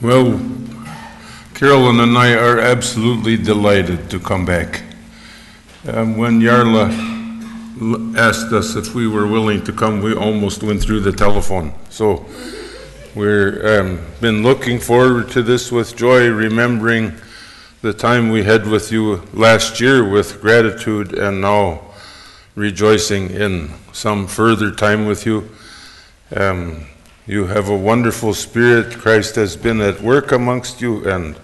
Well, 0.00 0.40
Carolyn 1.54 1.98
and 1.98 2.16
I 2.16 2.32
are 2.34 2.60
absolutely 2.60 3.36
delighted 3.36 4.08
to 4.10 4.20
come 4.20 4.44
back. 4.44 4.84
Um, 5.88 6.16
when 6.16 6.40
Yarla 6.40 6.86
asked 8.16 8.52
us 8.52 8.76
if 8.76 8.94
we 8.94 9.08
were 9.08 9.26
willing 9.26 9.64
to 9.64 9.72
come, 9.72 10.00
we 10.00 10.14
almost 10.14 10.62
went 10.62 10.80
through 10.80 11.00
the 11.00 11.10
telephone. 11.10 11.72
So 11.90 12.24
we've 13.16 13.64
um, 13.64 13.98
been 14.20 14.44
looking 14.44 14.78
forward 14.78 15.32
to 15.32 15.42
this 15.42 15.72
with 15.72 15.96
joy, 15.96 16.28
remembering 16.30 17.14
the 17.82 17.92
time 17.92 18.30
we 18.30 18.44
had 18.44 18.68
with 18.68 18.92
you 18.92 19.24
last 19.32 19.80
year 19.80 20.08
with 20.08 20.40
gratitude, 20.40 21.18
and 21.18 21.40
now 21.40 21.80
rejoicing 22.54 23.30
in 23.30 23.72
some 23.92 24.28
further 24.28 24.70
time 24.70 25.06
with 25.06 25.26
you. 25.26 25.50
Um, 26.36 26.86
you 27.28 27.44
have 27.44 27.68
a 27.68 27.76
wonderful 27.76 28.32
spirit. 28.32 28.96
Christ 28.96 29.34
has 29.34 29.54
been 29.54 29.82
at 29.82 30.00
work 30.00 30.32
amongst 30.32 30.80
you, 30.80 31.06
and 31.06 31.38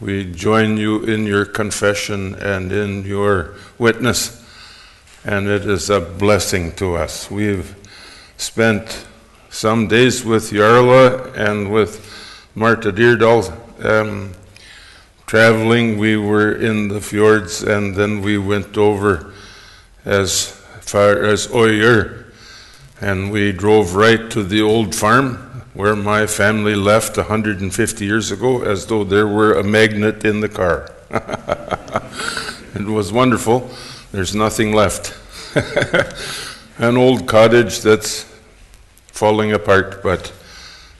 we 0.00 0.24
join 0.24 0.78
you 0.78 1.04
in 1.04 1.26
your 1.26 1.44
confession 1.44 2.34
and 2.36 2.72
in 2.72 3.04
your 3.04 3.56
witness. 3.76 4.42
And 5.22 5.48
it 5.48 5.66
is 5.66 5.90
a 5.90 6.00
blessing 6.00 6.72
to 6.76 6.94
us. 6.94 7.30
We've 7.30 7.76
spent 8.38 9.06
some 9.50 9.86
days 9.86 10.24
with 10.24 10.50
Yarla 10.50 11.36
and 11.36 11.70
with 11.70 12.00
Marta 12.54 12.90
Deerdal 12.90 13.84
um, 13.84 14.32
traveling. 15.26 15.98
We 15.98 16.16
were 16.16 16.52
in 16.54 16.88
the 16.88 17.02
fjords, 17.02 17.62
and 17.62 17.94
then 17.94 18.22
we 18.22 18.38
went 18.38 18.78
over 18.78 19.34
as 20.06 20.48
far 20.80 21.22
as 21.22 21.52
Oyer 21.52 22.25
and 23.00 23.30
we 23.30 23.52
drove 23.52 23.94
right 23.94 24.30
to 24.30 24.42
the 24.42 24.62
old 24.62 24.94
farm 24.94 25.64
where 25.74 25.94
my 25.94 26.26
family 26.26 26.74
left 26.74 27.16
150 27.18 28.04
years 28.04 28.30
ago 28.30 28.62
as 28.62 28.86
though 28.86 29.04
there 29.04 29.28
were 29.28 29.52
a 29.52 29.62
magnet 29.62 30.24
in 30.24 30.40
the 30.40 30.48
car. 30.48 30.90
it 32.74 32.86
was 32.86 33.12
wonderful. 33.12 33.70
There's 34.10 34.34
nothing 34.34 34.72
left. 34.72 35.14
An 36.78 36.96
old 36.96 37.26
cottage 37.26 37.80
that's 37.80 38.24
falling 39.08 39.52
apart, 39.52 40.02
but 40.02 40.32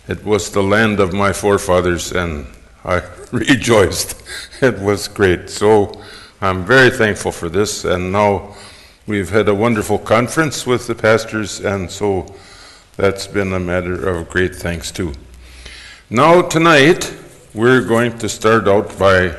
it 0.08 0.24
was 0.24 0.50
the 0.50 0.62
land 0.62 1.00
of 1.00 1.12
my 1.12 1.33
forefathers, 1.33 2.12
and 2.12 2.47
I 2.84 3.02
rejoiced. 3.33 4.22
It 4.61 4.78
was 4.78 5.08
great. 5.08 5.48
So 5.48 6.02
I'm 6.41 6.64
very 6.64 6.91
thankful 6.91 7.33
for 7.33 7.48
this, 7.48 7.84
and 7.84 8.12
now 8.12 8.55
We've 9.08 9.30
had 9.30 9.48
a 9.48 9.54
wonderful 9.54 10.00
conference 10.00 10.66
with 10.66 10.88
the 10.88 10.94
pastors, 10.96 11.60
and 11.60 11.88
so 11.88 12.26
that's 12.96 13.28
been 13.28 13.52
a 13.52 13.60
matter 13.60 14.08
of 14.08 14.28
great 14.28 14.56
thanks 14.56 14.90
too. 14.90 15.12
Now, 16.10 16.42
tonight, 16.42 17.14
we're 17.54 17.82
going 17.82 18.18
to 18.18 18.28
start 18.28 18.66
out 18.66 18.98
by 18.98 19.36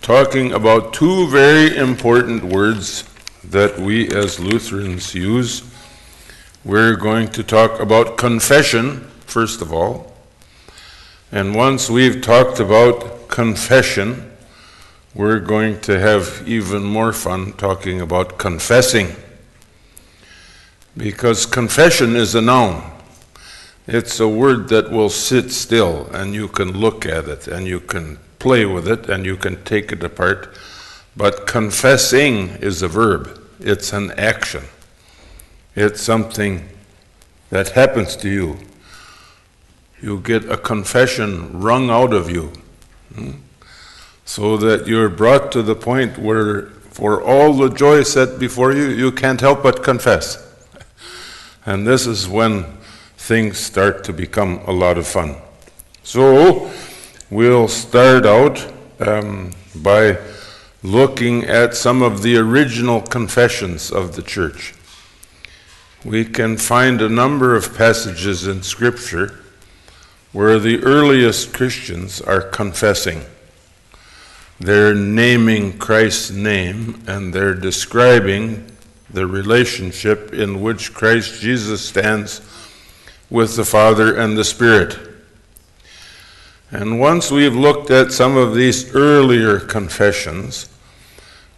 talking 0.00 0.52
about 0.52 0.94
two 0.94 1.28
very 1.28 1.76
important 1.76 2.44
words 2.44 3.02
that 3.42 3.76
we 3.80 4.14
as 4.14 4.38
Lutherans 4.38 5.12
use. 5.12 5.64
We're 6.64 6.94
going 6.94 7.30
to 7.30 7.42
talk 7.42 7.80
about 7.80 8.16
confession, 8.16 9.00
first 9.26 9.60
of 9.60 9.72
all. 9.72 10.12
And 11.32 11.52
once 11.56 11.90
we've 11.90 12.22
talked 12.22 12.60
about 12.60 13.26
confession, 13.26 14.30
we're 15.14 15.38
going 15.38 15.80
to 15.82 15.98
have 15.98 16.42
even 16.46 16.82
more 16.82 17.12
fun 17.12 17.52
talking 17.52 18.00
about 18.00 18.36
confessing. 18.36 19.14
Because 20.96 21.46
confession 21.46 22.16
is 22.16 22.34
a 22.34 22.40
noun. 22.40 22.90
It's 23.86 24.18
a 24.18 24.28
word 24.28 24.68
that 24.70 24.90
will 24.90 25.10
sit 25.10 25.52
still 25.52 26.06
and 26.06 26.34
you 26.34 26.48
can 26.48 26.72
look 26.72 27.06
at 27.06 27.28
it 27.28 27.46
and 27.46 27.66
you 27.66 27.80
can 27.80 28.18
play 28.38 28.64
with 28.64 28.88
it 28.88 29.08
and 29.08 29.24
you 29.24 29.36
can 29.36 29.62
take 29.64 29.92
it 29.92 30.02
apart. 30.02 30.56
But 31.16 31.46
confessing 31.46 32.48
is 32.60 32.82
a 32.82 32.88
verb, 32.88 33.40
it's 33.60 33.92
an 33.92 34.10
action. 34.12 34.64
It's 35.76 36.00
something 36.00 36.68
that 37.50 37.70
happens 37.70 38.16
to 38.16 38.28
you. 38.28 38.58
You 40.00 40.20
get 40.20 40.50
a 40.50 40.56
confession 40.56 41.60
wrung 41.60 41.90
out 41.90 42.12
of 42.12 42.30
you. 42.30 42.52
Hmm? 43.14 43.32
So 44.24 44.56
that 44.56 44.86
you're 44.86 45.08
brought 45.08 45.52
to 45.52 45.62
the 45.62 45.74
point 45.74 46.18
where, 46.18 46.66
for 46.90 47.22
all 47.22 47.52
the 47.52 47.68
joy 47.68 48.02
set 48.02 48.38
before 48.38 48.72
you, 48.72 48.88
you 48.88 49.12
can't 49.12 49.40
help 49.40 49.62
but 49.62 49.82
confess. 49.82 50.40
And 51.66 51.86
this 51.86 52.06
is 52.06 52.28
when 52.28 52.64
things 53.16 53.56
start 53.56 54.04
to 54.04 54.12
become 54.12 54.60
a 54.66 54.72
lot 54.72 54.98
of 54.98 55.06
fun. 55.06 55.36
So, 56.02 56.70
we'll 57.30 57.68
start 57.68 58.26
out 58.26 58.70
um, 59.00 59.52
by 59.74 60.18
looking 60.82 61.44
at 61.44 61.74
some 61.74 62.02
of 62.02 62.22
the 62.22 62.36
original 62.36 63.00
confessions 63.00 63.90
of 63.90 64.14
the 64.14 64.22
church. 64.22 64.74
We 66.04 66.26
can 66.26 66.58
find 66.58 67.00
a 67.00 67.08
number 67.08 67.56
of 67.56 67.74
passages 67.74 68.46
in 68.46 68.62
Scripture 68.62 69.40
where 70.32 70.58
the 70.58 70.82
earliest 70.82 71.54
Christians 71.54 72.20
are 72.20 72.42
confessing. 72.42 73.22
They're 74.60 74.94
naming 74.94 75.78
Christ's 75.78 76.30
name 76.30 77.02
and 77.06 77.32
they're 77.32 77.54
describing 77.54 78.70
the 79.10 79.26
relationship 79.26 80.32
in 80.32 80.60
which 80.60 80.94
Christ 80.94 81.40
Jesus 81.40 81.86
stands 81.86 82.40
with 83.30 83.56
the 83.56 83.64
Father 83.64 84.16
and 84.16 84.36
the 84.36 84.44
Spirit. 84.44 84.98
And 86.70 86.98
once 86.98 87.30
we've 87.30 87.54
looked 87.54 87.90
at 87.90 88.12
some 88.12 88.36
of 88.36 88.54
these 88.54 88.94
earlier 88.94 89.60
confessions, 89.60 90.68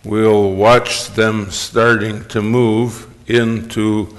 we'll 0.04 0.52
watch 0.52 1.08
them 1.08 1.50
starting 1.50 2.24
to 2.26 2.42
move 2.42 3.08
into 3.26 4.16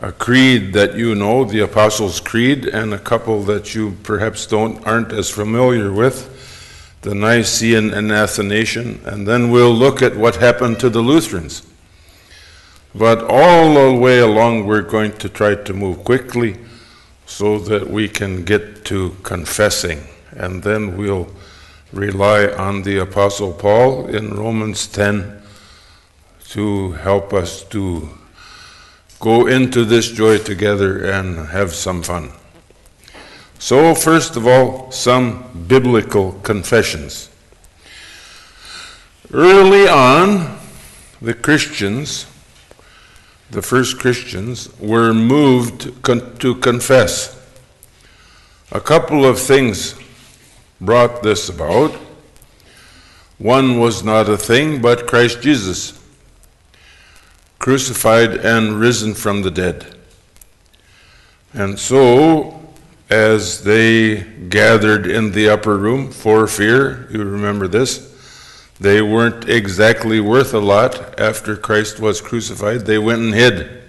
a 0.00 0.12
creed 0.12 0.72
that 0.74 0.94
you 0.94 1.14
know, 1.14 1.44
the 1.44 1.60
Apostles' 1.60 2.20
Creed, 2.20 2.66
and 2.66 2.94
a 2.94 2.98
couple 2.98 3.42
that 3.44 3.74
you 3.74 3.96
perhaps 4.02 4.46
don't 4.46 4.86
aren't 4.86 5.12
as 5.12 5.28
familiar 5.28 5.92
with 5.92 6.37
the 7.02 7.14
Nicene 7.14 7.92
and 7.92 8.10
Athanasian, 8.10 9.00
and 9.04 9.26
then 9.26 9.50
we'll 9.50 9.74
look 9.74 10.02
at 10.02 10.16
what 10.16 10.36
happened 10.36 10.80
to 10.80 10.90
the 10.90 11.00
Lutherans. 11.00 11.62
But 12.94 13.22
all 13.24 13.74
the 13.74 13.98
way 13.98 14.18
along, 14.18 14.66
we're 14.66 14.82
going 14.82 15.12
to 15.18 15.28
try 15.28 15.54
to 15.54 15.72
move 15.72 16.04
quickly 16.04 16.56
so 17.26 17.58
that 17.58 17.88
we 17.88 18.08
can 18.08 18.44
get 18.44 18.84
to 18.86 19.14
confessing, 19.22 20.02
and 20.32 20.62
then 20.62 20.96
we'll 20.96 21.28
rely 21.92 22.48
on 22.48 22.82
the 22.82 22.98
Apostle 22.98 23.52
Paul 23.52 24.06
in 24.06 24.34
Romans 24.34 24.86
10 24.86 25.40
to 26.50 26.92
help 26.92 27.32
us 27.32 27.62
to 27.64 28.08
go 29.20 29.46
into 29.46 29.84
this 29.84 30.10
joy 30.10 30.38
together 30.38 31.04
and 31.04 31.48
have 31.48 31.74
some 31.74 32.02
fun. 32.02 32.30
So, 33.58 33.94
first 33.94 34.36
of 34.36 34.46
all, 34.46 34.90
some 34.92 35.64
biblical 35.66 36.32
confessions. 36.42 37.28
Early 39.32 39.88
on, 39.88 40.58
the 41.20 41.34
Christians, 41.34 42.26
the 43.50 43.60
first 43.60 43.98
Christians, 43.98 44.70
were 44.78 45.12
moved 45.12 46.04
to 46.04 46.54
confess. 46.54 47.34
A 48.70 48.80
couple 48.80 49.24
of 49.24 49.40
things 49.40 49.94
brought 50.80 51.22
this 51.22 51.48
about. 51.48 51.92
One 53.38 53.80
was 53.80 54.04
not 54.04 54.28
a 54.28 54.36
thing, 54.36 54.80
but 54.80 55.06
Christ 55.06 55.42
Jesus, 55.42 55.98
crucified 57.58 58.36
and 58.36 58.78
risen 58.78 59.14
from 59.14 59.42
the 59.42 59.50
dead. 59.50 59.96
And 61.52 61.78
so 61.78 62.57
as 63.10 63.64
they 63.64 64.22
gathered 64.48 65.06
in 65.06 65.32
the 65.32 65.48
upper 65.48 65.76
room 65.76 66.10
for 66.10 66.46
fear. 66.46 67.08
You 67.10 67.24
remember 67.24 67.66
this? 67.66 68.14
They 68.80 69.02
weren't 69.02 69.48
exactly 69.48 70.20
worth 70.20 70.54
a 70.54 70.60
lot 70.60 71.18
after 71.18 71.56
Christ 71.56 71.98
was 71.98 72.20
crucified. 72.20 72.82
They 72.82 72.98
went 72.98 73.22
and 73.22 73.34
hid. 73.34 73.82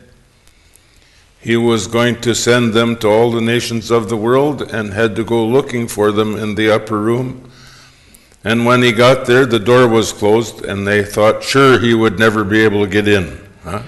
He 1.40 1.56
was 1.56 1.88
going 1.88 2.20
to 2.22 2.34
send 2.34 2.74
them 2.74 2.98
to 2.98 3.08
all 3.08 3.32
the 3.32 3.42
nations 3.42 3.92
of 3.92 4.10
the 4.10 4.18
world 4.18 4.62
and 4.74 4.94
had 4.94 5.16
to 5.16 5.24
go 5.24 5.46
looking 5.46 5.88
for 5.88 6.12
them 6.12 6.36
in 6.36 6.56
the 6.56 6.72
upper 6.72 7.00
room. 7.00 7.50
And 8.44 8.66
when 8.66 8.82
he 8.82 8.92
got 8.92 9.26
there, 9.26 9.46
the 9.46 9.60
door 9.60 9.88
was 9.88 10.14
closed, 10.14 10.64
and 10.66 10.88
they 10.88 11.04
thought 11.04 11.44
sure 11.44 11.80
he 11.80 11.94
would 11.94 12.18
never 12.18 12.44
be 12.44 12.62
able 12.62 12.84
to 12.84 12.90
get 12.90 13.08
in. 13.08 13.48
Huh? 13.64 13.84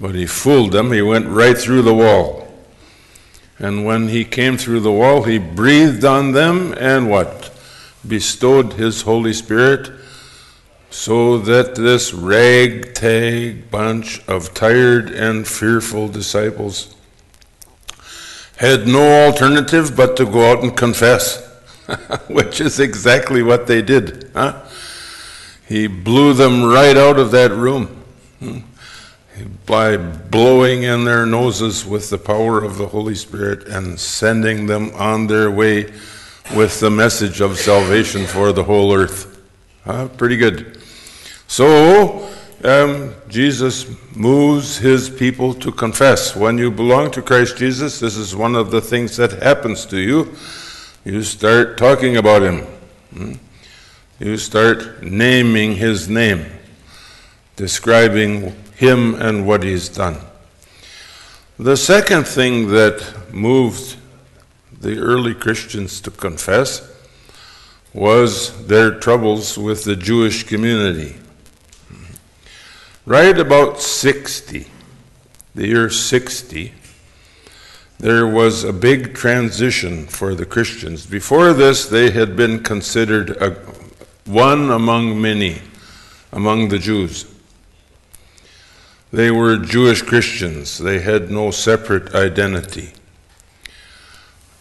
But 0.00 0.14
he 0.14 0.26
fooled 0.26 0.72
them. 0.72 0.92
He 0.92 1.02
went 1.02 1.26
right 1.26 1.56
through 1.56 1.82
the 1.82 1.94
wall. 1.94 2.45
And 3.58 3.84
when 3.86 4.08
he 4.08 4.24
came 4.24 4.58
through 4.58 4.80
the 4.80 4.92
wall, 4.92 5.22
he 5.22 5.38
breathed 5.38 6.04
on 6.04 6.32
them 6.32 6.74
and 6.78 7.08
what? 7.08 7.52
Bestowed 8.06 8.74
his 8.74 9.02
Holy 9.02 9.32
Spirit 9.32 9.90
so 10.90 11.38
that 11.38 11.74
this 11.74 12.12
ragtag 12.12 13.70
bunch 13.70 14.26
of 14.28 14.54
tired 14.54 15.10
and 15.10 15.46
fearful 15.46 16.08
disciples 16.08 16.94
had 18.56 18.86
no 18.86 19.26
alternative 19.26 19.94
but 19.96 20.16
to 20.16 20.24
go 20.24 20.50
out 20.50 20.62
and 20.62 20.76
confess, 20.76 21.44
which 22.28 22.60
is 22.60 22.80
exactly 22.80 23.42
what 23.42 23.66
they 23.66 23.82
did. 23.82 24.30
Huh? 24.34 24.62
He 25.66 25.86
blew 25.86 26.32
them 26.32 26.64
right 26.64 26.96
out 26.96 27.18
of 27.18 27.30
that 27.32 27.50
room 27.50 27.86
hmm, 28.38 28.60
by 29.66 29.96
blowing 29.96 30.84
in 30.84 31.04
their 31.04 31.26
noses 31.26 31.84
with 31.84 32.10
the 32.10 32.18
power 32.18 32.62
of 32.62 32.78
the 32.78 32.86
Holy 32.86 33.14
Spirit 33.14 33.68
and 33.68 33.98
sending 33.98 34.66
them 34.66 34.90
on 34.94 35.26
their 35.26 35.50
way 35.50 35.92
with 36.54 36.80
the 36.80 36.90
message 36.90 37.40
of 37.40 37.58
salvation 37.58 38.24
for 38.24 38.52
the 38.52 38.64
whole 38.64 38.94
earth. 38.94 39.40
Huh? 39.84 40.08
Pretty 40.16 40.36
good. 40.36 40.80
So, 41.48 42.28
um, 42.64 43.14
Jesus 43.28 43.86
moves 44.16 44.78
his 44.78 45.10
people 45.10 45.54
to 45.54 45.70
confess. 45.70 46.34
When 46.34 46.58
you 46.58 46.70
belong 46.70 47.10
to 47.12 47.22
Christ 47.22 47.56
Jesus, 47.56 48.00
this 48.00 48.16
is 48.16 48.34
one 48.34 48.54
of 48.54 48.70
the 48.70 48.80
things 48.80 49.16
that 49.16 49.42
happens 49.42 49.84
to 49.86 49.98
you. 49.98 50.34
You 51.04 51.22
start 51.22 51.78
talking 51.78 52.16
about 52.16 52.42
him. 52.42 52.60
Hmm? 53.12 53.32
You 54.18 54.38
start 54.38 55.02
naming 55.02 55.76
his 55.76 56.08
name, 56.08 56.46
describing 57.56 58.56
him 58.76 59.14
and 59.14 59.46
what 59.46 59.62
he's 59.62 59.88
done. 59.88 60.18
The 61.58 61.76
second 61.76 62.26
thing 62.26 62.68
that 62.68 63.32
moved 63.32 63.96
the 64.80 64.98
early 64.98 65.34
Christians 65.34 66.00
to 66.02 66.10
confess 66.10 66.86
was 67.94 68.66
their 68.66 68.90
troubles 68.90 69.56
with 69.56 69.84
the 69.84 69.96
Jewish 69.96 70.44
community. 70.44 71.16
Right 73.06 73.38
about 73.38 73.80
60, 73.80 74.66
the 75.54 75.66
year 75.66 75.88
60, 75.88 76.74
there 77.98 78.26
was 78.26 78.62
a 78.62 78.72
big 78.74 79.14
transition 79.14 80.06
for 80.06 80.34
the 80.34 80.44
Christians. 80.44 81.06
Before 81.06 81.54
this, 81.54 81.86
they 81.86 82.10
had 82.10 82.36
been 82.36 82.62
considered 82.62 83.30
a, 83.30 83.52
one 84.26 84.70
among 84.70 85.22
many, 85.22 85.62
among 86.32 86.68
the 86.68 86.78
Jews. 86.78 87.24
They 89.16 89.30
were 89.30 89.56
Jewish 89.56 90.02
Christians, 90.02 90.76
they 90.76 90.98
had 90.98 91.30
no 91.30 91.50
separate 91.50 92.14
identity. 92.14 92.92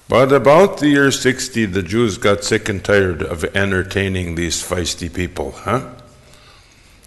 But 0.07 0.31
about 0.31 0.77
the 0.77 0.87
year 0.87 1.11
60, 1.11 1.65
the 1.65 1.83
Jews 1.83 2.17
got 2.17 2.45
sick 2.45 2.69
and 2.69 2.81
tired 2.81 3.21
of 3.21 3.43
entertaining 3.53 4.35
these 4.35 4.63
feisty 4.63 5.13
people, 5.13 5.51
huh? 5.51 5.89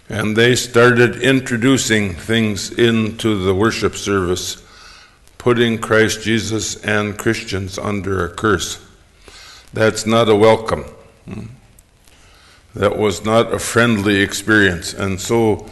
And 0.07 0.37
they 0.37 0.55
started 0.55 1.23
introducing 1.23 2.13
things 2.13 2.69
into 2.69 3.43
the 3.43 3.55
worship 3.55 3.95
service, 3.95 4.63
putting 5.39 5.79
Christ 5.79 6.21
Jesus 6.21 6.75
and 6.83 7.17
Christians 7.17 7.79
under 7.79 8.23
a 8.23 8.29
curse. 8.29 8.79
That's 9.73 10.05
not 10.05 10.29
a 10.29 10.35
welcome. 10.35 10.83
Hmm? 11.25 11.45
That 12.75 12.95
was 12.95 13.25
not 13.25 13.51
a 13.51 13.57
friendly 13.57 14.21
experience. 14.21 14.93
And 14.93 15.19
so 15.19 15.65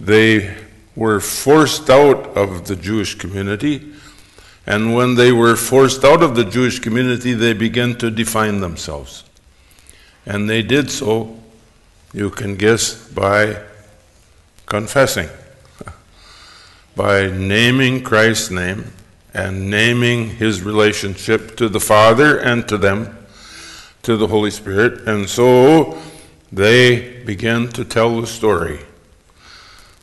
they 0.00 0.56
were 0.96 1.20
forced 1.20 1.88
out 1.88 2.36
of 2.36 2.66
the 2.66 2.76
Jewish 2.76 3.14
community. 3.14 3.92
And 4.66 4.94
when 4.94 5.14
they 5.14 5.32
were 5.32 5.56
forced 5.56 6.04
out 6.04 6.22
of 6.22 6.34
the 6.34 6.44
Jewish 6.44 6.78
community, 6.78 7.32
they 7.32 7.52
began 7.52 7.96
to 7.98 8.10
define 8.10 8.60
themselves. 8.60 9.24
And 10.26 10.48
they 10.48 10.62
did 10.62 10.90
so, 10.90 11.38
you 12.12 12.30
can 12.30 12.56
guess, 12.56 13.08
by 13.08 13.62
confessing, 14.66 15.28
by 16.96 17.28
naming 17.28 18.02
Christ's 18.02 18.50
name 18.50 18.92
and 19.32 19.70
naming 19.70 20.28
his 20.28 20.62
relationship 20.62 21.56
to 21.56 21.68
the 21.68 21.80
Father 21.80 22.38
and 22.38 22.68
to 22.68 22.76
them, 22.76 23.16
to 24.02 24.16
the 24.16 24.26
Holy 24.26 24.50
Spirit. 24.50 25.08
And 25.08 25.28
so 25.28 25.98
they 26.52 27.22
began 27.24 27.68
to 27.68 27.84
tell 27.84 28.20
the 28.20 28.26
story. 28.26 28.80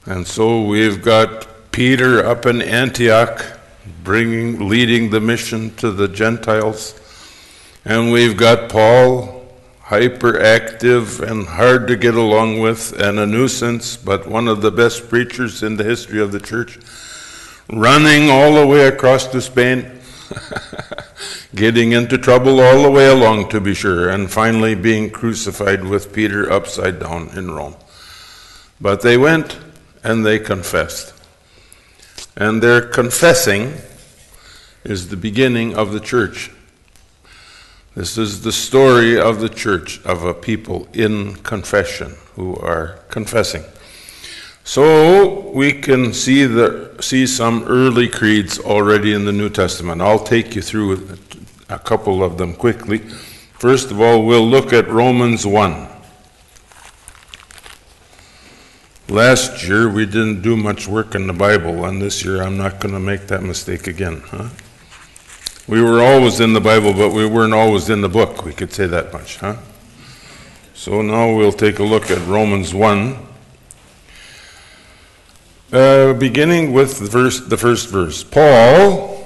And 0.07 0.25
so 0.25 0.63
we've 0.63 1.01
got 1.01 1.47
Peter 1.73 2.25
up 2.25 2.45
in 2.45 2.61
Antioch 2.61 3.45
bringing 4.05 4.69
leading 4.69 5.09
the 5.09 5.19
mission 5.19 5.75
to 5.75 5.91
the 5.91 6.07
Gentiles. 6.07 6.97
And 7.83 8.13
we've 8.13 8.37
got 8.37 8.69
Paul 8.69 9.45
hyperactive 9.83 11.19
and 11.19 11.45
hard 11.45 11.89
to 11.89 11.97
get 11.97 12.15
along 12.15 12.61
with 12.61 12.97
and 12.97 13.19
a 13.19 13.25
nuisance, 13.25 13.97
but 13.97 14.25
one 14.25 14.47
of 14.47 14.61
the 14.61 14.71
best 14.71 15.09
preachers 15.09 15.61
in 15.61 15.75
the 15.75 15.83
history 15.83 16.21
of 16.21 16.31
the 16.31 16.39
church, 16.39 16.79
running 17.69 18.29
all 18.29 18.55
the 18.55 18.65
way 18.65 18.87
across 18.87 19.27
to 19.27 19.41
Spain, 19.41 19.91
getting 21.55 21.91
into 21.91 22.17
trouble 22.17 22.61
all 22.61 22.83
the 22.83 22.91
way 22.91 23.09
along, 23.09 23.49
to 23.49 23.59
be 23.59 23.73
sure, 23.73 24.07
and 24.07 24.31
finally 24.31 24.73
being 24.73 25.09
crucified 25.09 25.83
with 25.83 26.13
Peter 26.13 26.49
upside 26.49 26.97
down 26.97 27.29
in 27.37 27.51
Rome. 27.51 27.75
But 28.79 29.01
they 29.01 29.17
went 29.17 29.57
and 30.07 30.25
they 30.25 30.39
confessed. 30.39 31.13
And 32.37 32.63
their 32.63 32.81
confessing 32.81 33.73
is 34.85 35.09
the 35.09 35.17
beginning 35.17 35.75
of 35.75 35.91
the 35.91 35.99
church. 35.99 36.49
This 37.93 38.17
is 38.17 38.41
the 38.43 38.53
story 38.53 39.19
of 39.19 39.41
the 39.41 39.49
church, 39.49 39.99
of 40.05 40.23
a 40.23 40.33
people 40.33 40.87
in 40.93 41.35
confession 41.37 42.15
who 42.35 42.55
are 42.55 42.99
confessing. 43.09 43.63
So 44.63 45.51
we 45.51 45.73
can 45.73 46.13
see 46.13 46.45
the 46.45 46.95
see 47.01 47.27
some 47.27 47.63
early 47.63 48.07
creeds 48.07 48.59
already 48.59 49.13
in 49.13 49.25
the 49.25 49.31
New 49.33 49.49
Testament. 49.49 50.01
I'll 50.01 50.23
take 50.23 50.55
you 50.55 50.61
through 50.61 51.17
a 51.69 51.79
couple 51.79 52.23
of 52.23 52.37
them 52.37 52.53
quickly. 52.53 52.99
First 53.59 53.91
of 53.91 53.99
all, 53.99 54.25
we'll 54.25 54.47
look 54.47 54.71
at 54.71 54.87
Romans 54.87 55.45
1. 55.45 55.96
Last 59.09 59.65
year 59.65 59.87
we 59.87 60.05
didn't 60.05 60.41
do 60.41 60.57
much 60.57 60.85
work 60.85 61.15
in 61.15 61.27
the 61.27 61.33
Bible, 61.33 61.85
and 61.85 62.01
this 62.01 62.25
year 62.25 62.41
I'm 62.41 62.57
not 62.57 62.81
going 62.81 62.93
to 62.93 62.99
make 62.99 63.27
that 63.27 63.41
mistake 63.41 63.87
again, 63.87 64.21
huh? 64.25 64.49
We 65.65 65.81
were 65.81 66.01
always 66.01 66.41
in 66.41 66.51
the 66.51 66.59
Bible, 66.59 66.93
but 66.93 67.11
we 67.11 67.25
weren't 67.25 67.53
always 67.53 67.89
in 67.89 68.01
the 68.01 68.09
book. 68.09 68.43
We 68.43 68.51
could 68.51 68.73
say 68.73 68.85
that 68.85 69.13
much, 69.13 69.37
huh? 69.37 69.55
So 70.73 71.01
now 71.01 71.33
we'll 71.33 71.53
take 71.53 71.79
a 71.79 71.83
look 71.83 72.11
at 72.11 72.17
Romans 72.27 72.73
1, 72.73 73.17
uh, 75.71 76.13
beginning 76.15 76.73
with 76.73 76.99
the, 76.99 77.05
verse, 77.05 77.39
the 77.39 77.57
first 77.57 77.87
verse. 77.87 78.25
Paul, 78.25 79.25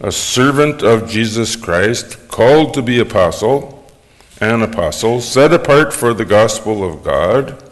a 0.00 0.10
servant 0.10 0.82
of 0.82 1.10
Jesus 1.10 1.56
Christ, 1.56 2.26
called 2.28 2.72
to 2.72 2.80
be 2.80 3.00
apostle, 3.00 3.84
an 4.40 4.62
apostle, 4.62 5.20
set 5.20 5.52
apart 5.52 5.92
for 5.92 6.14
the 6.14 6.24
gospel 6.24 6.82
of 6.82 7.04
God, 7.04 7.69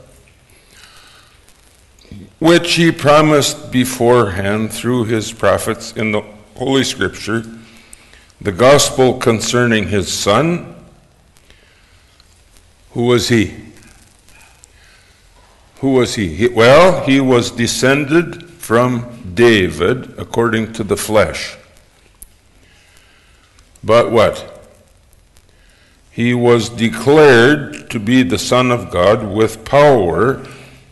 which 2.39 2.75
he 2.75 2.93
promised 2.93 3.73
beforehand 3.73 4.73
through 4.73 5.05
his 5.05 5.33
prophets 5.33 5.93
in 5.93 6.13
the 6.13 6.23
Holy 6.57 6.85
Scripture, 6.85 7.45
the 8.41 8.53
gospel 8.53 9.15
concerning 9.15 9.89
his 9.89 10.13
son. 10.13 10.75
Who 12.93 13.07
was 13.07 13.29
he? 13.29 13.55
Who 15.81 15.93
was 15.93 16.15
he? 16.15 16.35
he? 16.35 16.49
Well, 16.49 17.05
he 17.05 17.21
was 17.21 17.51
descended 17.51 18.49
from 18.51 19.33
David 19.35 20.19
according 20.19 20.73
to 20.75 20.85
the 20.85 20.97
flesh. 20.97 21.57
But 23.83 24.11
what? 24.11 24.55
He 26.11 26.35
was 26.35 26.69
declared 26.69 27.91
to 27.91 28.01
be 28.01 28.23
the 28.25 28.39
Son 28.39 28.73
of 28.73 28.91
God 28.91 29.25
with 29.33 29.65
power 29.65 30.45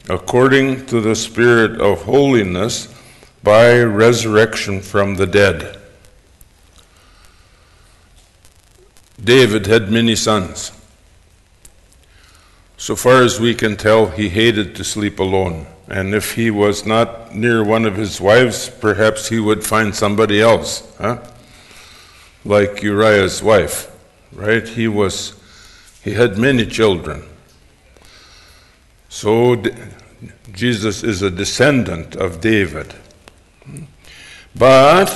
according 0.09 0.87
to 0.87 1.01
the 1.01 1.17
Spirit 1.17 1.81
of 1.81 2.03
holiness 2.03 2.93
by 3.43 3.81
resurrection 3.81 4.81
from 4.81 5.17
the 5.17 5.27
dead. 5.27 5.79
David 9.23 9.67
had 9.67 9.91
many 9.91 10.15
sons. 10.15 10.73
So 12.77 12.95
far 12.95 13.23
as 13.23 13.41
we 13.41 13.55
can 13.55 13.77
tell, 13.77 14.09
he 14.09 14.29
hated 14.29 14.77
to 14.77 14.85
sleep 14.85 15.19
alone. 15.19 15.67
And 15.89 16.15
if 16.15 16.35
he 16.35 16.51
was 16.51 16.85
not 16.85 17.35
near 17.35 17.65
one 17.65 17.85
of 17.85 17.97
his 17.97 18.21
wives, 18.21 18.69
perhaps 18.69 19.29
he 19.29 19.41
would 19.41 19.65
find 19.65 19.95
somebody 19.95 20.41
else, 20.41 20.95
huh? 20.99 21.19
Like 22.45 22.83
Uriah's 22.83 23.43
wife, 23.43 23.91
right? 24.33 24.67
He 24.67 24.87
was, 24.89 25.35
he 26.03 26.13
had 26.13 26.39
many 26.39 26.67
children. 26.67 27.25
So 29.17 29.57
Jesus 30.53 31.03
is 31.03 31.23
a 31.23 31.31
descendant 31.31 32.17
of 32.17 32.43
David. 32.43 32.95
But 34.55 35.09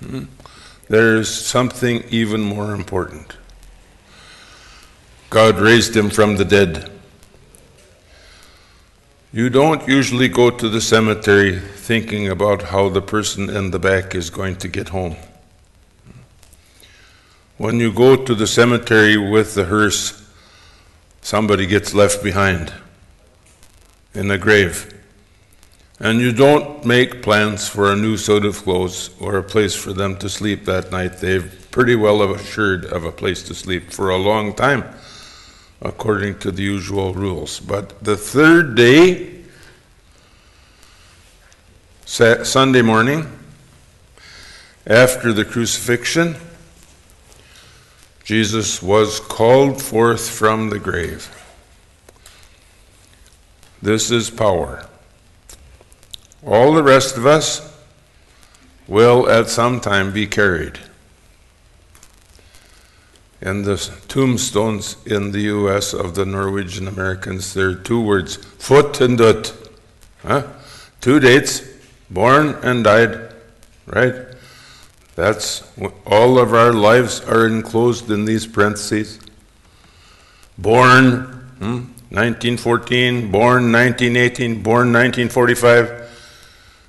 hmm, 0.00 0.24
there's 0.88 1.32
something 1.32 2.02
even 2.10 2.40
more 2.40 2.74
important. 2.74 3.36
God 5.30 5.60
raised 5.60 5.96
him 5.96 6.10
from 6.10 6.38
the 6.38 6.44
dead. 6.44 6.90
You 9.32 9.48
don't 9.48 9.86
usually 9.86 10.26
go 10.26 10.50
to 10.50 10.68
the 10.68 10.80
cemetery 10.80 11.60
thinking 11.60 12.26
about 12.28 12.62
how 12.62 12.88
the 12.88 13.00
person 13.00 13.48
in 13.48 13.70
the 13.70 13.78
back 13.78 14.16
is 14.16 14.28
going 14.28 14.56
to 14.56 14.66
get 14.66 14.88
home. 14.88 15.14
When 17.58 17.78
you 17.78 17.92
go 17.92 18.16
to 18.16 18.34
the 18.34 18.48
cemetery 18.48 19.16
with 19.16 19.54
the 19.54 19.66
hearse, 19.66 20.20
somebody 21.22 21.66
gets 21.66 21.94
left 21.94 22.20
behind 22.20 22.74
in 24.14 24.30
a 24.30 24.38
grave. 24.38 24.90
And 26.00 26.20
you 26.20 26.32
don't 26.32 26.84
make 26.84 27.22
plans 27.22 27.68
for 27.68 27.92
a 27.92 27.96
new 27.96 28.16
suit 28.16 28.44
of 28.44 28.62
clothes 28.62 29.10
or 29.20 29.36
a 29.36 29.42
place 29.42 29.74
for 29.74 29.92
them 29.92 30.16
to 30.18 30.28
sleep 30.28 30.64
that 30.64 30.90
night. 30.90 31.18
They've 31.18 31.68
pretty 31.70 31.94
well 31.96 32.22
assured 32.32 32.84
of 32.86 33.04
a 33.04 33.12
place 33.12 33.42
to 33.44 33.54
sleep 33.54 33.90
for 33.90 34.10
a 34.10 34.16
long 34.16 34.54
time, 34.54 34.84
according 35.80 36.38
to 36.40 36.50
the 36.50 36.62
usual 36.62 37.14
rules. 37.14 37.60
But 37.60 38.02
the 38.02 38.16
third 38.16 38.74
day, 38.74 39.44
Sunday 42.04 42.82
morning, 42.82 43.26
after 44.86 45.32
the 45.32 45.44
crucifixion, 45.44 46.36
Jesus 48.24 48.82
was 48.82 49.20
called 49.20 49.80
forth 49.82 50.28
from 50.28 50.70
the 50.70 50.78
grave. 50.78 51.28
This 53.84 54.10
is 54.10 54.30
power. 54.30 54.86
All 56.42 56.72
the 56.72 56.82
rest 56.82 57.18
of 57.18 57.26
us 57.26 57.70
will 58.88 59.28
at 59.28 59.50
some 59.50 59.78
time 59.78 60.10
be 60.10 60.26
carried. 60.26 60.78
And 63.42 63.66
the 63.66 63.76
tombstones 64.08 64.96
in 65.04 65.32
the 65.32 65.42
US 65.52 65.92
of 65.92 66.14
the 66.14 66.24
Norwegian 66.24 66.88
Americans, 66.88 67.52
there 67.52 67.68
are 67.68 67.74
two 67.74 68.00
words, 68.00 68.38
født 68.38 69.02
and 69.02 69.18
død. 69.18 69.52
Huh? 70.22 70.44
Two 71.02 71.20
dates, 71.20 71.60
born 72.08 72.54
and 72.62 72.84
died, 72.84 73.34
right? 73.84 74.14
That's 75.14 75.62
all 76.06 76.38
of 76.38 76.54
our 76.54 76.72
lives 76.72 77.20
are 77.20 77.46
enclosed 77.46 78.10
in 78.10 78.24
these 78.24 78.46
parentheses. 78.46 79.18
Born 80.56 81.24
hmm, 81.58 81.93
1914, 82.14 83.30
born 83.32 83.72
1918, 83.72 84.62
born 84.62 84.92
1945, 84.92 86.08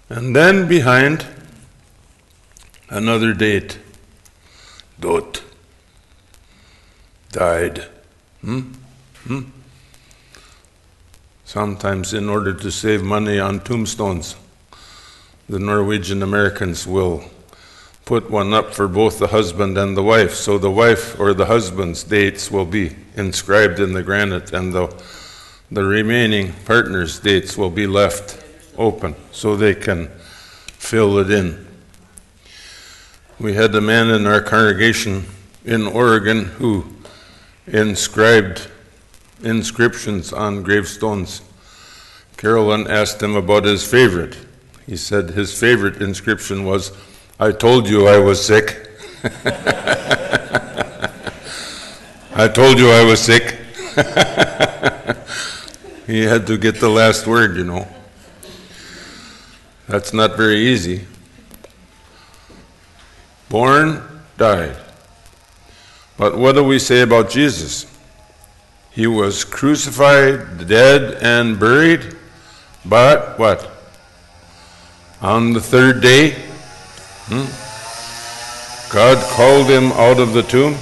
and 0.09 0.35
then 0.35 0.67
behind 0.67 1.25
another 2.89 3.33
date. 3.33 3.79
Død. 5.01 5.41
Died. 7.31 7.85
Hmm? 8.41 8.73
Hmm? 9.23 9.41
Sometimes, 11.43 12.13
in 12.13 12.29
order 12.29 12.53
to 12.53 12.71
save 12.71 13.01
money 13.01 13.39
on 13.39 13.61
tombstones, 13.61 14.35
the 15.49 15.59
Norwegian 15.59 16.21
Americans 16.21 16.85
will 16.85 17.23
put 18.05 18.29
one 18.29 18.53
up 18.53 18.73
for 18.73 18.87
both 18.87 19.17
the 19.17 19.27
husband 19.27 19.77
and 19.77 19.97
the 19.97 20.03
wife. 20.03 20.35
So 20.35 20.57
the 20.57 20.71
wife 20.71 21.19
or 21.19 21.33
the 21.33 21.47
husband's 21.47 22.03
dates 22.03 22.51
will 22.51 22.65
be 22.65 22.95
inscribed 23.15 23.79
in 23.79 23.93
the 23.93 24.03
granite, 24.03 24.53
and 24.53 24.71
the, 24.71 25.03
the 25.71 25.83
remaining 25.83 26.53
partner's 26.65 27.19
dates 27.19 27.57
will 27.57 27.71
be 27.71 27.87
left 27.87 28.43
open 28.77 29.15
so 29.31 29.55
they 29.55 29.73
can 29.73 30.07
fill 30.67 31.17
it 31.17 31.31
in. 31.31 31.65
We 33.39 33.53
had 33.53 33.73
a 33.73 33.81
man 33.81 34.11
in 34.11 34.27
our 34.27 34.41
congregation 34.41 35.25
in 35.65 35.87
Oregon 35.87 36.45
who 36.45 36.85
inscribed 37.65 38.67
inscriptions 39.43 40.31
on 40.31 40.61
gravestones. 40.61 41.41
Carolyn 42.37 42.87
asked 42.87 43.21
him 43.21 43.35
about 43.35 43.63
his 43.63 43.85
favorite. 43.89 44.37
He 44.85 44.95
said 44.95 45.31
his 45.31 45.59
favorite 45.59 46.01
inscription 46.01 46.65
was, 46.65 46.91
I 47.37 47.51
told 47.51 47.89
you 47.89 48.07
I 48.07 48.17
was 48.17 48.45
sick. 48.45 48.89
I 52.33 52.47
told 52.47 52.79
you 52.79 52.89
I 52.89 53.03
was 53.03 53.19
sick. 53.19 53.57
he 56.07 56.21
had 56.21 56.47
to 56.47 56.57
get 56.57 56.79
the 56.79 56.87
last 56.87 57.27
word, 57.27 57.57
you 57.57 57.65
know. 57.65 57.85
That's 59.87 60.13
not 60.13 60.37
very 60.37 60.59
easy. 60.59 61.07
Born, 63.49 64.01
died. 64.37 64.77
But 66.17 66.37
what 66.37 66.55
do 66.55 66.63
we 66.63 66.79
say 66.79 67.01
about 67.01 67.29
Jesus? 67.29 67.85
He 68.91 69.07
was 69.07 69.43
crucified, 69.43 70.69
dead, 70.69 71.21
and 71.21 71.59
buried, 71.59 72.15
but 72.85 73.37
what? 73.37 73.69
On 75.21 75.51
the 75.51 75.59
third 75.59 76.01
day, 76.01 76.45
Hmm? 77.27 78.91
God 78.93 79.17
called 79.31 79.67
him 79.67 79.91
out 79.93 80.19
of 80.19 80.33
the 80.33 80.43
tomb. 80.43 80.75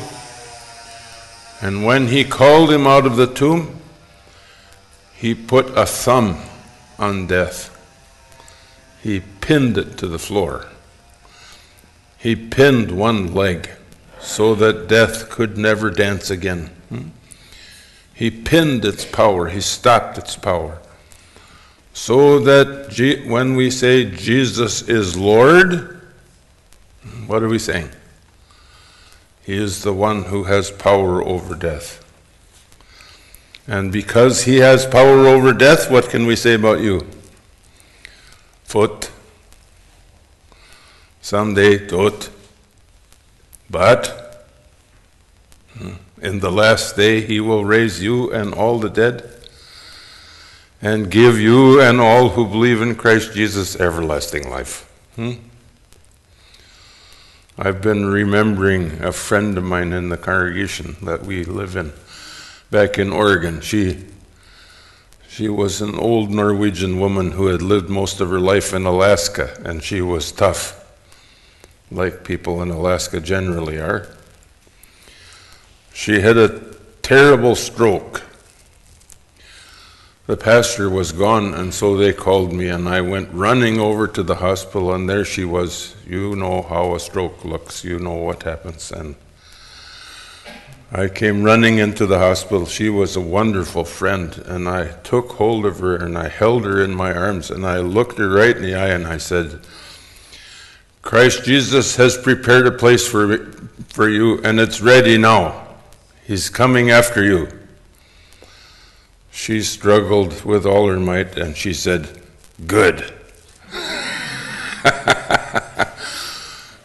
And 1.62 1.86
when 1.86 2.08
he 2.08 2.26
called 2.26 2.70
him 2.70 2.86
out 2.86 3.06
of 3.06 3.16
the 3.16 3.28
tomb, 3.28 3.80
he 5.16 5.34
put 5.34 5.70
a 5.78 5.86
thumb 5.86 6.38
on 7.00 7.28
death. 7.28 7.70
He 9.02 9.22
pinned 9.40 9.78
it 9.78 9.98
to 10.00 10.08
the 10.08 10.20
floor. 10.20 10.68
He 12.18 12.36
pinned 12.36 12.92
one 12.92 13.34
leg 13.34 13.70
so 14.20 14.54
that 14.56 14.88
death 14.88 15.30
could 15.30 15.58
never 15.58 15.90
dance 15.90 16.30
again. 16.30 16.68
Hmm? 16.90 17.10
He 18.14 18.30
pinned 18.30 18.86
its 18.86 19.06
power, 19.06 19.48
he 19.48 19.62
stopped 19.62 20.18
its 20.18 20.36
power. 20.36 20.80
So 21.94 22.40
that 22.40 23.24
when 23.28 23.56
we 23.56 23.70
say 23.70 24.04
Jesus 24.04 24.82
is 24.90 25.18
Lord, 25.18 25.93
what 27.28 27.44
are 27.44 27.48
we 27.48 27.60
saying? 27.60 27.90
He 29.46 29.56
is 29.56 29.84
the 29.84 29.94
one 29.94 30.24
who 30.24 30.46
has 30.46 30.72
power 30.72 31.24
over 31.24 31.56
death. 31.56 32.00
And 33.68 33.92
because 33.92 34.44
he 34.44 34.58
has 34.58 34.86
power 34.86 35.28
over 35.28 35.54
death, 35.54 35.90
what 35.90 36.10
can 36.10 36.26
we 36.26 36.36
say 36.36 36.54
about 36.54 36.82
you? 36.82 37.08
Født. 38.68 39.10
Someday, 41.22 41.78
død. 41.78 42.30
But 43.70 44.46
hmm, 45.78 45.94
in 46.22 46.40
the 46.40 46.52
last 46.52 46.96
day, 46.96 47.22
he 47.22 47.40
will 47.40 47.66
raise 47.66 48.04
you 48.04 48.32
and 48.32 48.54
all 48.54 48.80
the 48.80 48.90
dead 48.90 49.30
and 50.82 51.10
give 51.10 51.40
you 51.40 51.82
and 51.82 52.02
all 52.02 52.30
who 52.30 52.46
believe 52.46 52.82
in 52.82 52.96
Christ 52.96 53.34
Jesus 53.34 53.80
everlasting 53.80 54.50
life. 54.50 54.86
Hmm? 55.16 55.36
I've 57.56 57.84
been 57.84 58.08
remembering 58.08 59.04
a 59.04 59.12
friend 59.12 59.56
of 59.60 59.64
mine 59.64 59.94
in 59.94 60.10
the 60.10 60.18
congregation 60.18 60.96
that 61.04 61.24
we 61.24 61.44
live 61.44 61.76
in 61.76 61.94
back 62.72 62.98
in 62.98 63.14
Oregon. 63.14 63.62
She 63.62 64.06
she 65.30 65.50
was 65.50 65.80
an 65.80 65.94
old 65.94 66.32
Norwegian 66.32 67.00
woman 67.00 67.32
who 67.32 67.48
had 67.48 67.62
lived 67.62 67.90
most 67.90 68.20
of 68.20 68.32
her 68.32 68.40
life 68.40 68.74
in 68.74 68.88
Alaska 68.88 69.56
and 69.64 69.84
she 69.84 70.02
was 70.02 70.32
tough 70.32 70.84
like 71.92 72.24
people 72.24 72.60
in 72.64 72.72
Alaska 72.72 73.20
generally 73.20 73.78
are. 73.78 74.08
She 75.94 76.22
had 76.22 76.38
a 76.38 76.60
terrible 77.04 77.56
stroke 77.56 78.24
the 80.26 80.38
pastor 80.38 80.90
was 80.90 81.12
gone, 81.12 81.54
and 81.54 81.74
so 81.74 81.98
they 81.98 82.14
called 82.14 82.54
me, 82.54 82.70
and 82.70 82.88
I 82.88 83.02
went 83.02 83.34
running 83.34 83.80
over 83.80 84.08
to 84.08 84.24
the 84.24 84.36
hospital, 84.36 84.94
and 84.94 85.10
there 85.10 85.26
she 85.26 85.44
was. 85.44 85.96
You 86.08 86.36
know 86.36 86.62
how 86.62 86.96
a 86.96 87.00
stroke 87.00 87.44
looks, 87.44 87.84
you 87.84 88.00
know 88.00 88.16
what 88.16 88.44
happens. 88.44 88.92
And 88.92 89.16
I 90.94 91.10
came 91.10 91.44
running 91.44 91.80
into 91.80 92.06
the 92.06 92.20
hospital. 92.20 92.66
She 92.66 92.88
was 92.88 93.18
a 93.18 93.22
wonderful 93.22 93.84
friend, 93.84 94.38
and 94.46 94.70
I 94.70 94.94
took 95.02 95.34
hold 95.34 95.66
of 95.66 95.80
her 95.80 95.98
and 95.98 96.18
I 96.18 96.30
held 96.30 96.64
her 96.64 96.82
in 96.82 96.96
my 96.96 97.14
arms, 97.14 97.52
and 97.52 97.66
I 97.66 97.80
looked 97.80 98.18
her 98.18 98.30
right 98.30 98.56
in 98.56 98.64
the 98.64 98.76
eye, 98.76 98.90
and 98.90 99.06
I 99.06 99.18
said, 99.18 99.60
Christ 101.02 101.44
Jesus 101.44 101.98
has 101.98 102.18
prepared 102.18 102.66
a 102.66 102.72
place 102.72 103.06
for, 103.06 103.40
for 103.90 104.08
you, 104.08 104.42
and 104.44 104.58
it's 104.58 104.80
ready 104.80 105.18
now. 105.18 105.68
He's 106.24 106.50
coming 106.50 106.92
after 106.92 107.22
you. 107.22 107.50
She 109.34 109.62
struggled 109.64 110.46
with 110.46 110.66
all 110.66 110.88
her 110.88 111.00
might 111.00 111.38
and 111.38 111.58
she 111.58 111.74
said, 111.74 112.08
Good. 112.68 113.02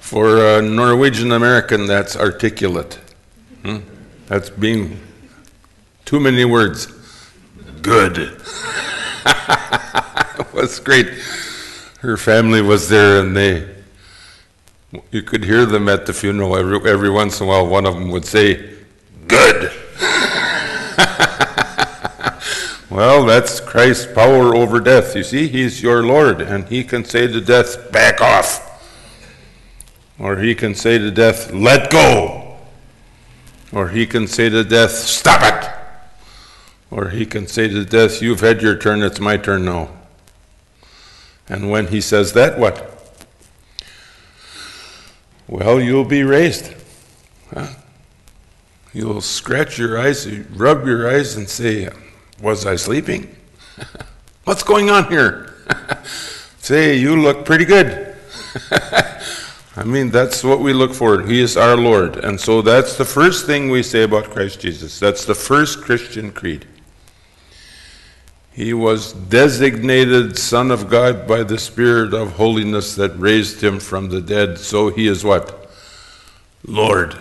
For 0.01 0.39
a 0.39 0.63
Norwegian 0.63 1.31
American, 1.31 1.85
that's 1.87 2.17
articulate. 2.17 2.99
Hmm? 3.63 3.81
That's 4.27 4.49
being 4.49 4.99
too 6.07 6.19
many 6.19 6.47
words. 6.47 6.87
Good. 7.83 8.17
it 9.27 10.53
was 10.55 10.81
great. 10.81 11.07
Her 12.01 12.17
family 12.17 12.63
was 12.63 12.89
there 12.89 13.21
and 13.21 13.37
they, 13.37 13.69
you 15.13 15.23
could 15.23 15.45
hear 15.45 15.67
them 15.67 15.87
at 15.91 16.07
the 16.07 16.15
funeral 16.15 16.57
every, 16.57 16.91
every 16.91 17.11
once 17.11 17.41
in 17.41 17.47
a 17.47 17.51
while. 17.51 17.67
One 17.67 17.85
of 17.85 17.95
them 17.95 18.11
would 18.11 18.25
say, 18.25 18.71
Good. 19.29 19.71
Well, 22.99 23.27
that's 23.27 23.61
Christ's 23.61 24.13
power 24.13 24.57
over 24.57 24.81
death. 24.81 25.15
You 25.15 25.23
see, 25.23 25.47
He's 25.47 25.81
your 25.85 26.03
Lord, 26.03 26.41
and 26.41 26.69
He 26.69 26.83
can 26.83 27.05
say 27.05 27.29
to 27.29 27.41
death, 27.41 27.93
back 27.93 28.21
off. 28.21 28.91
Or 30.19 30.39
He 30.39 30.57
can 30.57 30.75
say 30.75 30.99
to 30.99 31.13
death, 31.13 31.53
let 31.53 31.93
go. 31.93 32.57
Or 33.71 33.91
He 33.91 34.05
can 34.05 34.27
say 34.27 34.49
to 34.49 34.65
death, 34.65 34.91
stop 34.91 35.43
it. 35.45 35.71
Or 36.91 37.11
He 37.11 37.25
can 37.25 37.47
say 37.47 37.69
to 37.69 37.85
death, 37.85 38.21
you've 38.21 38.41
had 38.41 38.63
your 38.63 38.77
turn, 38.77 39.05
it's 39.05 39.21
my 39.21 39.37
turn 39.37 39.65
now. 39.65 39.91
And 41.49 41.71
when 41.71 41.87
He 41.87 42.01
says 42.01 42.33
that, 42.33 42.59
what? 42.59 43.15
Well, 45.47 45.81
you'll 45.81 46.05
be 46.05 46.25
raised. 46.25 46.75
Huh? 47.55 47.69
You'll 48.93 49.21
scratch 49.21 49.79
your 49.79 50.01
eyes, 50.01 50.27
rub 50.29 50.85
your 50.85 51.09
eyes, 51.09 51.37
and 51.37 51.49
say, 51.49 51.89
Was 52.41 52.67
I 52.67 52.77
sleeping? 52.77 53.35
What's 54.45 54.63
going 54.63 54.91
on 54.91 55.09
here? 55.11 55.55
say, 56.59 56.97
You 56.97 57.21
look 57.21 57.45
pretty 57.45 57.65
good. 57.65 58.17
I 59.77 59.85
mean, 59.85 60.11
that's 60.11 60.43
what 60.43 60.59
we 60.59 60.73
look 60.73 60.93
for. 60.93 61.23
He 61.23 61.41
is 61.41 61.57
our 61.57 61.77
Lord. 61.77 62.17
And 62.17 62.41
so 62.41 62.63
that's 62.63 62.97
the 62.97 63.05
first 63.05 63.47
thing 63.47 63.71
we 63.71 63.85
say 63.85 64.03
about 64.03 64.25
Christ 64.25 64.61
Jesus. 64.61 64.99
That's 64.99 65.25
the 65.25 65.37
first 65.37 65.83
Christian 65.83 66.33
creed. 66.33 66.67
He 68.53 68.75
was 68.75 69.13
designated 69.13 70.37
Son 70.37 70.73
of 70.73 70.91
God 70.91 71.29
by 71.29 71.45
the 71.45 71.59
Spirit 71.59 72.13
of 72.13 72.33
holiness 72.33 72.97
that 72.97 73.17
raised 73.17 73.63
him 73.63 73.79
from 73.79 74.09
the 74.09 74.21
dead. 74.21 74.59
So 74.59 74.91
he 74.91 75.07
is 75.07 75.23
what? 75.23 75.71
Lord. 76.67 77.17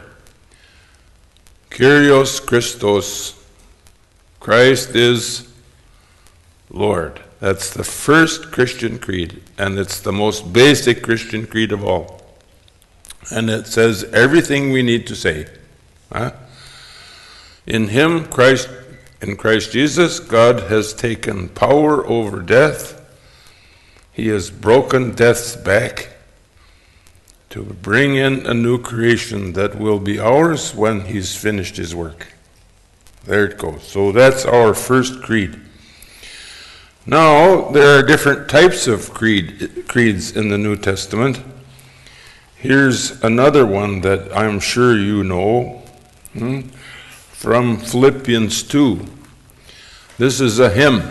Kyrios 1.69 2.43
Christos. 2.43 3.36
Christ 4.39 4.95
is 4.95 5.51
Lord. 6.69 7.21
That's 7.39 7.69
the 7.69 7.83
first 7.83 8.51
Christian 8.51 8.97
creed, 8.97 9.41
and 9.57 9.77
it's 9.77 9.99
the 9.99 10.11
most 10.11 10.51
basic 10.51 11.03
Christian 11.03 11.45
creed 11.45 11.71
of 11.71 11.83
all. 11.83 12.21
And 13.31 13.49
it 13.49 13.67
says 13.67 14.03
everything 14.05 14.71
we 14.71 14.81
need 14.81 15.05
to 15.07 15.15
say. 15.15 15.47
Huh? 16.11 16.31
In 17.65 17.89
Him, 17.89 18.25
Christ 18.25 18.69
in 19.21 19.35
Christ 19.35 19.71
Jesus, 19.71 20.19
God 20.19 20.61
has 20.69 20.93
taken 20.93 21.49
power 21.49 22.05
over 22.05 22.39
death. 22.41 22.93
He 24.13 24.27
has 24.27 24.51
broken 24.51 25.13
death's 25.13 25.55
back 25.55 26.09
to 27.49 27.63
bring 27.63 28.15
in 28.15 28.45
a 28.45 28.53
new 28.53 28.77
creation 28.77 29.53
that 29.53 29.75
will 29.75 29.99
be 29.99 30.19
ours 30.19 30.75
when 30.75 31.01
He's 31.01 31.35
finished 31.35 31.77
His 31.77 31.95
work. 31.95 32.27
There 33.27 33.45
it 33.45 33.59
goes. 33.59 33.83
So 33.83 34.11
that's 34.11 34.43
our 34.45 34.73
first 34.73 35.21
creed. 35.21 35.59
Now, 37.05 37.69
there 37.69 37.99
are 37.99 38.01
different 38.01 38.49
types 38.49 38.87
of 38.87 39.13
creed, 39.13 39.85
creeds 39.87 40.35
in 40.35 40.49
the 40.49 40.57
New 40.57 40.75
Testament. 40.75 41.39
Here's 42.55 43.23
another 43.23 43.65
one 43.65 44.01
that 44.01 44.35
I'm 44.35 44.59
sure 44.59 44.97
you 44.97 45.23
know. 45.23 45.83
Hmm? 46.33 46.61
from 47.37 47.77
Philippians 47.77 48.63
2. 48.63 49.05
This 50.17 50.41
is 50.41 50.57
a 50.57 50.71
hymn. 50.71 51.03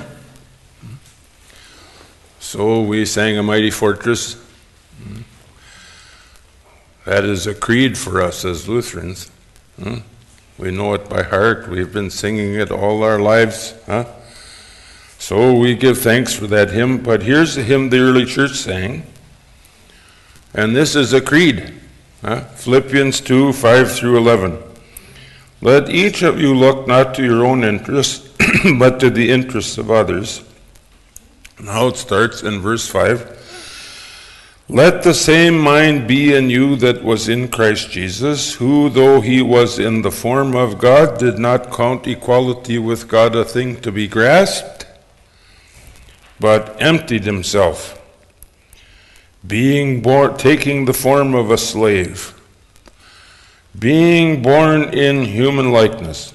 So 2.40 2.82
we 2.82 3.06
sang 3.06 3.38
A 3.38 3.44
Mighty 3.44 3.70
Fortress. 3.70 4.36
That 7.04 7.24
is 7.24 7.46
a 7.46 7.54
creed 7.54 7.96
for 7.96 8.20
us 8.20 8.44
as 8.44 8.68
Lutherans. 8.68 9.30
We 10.58 10.70
know 10.70 10.94
it 10.94 11.08
by 11.08 11.22
heart. 11.22 11.68
We've 11.68 11.92
been 11.92 12.08
singing 12.08 12.54
it 12.54 12.70
all 12.70 13.02
our 13.02 13.18
lives. 13.18 13.74
Huh? 13.84 14.06
So 15.18 15.54
we 15.54 15.74
give 15.74 15.98
thanks 15.98 16.32
for 16.32 16.46
that 16.46 16.70
hymn. 16.70 17.02
But 17.02 17.22
here's 17.22 17.56
the 17.56 17.62
hymn 17.62 17.90
the 17.90 17.98
early 17.98 18.24
church 18.24 18.56
sang. 18.56 19.04
And 20.54 20.74
this 20.74 20.96
is 20.96 21.12
a 21.12 21.20
creed. 21.20 21.74
Huh? 22.22 22.40
Philippians 22.40 23.20
2 23.20 23.52
5 23.52 23.92
through 23.92 24.16
11. 24.16 24.62
Let 25.60 25.90
each 25.90 26.22
of 26.22 26.40
you 26.40 26.54
look 26.54 26.86
not 26.86 27.14
to 27.16 27.24
your 27.24 27.44
own 27.44 27.62
interests, 27.62 28.28
but 28.78 28.98
to 29.00 29.10
the 29.10 29.30
interests 29.30 29.76
of 29.76 29.90
others. 29.90 30.42
Now 31.60 31.88
it 31.88 31.96
starts 31.96 32.42
in 32.42 32.60
verse 32.60 32.88
5. 32.88 33.35
Let 34.68 35.02
the 35.02 35.14
same 35.14 35.58
mind 35.58 36.08
be 36.08 36.34
in 36.34 36.50
you 36.50 36.74
that 36.76 37.04
was 37.04 37.28
in 37.28 37.48
Christ 37.48 37.90
Jesus, 37.90 38.54
who, 38.54 38.88
though 38.88 39.20
he 39.20 39.40
was 39.40 39.78
in 39.78 40.02
the 40.02 40.10
form 40.10 40.56
of 40.56 40.78
God, 40.78 41.18
did 41.18 41.38
not 41.38 41.72
count 41.72 42.06
equality 42.06 42.78
with 42.78 43.06
God 43.06 43.36
a 43.36 43.44
thing 43.44 43.80
to 43.82 43.92
be 43.92 44.08
grasped, 44.08 44.86
but 46.40 46.80
emptied 46.82 47.24
himself, 47.24 48.02
being 49.46 50.02
born, 50.02 50.36
taking 50.36 50.84
the 50.84 50.92
form 50.92 51.34
of 51.34 51.50
a 51.50 51.58
slave 51.58 52.36
being 53.78 54.42
born 54.42 54.84
in 54.94 55.22
human 55.24 55.70
likeness, 55.70 56.32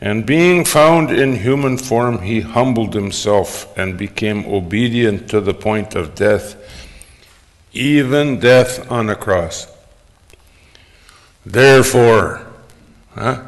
and 0.00 0.26
being 0.26 0.64
found 0.64 1.10
in 1.10 1.36
human 1.36 1.76
form, 1.76 2.22
he 2.22 2.40
humbled 2.40 2.94
himself 2.94 3.76
and 3.78 3.98
became 3.98 4.44
obedient 4.46 5.28
to 5.28 5.40
the 5.40 5.54
point 5.54 5.94
of 5.94 6.14
death, 6.14 6.56
even 7.72 8.40
death 8.40 8.90
on 8.90 9.08
a 9.10 9.14
cross. 9.14 9.66
Therefore, 11.44 12.46
huh? 13.14 13.42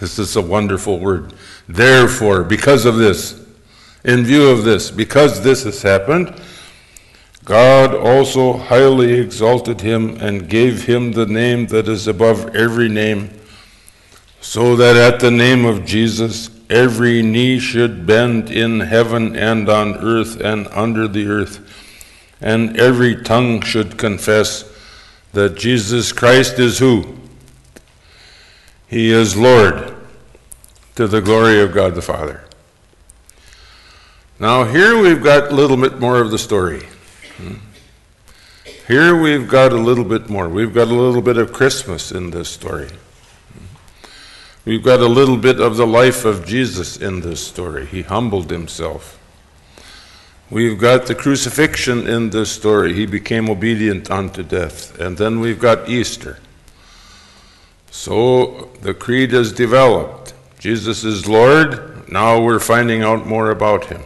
this 0.00 0.18
is 0.18 0.36
a 0.36 0.42
wonderful 0.42 0.98
word. 0.98 1.32
Therefore, 1.68 2.44
because 2.44 2.84
of 2.84 2.96
this, 2.96 3.44
in 4.04 4.24
view 4.24 4.48
of 4.48 4.64
this, 4.64 4.90
because 4.90 5.42
this 5.42 5.64
has 5.64 5.82
happened, 5.82 6.34
God 7.44 7.94
also 7.94 8.58
highly 8.58 9.14
exalted 9.14 9.80
him 9.80 10.16
and 10.20 10.48
gave 10.48 10.84
him 10.84 11.12
the 11.12 11.26
name 11.26 11.66
that 11.68 11.88
is 11.88 12.06
above 12.06 12.54
every 12.54 12.88
name, 12.88 13.30
so 14.40 14.76
that 14.76 14.96
at 14.96 15.20
the 15.20 15.30
name 15.30 15.64
of 15.64 15.84
Jesus 15.84 16.50
every 16.70 17.22
knee 17.22 17.58
should 17.58 18.06
bend 18.06 18.50
in 18.50 18.80
heaven 18.80 19.34
and 19.34 19.68
on 19.68 19.96
earth 19.96 20.40
and 20.40 20.68
under 20.68 21.08
the 21.08 21.26
earth, 21.26 21.77
and 22.40 22.76
every 22.76 23.22
tongue 23.22 23.60
should 23.60 23.98
confess 23.98 24.64
that 25.32 25.56
Jesus 25.56 26.12
Christ 26.12 26.58
is 26.58 26.78
who? 26.78 27.16
He 28.86 29.10
is 29.10 29.36
Lord, 29.36 29.94
to 30.94 31.06
the 31.06 31.20
glory 31.20 31.60
of 31.60 31.72
God 31.72 31.94
the 31.94 32.02
Father. 32.02 32.44
Now, 34.40 34.64
here 34.64 35.00
we've 35.00 35.22
got 35.22 35.50
a 35.50 35.54
little 35.54 35.76
bit 35.76 35.98
more 35.98 36.20
of 36.20 36.30
the 36.30 36.38
story. 36.38 36.84
Hmm? 37.36 37.54
Here 38.86 39.20
we've 39.20 39.48
got 39.48 39.72
a 39.72 39.76
little 39.76 40.04
bit 40.04 40.30
more. 40.30 40.48
We've 40.48 40.72
got 40.72 40.88
a 40.88 40.94
little 40.94 41.20
bit 41.20 41.36
of 41.36 41.52
Christmas 41.52 42.12
in 42.12 42.30
this 42.30 42.48
story. 42.48 42.88
Hmm? 42.88 43.64
We've 44.64 44.82
got 44.82 45.00
a 45.00 45.08
little 45.08 45.36
bit 45.36 45.60
of 45.60 45.76
the 45.76 45.86
life 45.86 46.24
of 46.24 46.46
Jesus 46.46 46.96
in 46.96 47.20
this 47.20 47.44
story. 47.44 47.84
He 47.86 48.02
humbled 48.02 48.50
himself. 48.50 49.17
We've 50.50 50.78
got 50.78 51.06
the 51.06 51.14
crucifixion 51.14 52.06
in 52.06 52.30
this 52.30 52.50
story. 52.50 52.94
He 52.94 53.04
became 53.04 53.50
obedient 53.50 54.10
unto 54.10 54.42
death. 54.42 54.98
And 54.98 55.18
then 55.18 55.40
we've 55.40 55.58
got 55.58 55.90
Easter. 55.90 56.38
So 57.90 58.70
the 58.80 58.94
creed 58.94 59.34
is 59.34 59.52
developed. 59.52 60.32
Jesus 60.58 61.04
is 61.04 61.28
Lord. 61.28 62.10
Now 62.10 62.40
we're 62.40 62.60
finding 62.60 63.02
out 63.02 63.26
more 63.26 63.50
about 63.50 63.86
him. 63.86 64.02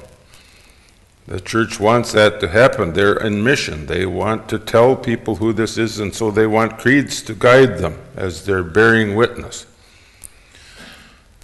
The 1.28 1.40
church 1.40 1.78
wants 1.78 2.10
that 2.12 2.40
to 2.40 2.48
happen. 2.48 2.92
They're 2.92 3.16
in 3.16 3.44
mission. 3.44 3.86
They 3.86 4.04
want 4.04 4.48
to 4.48 4.58
tell 4.58 4.96
people 4.96 5.36
who 5.36 5.52
this 5.52 5.78
is, 5.78 6.00
and 6.00 6.12
so 6.12 6.32
they 6.32 6.48
want 6.48 6.78
creeds 6.78 7.22
to 7.22 7.34
guide 7.34 7.78
them 7.78 7.98
as 8.16 8.44
they're 8.44 8.64
bearing 8.64 9.14
witness. 9.14 9.66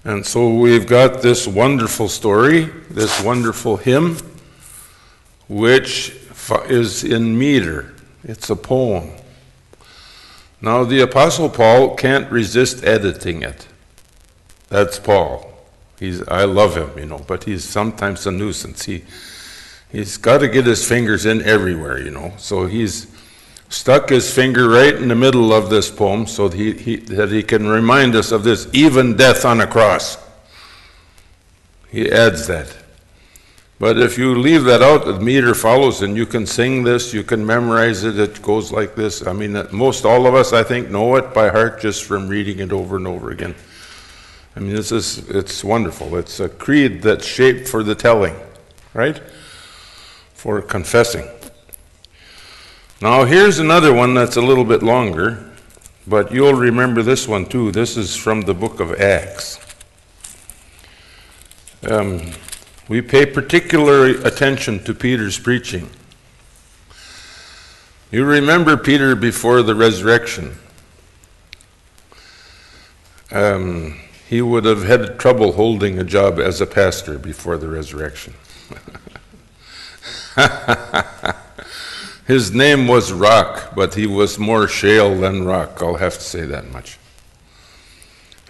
And 0.04 0.26
so 0.26 0.52
we've 0.52 0.86
got 0.86 1.22
this 1.22 1.46
wonderful 1.46 2.08
story, 2.08 2.64
this 2.90 3.22
wonderful 3.22 3.76
hymn, 3.76 4.16
which 5.48 6.14
is 6.66 7.04
in 7.04 7.38
meter. 7.38 7.94
It's 8.24 8.50
a 8.50 8.56
poem. 8.56 9.10
Now, 10.60 10.84
the 10.84 11.00
Apostle 11.00 11.48
Paul 11.48 11.94
can't 11.94 12.30
resist 12.30 12.84
editing 12.84 13.42
it. 13.42 13.66
That's 14.68 14.98
Paul. 14.98 15.50
He's, 15.98 16.26
I 16.28 16.44
love 16.44 16.76
him, 16.76 16.90
you 16.98 17.06
know, 17.06 17.24
but 17.26 17.44
he's 17.44 17.64
sometimes 17.64 18.26
a 18.26 18.30
nuisance. 18.30 18.84
He, 18.84 19.04
he's 19.90 20.16
got 20.16 20.38
to 20.38 20.48
get 20.48 20.66
his 20.66 20.86
fingers 20.86 21.26
in 21.26 21.42
everywhere, 21.42 22.00
you 22.00 22.10
know. 22.10 22.32
So 22.38 22.66
he's 22.66 23.06
stuck 23.68 24.08
his 24.08 24.32
finger 24.32 24.68
right 24.68 24.94
in 24.94 25.08
the 25.08 25.14
middle 25.14 25.52
of 25.52 25.70
this 25.70 25.90
poem 25.90 26.26
so 26.26 26.48
that 26.48 26.56
he, 26.56 26.72
he, 26.72 26.96
that 26.96 27.30
he 27.30 27.42
can 27.42 27.66
remind 27.66 28.14
us 28.14 28.32
of 28.32 28.44
this 28.44 28.68
even 28.72 29.16
death 29.16 29.44
on 29.44 29.60
a 29.60 29.66
cross. 29.66 30.18
He 31.88 32.10
adds 32.10 32.46
that. 32.48 32.76
But 33.78 33.98
if 33.98 34.18
you 34.18 34.34
leave 34.34 34.64
that 34.64 34.82
out, 34.82 35.04
the 35.04 35.20
meter 35.20 35.54
follows, 35.54 36.02
and 36.02 36.16
you 36.16 36.26
can 36.26 36.46
sing 36.46 36.82
this, 36.82 37.14
you 37.14 37.22
can 37.22 37.46
memorize 37.46 38.02
it, 38.02 38.18
it 38.18 38.42
goes 38.42 38.72
like 38.72 38.96
this. 38.96 39.24
I 39.24 39.32
mean, 39.32 39.56
most 39.70 40.04
all 40.04 40.26
of 40.26 40.34
us, 40.34 40.52
I 40.52 40.64
think, 40.64 40.90
know 40.90 41.14
it 41.14 41.32
by 41.32 41.48
heart 41.48 41.80
just 41.80 42.04
from 42.04 42.28
reading 42.28 42.58
it 42.58 42.72
over 42.72 42.96
and 42.96 43.06
over 43.06 43.30
again. 43.30 43.54
I 44.56 44.60
mean, 44.60 44.74
this 44.74 44.90
is, 44.90 45.18
it's 45.30 45.62
wonderful. 45.62 46.16
It's 46.16 46.40
a 46.40 46.48
creed 46.48 47.02
that's 47.02 47.24
shaped 47.24 47.68
for 47.68 47.84
the 47.84 47.94
telling, 47.94 48.34
right? 48.94 49.20
For 50.34 50.60
confessing. 50.60 51.28
Now, 53.00 53.24
here's 53.24 53.60
another 53.60 53.94
one 53.94 54.14
that's 54.14 54.34
a 54.34 54.42
little 54.42 54.64
bit 54.64 54.82
longer, 54.82 55.52
but 56.08 56.32
you'll 56.32 56.54
remember 56.54 57.00
this 57.02 57.28
one 57.28 57.46
too. 57.46 57.70
This 57.70 57.96
is 57.96 58.16
from 58.16 58.40
the 58.40 58.54
book 58.54 58.80
of 58.80 59.00
Acts. 59.00 59.64
Um, 61.88 62.32
we 62.88 63.02
pay 63.02 63.26
particular 63.26 64.06
attention 64.06 64.82
to 64.84 64.94
Peter's 64.94 65.38
preaching. 65.38 65.90
You 68.10 68.24
remember 68.24 68.78
Peter 68.78 69.14
before 69.14 69.62
the 69.62 69.74
resurrection. 69.74 70.56
Um, 73.30 74.00
he 74.26 74.40
would 74.40 74.64
have 74.64 74.84
had 74.84 75.18
trouble 75.18 75.52
holding 75.52 75.98
a 75.98 76.04
job 76.04 76.38
as 76.38 76.62
a 76.62 76.66
pastor 76.66 77.18
before 77.18 77.58
the 77.58 77.68
resurrection. 77.68 78.32
His 82.26 82.54
name 82.54 82.88
was 82.88 83.12
Rock, 83.12 83.72
but 83.74 83.94
he 83.94 84.06
was 84.06 84.38
more 84.38 84.68
shale 84.68 85.18
than 85.18 85.44
rock. 85.44 85.78
I'll 85.80 85.96
have 85.96 86.14
to 86.14 86.20
say 86.20 86.42
that 86.42 86.70
much. 86.70 86.98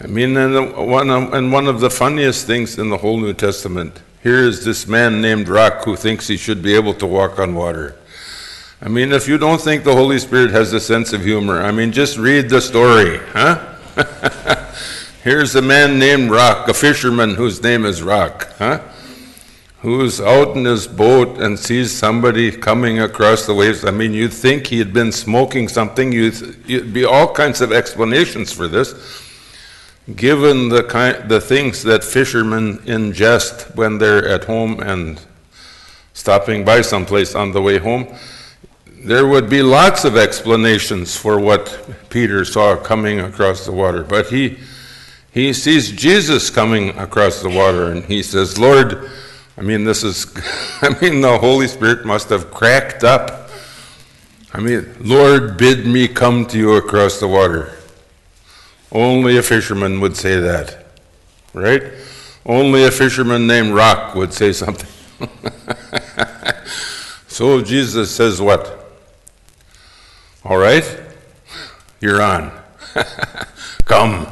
I 0.01 0.09
mean, 0.09 0.37
and 0.37 0.74
one, 0.74 1.11
of, 1.11 1.33
and 1.33 1.53
one 1.53 1.66
of 1.66 1.79
the 1.81 1.90
funniest 1.90 2.46
things 2.46 2.77
in 2.79 2.90
the 2.90 2.98
whole 2.98 3.18
New 3.18 3.35
Testament, 3.35 4.01
here 4.22 4.44
is 4.44 4.64
this 4.64 4.87
man 4.88 5.20
named 5.20 5.48
Rock 5.48 5.85
who 5.85 5.94
thinks 5.94 6.26
he 6.26 6.37
should 6.37 6.61
be 6.61 6.74
able 6.74 6.94
to 6.94 7.07
walk 7.07 7.38
on 7.38 7.54
water. 7.54 7.96
I 8.83 8.88
mean, 8.88 9.12
if 9.12 9.28
you 9.28 9.38
don't 9.38 9.61
think 9.61 9.85
the 9.85 9.94
Holy 9.94 10.18
Spirit 10.18 10.50
has 10.50 10.72
a 10.72 10.81
sense 10.81 11.12
of 11.12 11.22
humor, 11.22 11.62
I 11.62 11.70
mean, 11.70 11.92
just 11.92 12.18
read 12.18 12.48
the 12.48 12.61
story, 12.61 13.18
huh? 13.33 13.74
Here's 15.24 15.54
a 15.54 15.62
man 15.62 15.98
named 15.98 16.31
Rock, 16.31 16.68
a 16.68 16.74
fisherman 16.74 17.35
whose 17.35 17.62
name 17.62 17.85
is 17.85 18.02
Rock, 18.02 18.48
huh? 18.59 18.81
Who's 19.81 20.20
out 20.20 20.57
in 20.57 20.64
his 20.64 20.88
boat 20.88 21.38
and 21.38 21.59
sees 21.59 21.96
somebody 21.96 22.50
coming 22.50 23.00
across 23.00 23.46
the 23.46 23.54
waves. 23.54 23.85
I 23.85 23.92
mean, 23.92 24.12
you'd 24.12 24.33
think 24.33 24.66
he 24.66 24.78
had 24.78 24.92
been 24.92 25.12
smoking 25.12 25.68
something. 25.68 26.11
You'd, 26.11 26.64
you'd 26.66 26.92
be 26.92 27.04
all 27.04 27.33
kinds 27.33 27.61
of 27.61 27.72
explanations 27.72 28.52
for 28.52 28.66
this 28.66 29.28
given 30.16 30.68
the, 30.68 30.83
kind, 30.85 31.29
the 31.29 31.40
things 31.40 31.83
that 31.83 32.03
fishermen 32.03 32.79
ingest 32.79 33.75
when 33.77 33.99
they're 33.99 34.27
at 34.27 34.44
home 34.44 34.81
and 34.81 35.21
stopping 36.14 36.64
by 36.64 36.81
someplace 36.81 37.35
on 37.35 37.53
the 37.53 37.61
way 37.61 37.79
home, 37.79 38.14
there 39.05 39.27
would 39.27 39.49
be 39.49 39.62
lots 39.62 40.05
of 40.05 40.16
explanations 40.16 41.16
for 41.16 41.38
what 41.38 41.88
Peter 42.11 42.44
saw 42.44 42.77
coming 42.77 43.21
across 43.21 43.64
the 43.64 43.73
water. 43.73 44.03
But 44.03 44.29
he, 44.29 44.59
he 45.31 45.53
sees 45.53 45.92
Jesus 45.92 46.51
coming 46.51 46.90
across 46.99 47.42
the 47.42 47.51
water 47.51 47.92
and 47.92 48.05
he 48.05 48.23
says, 48.23 48.59
Lord, 48.59 49.11
I 49.57 49.61
mean, 49.61 49.85
this 49.85 50.03
is, 50.03 50.27
I 50.83 50.97
mean, 51.01 51.21
the 51.21 51.38
Holy 51.38 51.68
Spirit 51.68 52.05
must 52.05 52.29
have 52.31 52.51
cracked 52.51 53.05
up. 53.05 53.51
I 54.53 54.61
mean, 54.61 54.94
Lord, 55.01 55.59
bid 55.59 55.87
me 55.87 56.09
come 56.09 56.47
to 56.47 56.59
you 56.59 56.77
across 56.77 57.21
the 57.21 57.29
water. 57.29 57.78
Only 58.90 59.37
a 59.37 59.42
fisherman 59.42 60.01
would 60.01 60.16
say 60.16 60.40
that, 60.40 60.87
right? 61.53 61.83
Only 62.46 62.85
a 62.85 62.90
fisherman 62.90 63.46
named 63.46 63.74
Rock 63.74 64.14
would 64.14 64.33
say 64.33 64.53
something. 64.53 64.88
so 67.29 67.61
Jesus 67.61 68.11
says, 68.11 68.40
What? 68.40 68.74
All 70.44 70.57
right, 70.57 70.98
you're 72.01 72.22
on. 72.22 72.53
Come. 73.85 74.29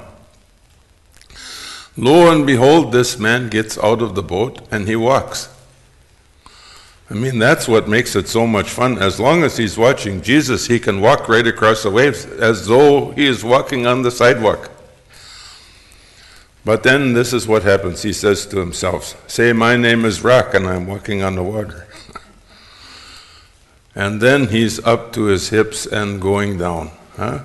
Lo 1.99 2.31
and 2.31 2.47
behold, 2.47 2.93
this 2.93 3.19
man 3.19 3.49
gets 3.49 3.79
out 3.79 4.03
of 4.03 4.15
the 4.15 4.23
boat 4.23 4.67
and 4.71 4.87
he 4.87 4.97
walks. 4.97 5.49
I 7.09 7.15
mean, 7.15 7.39
that's 7.39 7.69
what 7.69 7.89
makes 7.89 8.17
it 8.17 8.27
so 8.27 8.47
much 8.47 8.69
fun. 8.69 8.99
As 8.99 9.21
long 9.21 9.45
as 9.45 9.57
he's 9.57 9.79
watching 9.79 10.23
Jesus, 10.23 10.67
he 10.67 10.81
can 10.81 11.01
walk 11.01 11.29
right 11.29 11.47
across 11.47 11.85
the 11.85 11.91
waves 11.91 12.27
as 12.27 12.67
though 12.67 13.13
he 13.13 13.27
is 13.27 13.45
walking 13.45 13.87
on 13.87 14.03
the 14.03 14.11
sidewalk. 14.11 14.71
But 16.65 16.83
then 16.83 17.13
this 17.13 17.33
is 17.33 17.47
what 17.47 17.63
happens. 17.63 18.03
He 18.03 18.13
says 18.13 18.45
to 18.47 18.59
himself, 18.59 19.23
Say, 19.31 19.53
my 19.53 19.77
name 19.77 20.05
is 20.05 20.25
Rock, 20.25 20.53
and 20.53 20.67
I'm 20.67 20.89
walking 20.89 21.23
on 21.23 21.37
the 21.37 21.45
water. 21.45 21.87
and 23.95 24.21
then 24.21 24.49
he's 24.49 24.85
up 24.85 25.13
to 25.13 25.27
his 25.27 25.51
hips 25.51 25.87
and 25.87 26.21
going 26.21 26.59
down. 26.59 26.91
Huh? 27.17 27.43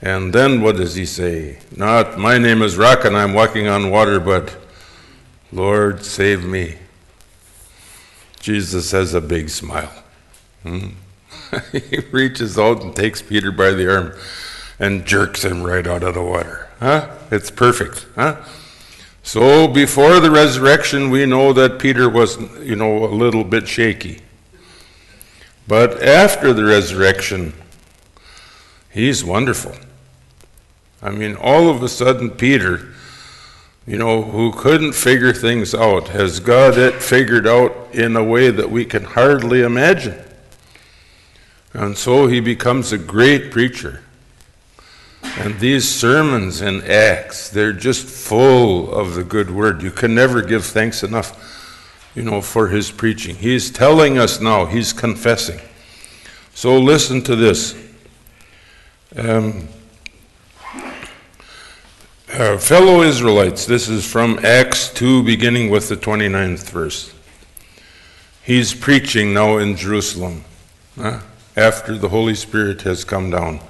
And 0.00 0.32
then 0.32 0.60
what 0.60 0.76
does 0.76 0.94
he 0.94 1.04
say? 1.04 1.58
Not, 1.76 2.16
my 2.16 2.38
name 2.38 2.62
is 2.62 2.76
Rock, 2.76 3.04
and 3.04 3.16
I'm 3.16 3.34
walking 3.34 3.66
on 3.66 3.90
water, 3.90 4.20
but 4.20 4.56
Lord, 5.50 6.04
save 6.04 6.44
me. 6.44 6.76
Jesus 8.40 8.90
has 8.90 9.14
a 9.14 9.20
big 9.20 9.50
smile. 9.50 9.92
Hmm? 10.62 10.88
he 11.72 11.98
reaches 12.10 12.58
out 12.58 12.82
and 12.82 12.96
takes 12.96 13.22
Peter 13.22 13.52
by 13.52 13.70
the 13.70 13.90
arm 13.90 14.14
and 14.78 15.04
jerks 15.04 15.44
him 15.44 15.62
right 15.62 15.86
out 15.86 16.02
of 16.02 16.14
the 16.14 16.22
water. 16.22 16.68
Huh? 16.80 17.10
It's 17.30 17.50
perfect. 17.50 18.06
Huh? 18.14 18.42
So 19.22 19.68
before 19.68 20.18
the 20.18 20.30
resurrection, 20.30 21.10
we 21.10 21.26
know 21.26 21.52
that 21.52 21.78
Peter 21.78 22.08
was, 22.08 22.40
you 22.60 22.74
know, 22.74 23.04
a 23.04 23.12
little 23.12 23.44
bit 23.44 23.68
shaky. 23.68 24.22
But 25.68 26.02
after 26.02 26.52
the 26.52 26.64
resurrection, 26.64 27.52
he's 28.90 29.22
wonderful. 29.22 29.74
I 31.02 31.10
mean, 31.10 31.36
all 31.36 31.68
of 31.68 31.82
a 31.82 31.88
sudden, 31.88 32.30
Peter 32.30 32.88
you 33.86 33.96
know, 33.96 34.22
who 34.22 34.52
couldn't 34.52 34.92
figure 34.92 35.32
things 35.32 35.74
out, 35.74 36.08
has 36.08 36.38
got 36.40 36.78
it 36.78 37.02
figured 37.02 37.46
out 37.46 37.74
in 37.92 38.16
a 38.16 38.22
way 38.22 38.50
that 38.50 38.70
we 38.70 38.84
can 38.84 39.04
hardly 39.04 39.62
imagine. 39.62 40.18
And 41.72 41.96
so 41.96 42.26
he 42.26 42.40
becomes 42.40 42.92
a 42.92 42.98
great 42.98 43.50
preacher. 43.50 44.02
And 45.22 45.58
these 45.60 45.88
sermons 45.88 46.60
in 46.60 46.82
Acts, 46.82 47.50
they're 47.50 47.72
just 47.72 48.06
full 48.06 48.92
of 48.92 49.14
the 49.14 49.24
good 49.24 49.50
word. 49.50 49.82
You 49.82 49.90
can 49.90 50.14
never 50.14 50.42
give 50.42 50.64
thanks 50.64 51.02
enough, 51.02 52.08
you 52.14 52.22
know, 52.22 52.40
for 52.40 52.68
his 52.68 52.90
preaching. 52.90 53.36
He's 53.36 53.70
telling 53.70 54.18
us 54.18 54.40
now, 54.40 54.66
he's 54.66 54.92
confessing. 54.92 55.60
So 56.54 56.78
listen 56.78 57.22
to 57.22 57.36
this. 57.36 57.74
Um, 59.16 59.68
uh, 62.32 62.58
fellow 62.58 63.02
Israelites, 63.02 63.66
this 63.66 63.88
is 63.88 64.10
from 64.10 64.38
Acts 64.44 64.88
2, 64.90 65.22
beginning 65.24 65.70
with 65.70 65.88
the 65.88 65.96
29th 65.96 66.70
verse. 66.70 67.12
He's 68.42 68.72
preaching 68.72 69.34
now 69.34 69.58
in 69.58 69.76
Jerusalem 69.76 70.44
uh, 70.98 71.20
after 71.56 71.98
the 71.98 72.08
Holy 72.08 72.34
Spirit 72.34 72.82
has 72.82 73.04
come 73.04 73.30
down. 73.30 73.60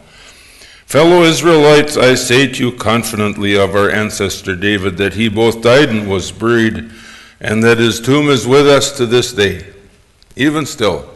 Fellow 0.84 1.22
Israelites, 1.22 1.96
I 1.96 2.14
say 2.14 2.48
to 2.48 2.64
you 2.64 2.72
confidently 2.72 3.56
of 3.56 3.74
our 3.74 3.90
ancestor 3.90 4.56
David 4.56 4.96
that 4.98 5.14
he 5.14 5.28
both 5.28 5.62
died 5.62 5.88
and 5.88 6.10
was 6.10 6.32
buried, 6.32 6.90
and 7.40 7.62
that 7.62 7.78
his 7.78 8.00
tomb 8.00 8.28
is 8.28 8.46
with 8.46 8.68
us 8.68 8.96
to 8.98 9.06
this 9.06 9.32
day. 9.32 9.66
Even 10.36 10.66
still, 10.66 11.08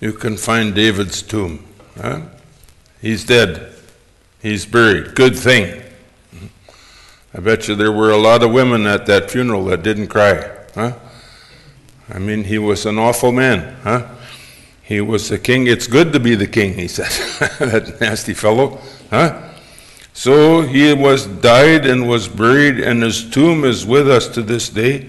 you 0.00 0.12
can 0.12 0.36
find 0.36 0.74
David's 0.74 1.22
tomb. 1.22 1.64
Huh? 2.00 2.22
He's 3.00 3.24
dead, 3.24 3.72
he's 4.40 4.66
buried. 4.66 5.14
Good 5.14 5.36
thing. 5.36 5.84
I 7.38 7.40
bet 7.40 7.68
you 7.68 7.76
there 7.76 7.92
were 7.92 8.10
a 8.10 8.16
lot 8.16 8.42
of 8.42 8.50
women 8.50 8.84
at 8.88 9.06
that 9.06 9.30
funeral 9.30 9.66
that 9.66 9.84
didn't 9.84 10.08
cry, 10.08 10.44
huh? 10.74 10.94
I 12.12 12.18
mean, 12.18 12.42
he 12.42 12.58
was 12.58 12.84
an 12.84 12.98
awful 12.98 13.30
man, 13.30 13.76
huh? 13.84 14.08
He 14.82 15.00
was 15.00 15.28
the 15.28 15.38
king. 15.38 15.68
It's 15.68 15.86
good 15.86 16.12
to 16.14 16.18
be 16.18 16.34
the 16.34 16.48
king, 16.48 16.74
he 16.74 16.88
said. 16.88 17.06
that 17.60 18.00
nasty 18.00 18.34
fellow, 18.34 18.80
huh? 19.10 19.40
So 20.12 20.62
he 20.62 20.92
was 20.92 21.28
died 21.28 21.86
and 21.86 22.08
was 22.08 22.26
buried, 22.26 22.80
and 22.80 23.04
his 23.04 23.30
tomb 23.30 23.64
is 23.64 23.86
with 23.86 24.10
us 24.10 24.26
to 24.30 24.42
this 24.42 24.68
day. 24.68 25.08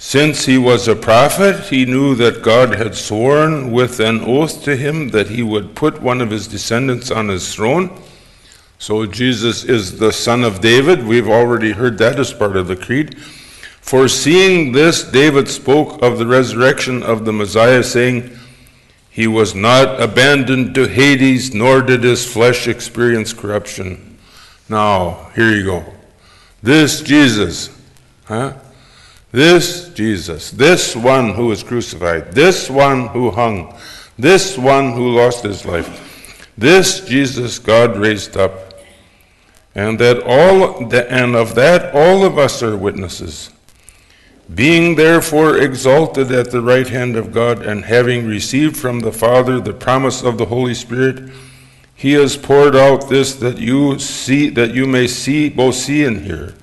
Since 0.00 0.46
he 0.46 0.58
was 0.58 0.88
a 0.88 0.96
prophet, 0.96 1.66
he 1.66 1.84
knew 1.84 2.16
that 2.16 2.42
God 2.42 2.74
had 2.74 2.96
sworn 2.96 3.70
with 3.70 4.00
an 4.00 4.20
oath 4.22 4.64
to 4.64 4.74
him 4.74 5.10
that 5.10 5.28
he 5.28 5.44
would 5.44 5.76
put 5.76 6.02
one 6.02 6.20
of 6.20 6.30
his 6.30 6.48
descendants 6.48 7.12
on 7.12 7.28
his 7.28 7.54
throne. 7.54 7.96
So 8.78 9.06
Jesus 9.06 9.64
is 9.64 9.98
the 9.98 10.12
son 10.12 10.44
of 10.44 10.60
David. 10.60 11.06
We've 11.06 11.28
already 11.28 11.72
heard 11.72 11.98
that 11.98 12.18
as 12.18 12.32
part 12.32 12.56
of 12.56 12.68
the 12.68 12.76
creed. 12.76 13.18
Foreseeing 13.80 14.72
this, 14.72 15.04
David 15.04 15.48
spoke 15.48 16.02
of 16.02 16.18
the 16.18 16.26
resurrection 16.26 17.02
of 17.02 17.24
the 17.24 17.32
Messiah, 17.32 17.82
saying, 17.82 18.36
He 19.10 19.26
was 19.26 19.54
not 19.54 20.00
abandoned 20.00 20.74
to 20.74 20.88
Hades, 20.88 21.54
nor 21.54 21.82
did 21.82 22.02
his 22.02 22.30
flesh 22.30 22.68
experience 22.68 23.32
corruption. 23.32 24.18
Now, 24.68 25.30
here 25.34 25.50
you 25.50 25.64
go. 25.64 25.84
This 26.62 27.00
Jesus, 27.00 27.70
huh? 28.24 28.54
This 29.30 29.90
Jesus, 29.90 30.50
this 30.50 30.96
one 30.96 31.34
who 31.34 31.46
was 31.46 31.62
crucified, 31.62 32.32
this 32.32 32.68
one 32.68 33.08
who 33.08 33.30
hung, 33.30 33.74
this 34.18 34.58
one 34.58 34.92
who 34.92 35.10
lost 35.10 35.44
his 35.44 35.64
life, 35.64 36.52
this 36.58 37.06
Jesus 37.06 37.58
God 37.58 37.96
raised 37.96 38.36
up 38.36 38.65
and 39.76 39.98
that 39.98 40.22
all 40.22 40.90
and 40.90 41.36
of 41.36 41.54
that 41.54 41.94
all 41.94 42.24
of 42.24 42.38
us 42.38 42.62
are 42.62 42.76
witnesses. 42.76 43.50
Being 44.52 44.94
therefore 44.94 45.58
exalted 45.58 46.32
at 46.32 46.50
the 46.50 46.62
right 46.62 46.88
hand 46.88 47.14
of 47.14 47.30
God, 47.30 47.62
and 47.62 47.84
having 47.84 48.26
received 48.26 48.76
from 48.76 49.00
the 49.00 49.12
Father 49.12 49.60
the 49.60 49.74
promise 49.74 50.22
of 50.22 50.38
the 50.38 50.46
Holy 50.46 50.72
Spirit, 50.72 51.30
he 51.94 52.12
has 52.12 52.36
poured 52.38 52.74
out 52.74 53.08
this 53.08 53.34
that 53.34 53.58
you 53.58 53.98
see 53.98 54.48
that 54.50 54.72
you 54.72 54.86
may 54.86 55.06
see 55.06 55.50
both 55.50 55.74
see 55.74 56.04
and 56.04 56.24
hear. 56.24 56.54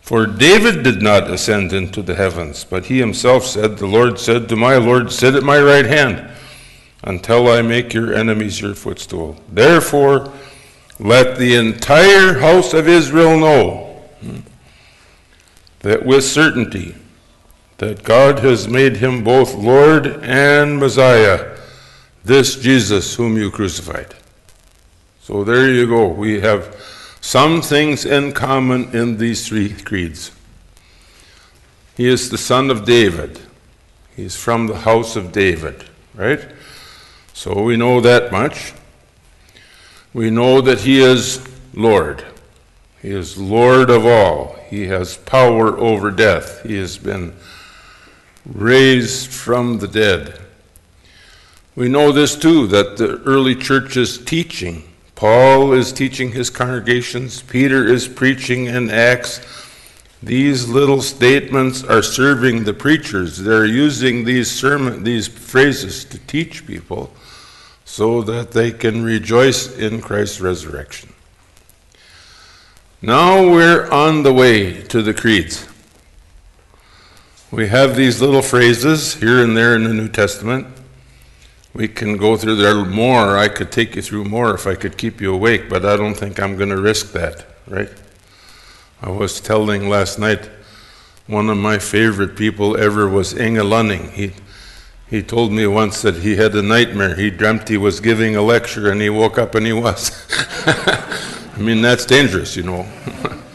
For 0.00 0.26
David 0.26 0.84
did 0.84 1.02
not 1.02 1.28
ascend 1.28 1.72
into 1.72 2.00
the 2.00 2.14
heavens, 2.14 2.64
but 2.64 2.86
he 2.86 2.98
himself 2.98 3.44
said, 3.44 3.76
The 3.76 3.86
Lord 3.86 4.18
said 4.18 4.48
to 4.48 4.56
my 4.56 4.76
Lord, 4.76 5.12
Sit 5.12 5.34
at 5.34 5.42
my 5.42 5.60
right 5.60 5.84
hand, 5.84 6.30
until 7.02 7.48
I 7.48 7.60
make 7.60 7.92
your 7.92 8.14
enemies 8.14 8.60
your 8.60 8.74
footstool. 8.74 9.36
Therefore, 9.50 10.32
let 10.98 11.38
the 11.38 11.54
entire 11.54 12.38
house 12.38 12.72
of 12.72 12.88
Israel 12.88 13.38
know 13.38 14.02
that 15.80 16.04
with 16.04 16.24
certainty 16.24 16.94
that 17.78 18.02
God 18.02 18.38
has 18.38 18.66
made 18.66 18.96
him 18.96 19.22
both 19.22 19.54
Lord 19.54 20.06
and 20.22 20.78
Messiah, 20.78 21.56
this 22.24 22.56
Jesus 22.56 23.14
whom 23.14 23.36
you 23.36 23.50
crucified. 23.50 24.14
So 25.20 25.44
there 25.44 25.70
you 25.70 25.86
go. 25.86 26.08
We 26.08 26.40
have 26.40 26.74
some 27.20 27.60
things 27.60 28.04
in 28.04 28.32
common 28.32 28.96
in 28.96 29.18
these 29.18 29.46
three 29.46 29.74
creeds. 29.74 30.30
He 31.96 32.08
is 32.08 32.30
the 32.30 32.38
son 32.38 32.70
of 32.70 32.84
David. 32.84 33.40
He's 34.14 34.36
from 34.36 34.66
the 34.66 34.78
house 34.78 35.16
of 35.16 35.32
David, 35.32 35.84
right? 36.14 36.46
So 37.34 37.62
we 37.62 37.76
know 37.76 38.00
that 38.00 38.32
much. 38.32 38.72
We 40.16 40.30
know 40.30 40.62
that 40.62 40.80
he 40.80 40.98
is 40.98 41.46
Lord. 41.74 42.24
He 43.02 43.10
is 43.10 43.36
Lord 43.36 43.90
of 43.90 44.06
all. 44.06 44.56
He 44.70 44.86
has 44.86 45.18
power 45.18 45.76
over 45.76 46.10
death. 46.10 46.62
He 46.62 46.78
has 46.78 46.96
been 46.96 47.34
raised 48.46 49.28
from 49.28 49.78
the 49.78 49.86
dead. 49.86 50.40
We 51.74 51.90
know 51.90 52.12
this 52.12 52.34
too 52.34 52.66
that 52.68 52.96
the 52.96 53.18
early 53.26 53.54
church 53.54 53.98
is 53.98 54.16
teaching 54.16 54.84
Paul 55.16 55.74
is 55.74 55.92
teaching 55.92 56.32
his 56.32 56.48
congregations, 56.48 57.42
Peter 57.42 57.86
is 57.86 58.08
preaching 58.08 58.66
in 58.66 58.90
Acts. 58.90 59.42
These 60.22 60.66
little 60.66 61.02
statements 61.02 61.84
are 61.84 62.02
serving 62.02 62.64
the 62.64 62.72
preachers. 62.72 63.36
They're 63.36 63.66
using 63.66 64.24
these 64.24 64.50
sermon 64.50 65.04
these 65.04 65.28
phrases 65.28 66.06
to 66.06 66.18
teach 66.20 66.66
people 66.66 67.12
so 67.86 68.20
that 68.20 68.50
they 68.50 68.72
can 68.72 69.02
rejoice 69.02 69.74
in 69.78 70.02
Christ's 70.02 70.40
resurrection. 70.40 71.14
Now 73.00 73.48
we're 73.48 73.88
on 73.90 74.24
the 74.24 74.32
way 74.32 74.82
to 74.82 75.02
the 75.02 75.14
creeds. 75.14 75.66
We 77.52 77.68
have 77.68 77.94
these 77.94 78.20
little 78.20 78.42
phrases 78.42 79.14
here 79.14 79.42
and 79.42 79.56
there 79.56 79.76
in 79.76 79.84
the 79.84 79.94
New 79.94 80.08
Testament. 80.08 80.66
We 81.72 81.86
can 81.86 82.16
go 82.16 82.36
through 82.36 82.56
there 82.56 82.84
more. 82.84 83.38
I 83.38 83.48
could 83.48 83.70
take 83.70 83.94
you 83.94 84.02
through 84.02 84.24
more 84.24 84.52
if 84.52 84.66
I 84.66 84.74
could 84.74 84.98
keep 84.98 85.20
you 85.20 85.32
awake, 85.32 85.70
but 85.70 85.86
I 85.86 85.96
don't 85.96 86.14
think 86.14 86.40
I'm 86.40 86.56
going 86.56 86.70
to 86.70 86.80
risk 86.80 87.12
that, 87.12 87.46
right? 87.68 87.92
I 89.00 89.10
was 89.10 89.40
telling 89.40 89.88
last 89.88 90.18
night 90.18 90.50
one 91.28 91.48
of 91.48 91.56
my 91.56 91.78
favorite 91.78 92.36
people 92.36 92.76
ever 92.76 93.08
was 93.08 93.32
Inge 93.38 93.58
Lønning. 93.58 94.10
He, 94.10 94.32
he 95.08 95.22
told 95.22 95.52
me 95.52 95.66
once 95.66 96.02
that 96.02 96.16
he 96.16 96.36
had 96.36 96.54
a 96.54 96.62
nightmare. 96.62 97.14
He 97.14 97.30
dreamt 97.30 97.68
he 97.68 97.76
was 97.76 98.00
giving 98.00 98.36
a 98.36 98.42
lecture 98.42 98.90
and 98.90 99.00
he 99.00 99.10
woke 99.10 99.38
up 99.38 99.54
and 99.54 99.66
he 99.66 99.72
was. 99.72 100.10
I 100.66 101.58
mean, 101.58 101.80
that's 101.80 102.04
dangerous, 102.04 102.56
you 102.56 102.64
know, 102.64 102.86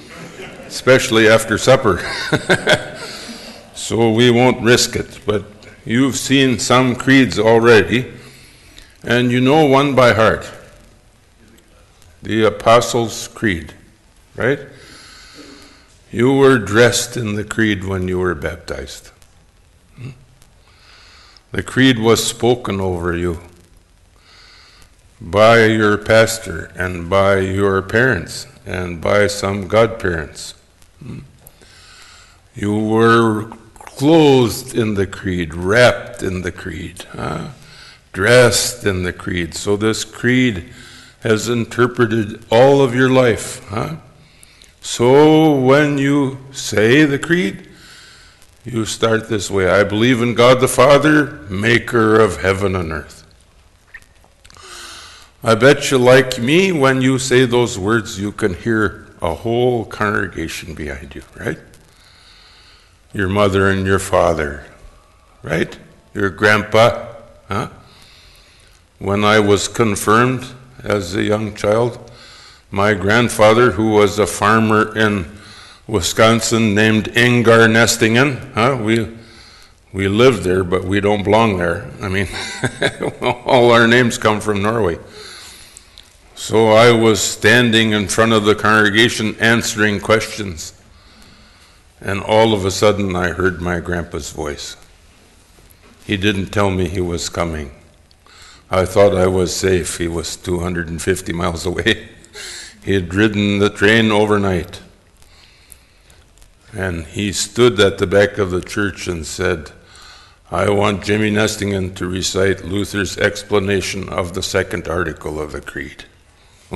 especially 0.65 1.27
after 1.27 1.57
supper. 1.57 1.99
so 3.75 4.11
we 4.11 4.31
won't 4.31 4.61
risk 4.61 4.95
it, 4.95 5.19
but 5.25 5.43
You've 5.83 6.15
seen 6.15 6.59
some 6.59 6.95
creeds 6.95 7.39
already, 7.39 8.13
and 9.03 9.31
you 9.31 9.41
know 9.41 9.65
one 9.65 9.95
by 9.95 10.13
heart 10.13 10.49
the 12.21 12.43
Apostles' 12.43 13.27
Creed, 13.27 13.73
right? 14.35 14.59
You 16.11 16.33
were 16.33 16.59
dressed 16.59 17.17
in 17.17 17.33
the 17.33 17.43
creed 17.43 17.83
when 17.83 18.07
you 18.07 18.19
were 18.19 18.35
baptized. 18.35 19.09
The 21.51 21.63
creed 21.63 21.99
was 21.99 22.25
spoken 22.25 22.79
over 22.79 23.15
you 23.15 23.41
by 25.19 25.65
your 25.65 25.97
pastor 25.97 26.71
and 26.75 27.09
by 27.09 27.39
your 27.39 27.81
parents 27.81 28.47
and 28.65 29.01
by 29.01 29.27
some 29.27 29.67
godparents. 29.67 30.53
You 32.55 32.77
were 32.77 33.51
clothed 33.75 34.73
in 34.73 34.93
the 34.93 35.05
creed, 35.05 35.53
wrapped 35.53 36.23
in 36.23 36.41
the 36.41 36.53
creed, 36.53 37.03
huh? 37.11 37.49
dressed 38.13 38.85
in 38.85 39.03
the 39.03 39.13
creed. 39.13 39.53
So 39.53 39.75
this 39.75 40.05
creed 40.05 40.69
has 41.21 41.49
interpreted 41.49 42.45
all 42.49 42.81
of 42.81 42.95
your 42.95 43.09
life. 43.09 43.61
Huh? 43.67 43.97
So 44.79 45.59
when 45.59 45.97
you 45.97 46.39
say 46.51 47.03
the 47.03 47.19
creed, 47.19 47.67
you 48.63 48.85
start 48.85 49.29
this 49.29 49.49
way 49.49 49.69
I 49.69 49.83
believe 49.83 50.21
in 50.21 50.33
God 50.33 50.61
the 50.61 50.67
Father, 50.67 51.25
maker 51.49 52.19
of 52.19 52.41
heaven 52.41 52.75
and 52.75 52.91
earth. 52.91 53.25
I 55.43 55.55
bet 55.55 55.89
you, 55.89 55.97
like 55.97 56.39
me, 56.39 56.71
when 56.71 57.01
you 57.01 57.17
say 57.17 57.45
those 57.45 57.79
words, 57.79 58.19
you 58.19 58.31
can 58.31 58.53
hear 58.53 59.07
a 59.21 59.33
whole 59.33 59.85
congregation 59.85 60.75
behind 60.75 61.15
you, 61.15 61.23
right? 61.39 61.57
your 63.13 63.27
mother 63.27 63.69
and 63.69 63.85
your 63.85 63.99
father, 63.99 64.65
right? 65.43 65.77
Your 66.13 66.29
grandpa, 66.29 67.13
huh? 67.47 67.69
When 68.99 69.23
I 69.23 69.39
was 69.39 69.67
confirmed 69.67 70.45
as 70.83 71.15
a 71.15 71.23
young 71.23 71.55
child, 71.55 72.11
my 72.69 72.93
grandfather, 72.93 73.71
who 73.71 73.89
was 73.89 74.17
a 74.19 74.27
farmer 74.27 74.97
in 74.97 75.25
Wisconsin 75.91 76.73
named 76.73 77.09
Ingar 77.17 77.67
Nestingen, 77.67 78.53
huh? 78.53 78.81
We, 78.81 79.09
we 79.91 80.07
lived 80.07 80.43
there, 80.43 80.63
but 80.63 80.85
we 80.85 81.01
don't 81.01 81.23
belong 81.23 81.57
there. 81.57 81.91
I 82.01 82.07
mean, 82.07 82.29
all 83.21 83.71
our 83.71 83.87
names 83.87 84.17
come 84.17 84.39
from 84.39 84.61
Norway. 84.61 84.97
So 86.33 86.69
I 86.69 86.93
was 86.93 87.19
standing 87.19 87.91
in 87.91 88.07
front 88.07 88.31
of 88.31 88.45
the 88.45 88.55
congregation 88.55 89.35
answering 89.41 89.99
questions. 89.99 90.81
And 91.99 92.21
all 92.21 92.53
of 92.53 92.63
a 92.63 92.71
sudden, 92.71 93.13
I 93.13 93.31
heard 93.31 93.59
my 93.59 93.81
grandpa's 93.81 94.31
voice. 94.31 94.77
He 96.05 96.15
didn't 96.15 96.51
tell 96.51 96.71
me 96.71 96.87
he 96.87 97.01
was 97.01 97.27
coming. 97.27 97.69
I 98.69 98.85
thought 98.85 99.13
I 99.13 99.27
was 99.27 99.53
safe. 99.53 99.97
He 99.97 100.07
was 100.07 100.37
250 100.37 101.33
miles 101.33 101.65
away. 101.65 102.07
he 102.85 102.93
had 102.93 103.13
ridden 103.13 103.59
the 103.59 103.69
train 103.69 104.09
overnight. 104.09 104.79
And 106.73 107.05
he 107.05 107.31
stood 107.33 107.79
at 107.79 107.97
the 107.97 108.07
back 108.07 108.37
of 108.37 108.51
the 108.51 108.61
church 108.61 109.07
and 109.07 109.25
said, 109.25 109.71
I 110.49 110.69
want 110.69 111.03
Jimmy 111.03 111.31
Nestingen 111.31 111.95
to 111.95 112.07
recite 112.07 112.65
Luther's 112.65 113.17
explanation 113.17 114.09
of 114.09 114.33
the 114.33 114.43
second 114.43 114.87
article 114.87 115.39
of 115.39 115.53
the 115.53 115.61
Creed. 115.61 116.05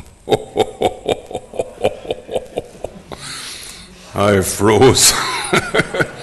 I 4.16 4.42
froze. 4.42 5.12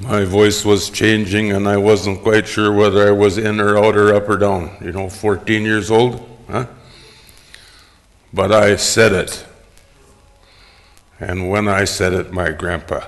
My 0.00 0.24
voice 0.24 0.64
was 0.64 0.90
changing, 0.90 1.52
and 1.52 1.68
I 1.68 1.76
wasn't 1.76 2.22
quite 2.22 2.48
sure 2.48 2.72
whether 2.72 3.06
I 3.06 3.12
was 3.12 3.38
in 3.38 3.60
or 3.60 3.78
out 3.78 3.96
or 3.96 4.12
up 4.12 4.28
or 4.28 4.36
down. 4.36 4.76
You 4.80 4.92
know, 4.92 5.08
14 5.08 5.62
years 5.62 5.90
old, 5.90 6.28
huh? 6.50 6.66
But 8.32 8.52
I 8.52 8.76
said 8.76 9.12
it. 9.12 9.46
And 11.18 11.48
when 11.48 11.68
I 11.68 11.84
said 11.84 12.12
it, 12.12 12.32
my 12.32 12.50
grandpa 12.50 13.06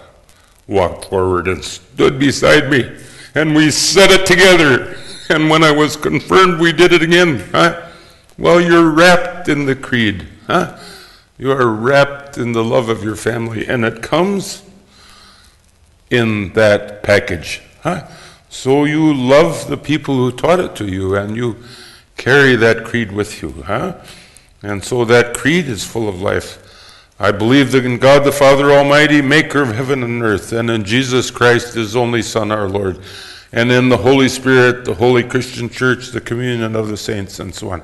walked 0.67 1.07
forward 1.07 1.49
and 1.49 1.65
stood 1.65 2.19
beside 2.19 2.71
me, 2.71 2.97
and 3.35 3.55
we 3.55 3.71
said 3.71 4.11
it 4.11 4.27
together. 4.27 4.97
And 5.31 5.51
when 5.51 5.63
I 5.63 5.73
was 5.73 5.97
confirmed, 5.97 6.61
we 6.61 6.73
did 6.73 6.93
it 6.93 7.03
again. 7.03 7.41
Huh? 7.53 7.89
Well, 8.39 8.61
you're 8.61 8.91
wrapped 8.91 9.49
in 9.49 9.67
the 9.67 9.77
creed. 9.77 10.27
Huh? 10.47 10.79
You 11.37 11.53
are 11.53 11.69
wrapped 11.69 12.39
in 12.39 12.53
the 12.53 12.65
love 12.65 12.89
of 12.89 13.05
your 13.05 13.17
family, 13.17 13.67
and 13.67 13.85
it 13.85 14.03
comes 14.03 14.63
in 16.11 16.53
that 16.55 17.03
package. 17.03 17.63
Huh? 17.83 18.07
So 18.49 18.85
you 18.85 19.13
love 19.13 19.69
the 19.69 19.77
people 19.77 20.17
who 20.17 20.33
taught 20.33 20.61
it 20.61 20.75
to 20.77 20.87
you, 20.87 21.15
and 21.15 21.37
you 21.37 21.57
carry 22.17 22.57
that 22.57 22.85
creed 22.85 23.13
with 23.13 23.43
you. 23.43 23.63
Huh? 23.67 23.97
And 24.63 24.83
so 24.83 25.05
that 25.05 25.35
creed 25.35 25.67
is 25.67 25.85
full 25.85 26.09
of 26.09 26.21
life. 26.21 26.65
I 27.21 27.33
believe 27.33 27.75
in 27.75 27.99
God 27.99 28.23
the 28.23 28.31
Father 28.31 28.71
Almighty, 28.71 29.21
maker 29.21 29.61
of 29.61 29.75
heaven 29.75 30.05
and 30.05 30.23
earth, 30.23 30.53
and 30.53 30.71
in 30.71 30.85
Jesus 30.85 31.33
Christ, 31.33 31.75
his 31.75 31.97
only 31.97 32.23
Son, 32.23 32.53
our 32.53 32.69
Lord, 32.69 33.01
and 33.51 33.73
in 33.73 33.89
the 33.89 33.97
Holy 33.97 34.29
Spirit, 34.29 34.85
the 34.85 34.95
Holy 34.95 35.25
Christian 35.25 35.69
Church, 35.69 36.11
the 36.11 36.21
communion 36.21 36.77
of 36.77 36.87
the 36.87 36.97
saints, 36.97 37.41
and 37.41 37.53
so 37.53 37.71
on. 37.71 37.83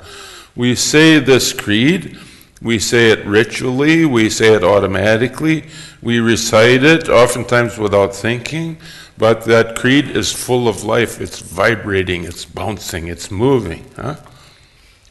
We 0.55 0.77
say 0.77 1.19
this 1.19 1.53
creed 1.53 2.17
We 2.63 2.79
say 2.79 3.11
it 3.11 3.27
ritually, 3.27 4.05
we 4.05 4.31
say 4.31 4.55
it 4.55 4.63
automatically, 4.63 5.65
we 6.01 6.21
recite 6.21 6.85
it, 6.85 7.09
oftentimes 7.09 7.77
without 7.77 8.15
thinking, 8.15 8.79
but 9.19 9.45
that 9.47 9.75
creed 9.75 10.11
is 10.11 10.33
full 10.33 10.69
of 10.69 10.85
life. 10.85 11.21
It's 11.21 11.41
vibrating, 11.41 12.23
it's 12.23 12.45
bouncing, 12.45 13.09
it's 13.09 13.33
moving. 13.33 13.85
Huh? 13.97 14.15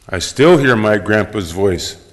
I 0.08 0.18
still 0.18 0.56
hear 0.56 0.76
my 0.76 0.96
grandpa's 0.96 1.52
voice. 1.52 2.03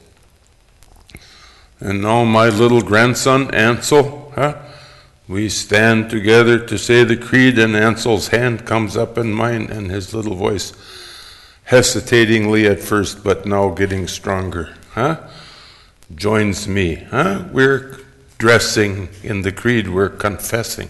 And 1.81 2.01
now 2.01 2.23
my 2.23 2.49
little 2.49 2.81
grandson, 2.81 3.53
Ansel, 3.53 4.31
huh? 4.35 4.57
we 5.27 5.49
stand 5.49 6.09
together 6.09 6.59
to 6.59 6.77
say 6.77 7.03
the 7.03 7.17
creed, 7.17 7.57
and 7.57 7.75
Ansel's 7.75 8.27
hand 8.27 8.65
comes 8.65 8.95
up 8.95 9.17
in 9.17 9.33
mine, 9.33 9.69
and 9.71 9.89
his 9.89 10.13
little 10.13 10.35
voice, 10.35 10.73
hesitatingly 11.63 12.67
at 12.67 12.79
first, 12.79 13.23
but 13.23 13.45
now 13.45 13.69
getting 13.69 14.07
stronger, 14.07 14.75
huh? 14.91 15.17
joins 16.13 16.67
me. 16.67 16.95
Huh? 16.95 17.45
We're 17.51 17.97
dressing 18.37 19.09
in 19.23 19.41
the 19.41 19.51
creed, 19.51 19.89
we're 19.89 20.09
confessing, 20.09 20.89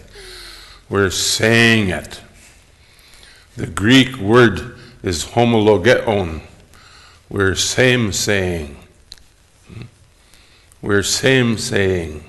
we're 0.90 1.10
saying 1.10 1.88
it. 1.88 2.20
The 3.56 3.66
Greek 3.66 4.16
word 4.16 4.76
is 5.02 5.24
homologeon. 5.24 6.42
We're 7.28 7.54
same 7.54 8.12
saying. 8.12 8.76
We're 10.82 11.04
same 11.04 11.58
saying. 11.58 12.24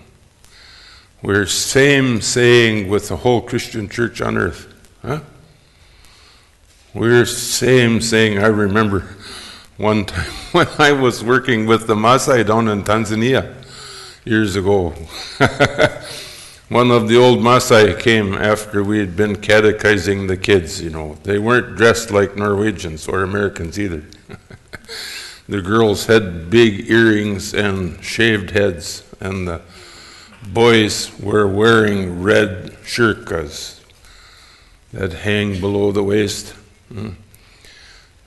We're 1.23 1.47
same 1.47 2.21
saying 2.21 2.87
with 2.87 3.07
the 3.07 3.17
whole 3.17 3.41
Christian 3.41 3.89
church 3.89 4.21
on 4.21 4.37
earth. 4.37 4.71
Huh? 5.01 5.21
We're 6.93 7.25
same 7.25 7.99
saying. 7.99 8.37
I 8.37 8.47
remember 8.47 9.07
one 9.77 10.05
time 10.05 10.31
when 10.51 10.67
I 10.77 10.91
was 10.91 11.23
working 11.23 11.65
with 11.65 11.87
the 11.87 11.95
Maasai 11.95 12.45
down 12.45 12.67
in 12.67 12.83
Tanzania 12.83 13.55
years 14.23 14.55
ago. 14.55 14.89
one 16.69 16.91
of 16.91 17.07
the 17.07 17.17
old 17.17 17.39
Maasai 17.39 17.99
came 17.99 18.35
after 18.35 18.83
we 18.83 18.99
had 18.99 19.15
been 19.15 19.35
catechizing 19.35 20.27
the 20.27 20.37
kids, 20.37 20.79
you 20.79 20.91
know. 20.91 21.17
They 21.23 21.39
weren't 21.39 21.75
dressed 21.75 22.11
like 22.11 22.35
Norwegians 22.35 23.07
or 23.07 23.23
Americans 23.23 23.79
either. 23.79 24.03
the 25.53 25.61
girls 25.61 26.07
had 26.07 26.49
big 26.49 26.89
earrings 26.89 27.53
and 27.53 28.03
shaved 28.03 28.49
heads, 28.49 29.03
and 29.19 29.47
the 29.47 29.61
boys 30.51 31.11
were 31.19 31.45
wearing 31.45 32.23
red 32.23 32.71
shukas 32.83 33.79
that 34.93 35.13
hang 35.13 35.61
below 35.61 35.91
the 35.91 36.01
waist. 36.01 36.55
Hmm. 36.91 37.09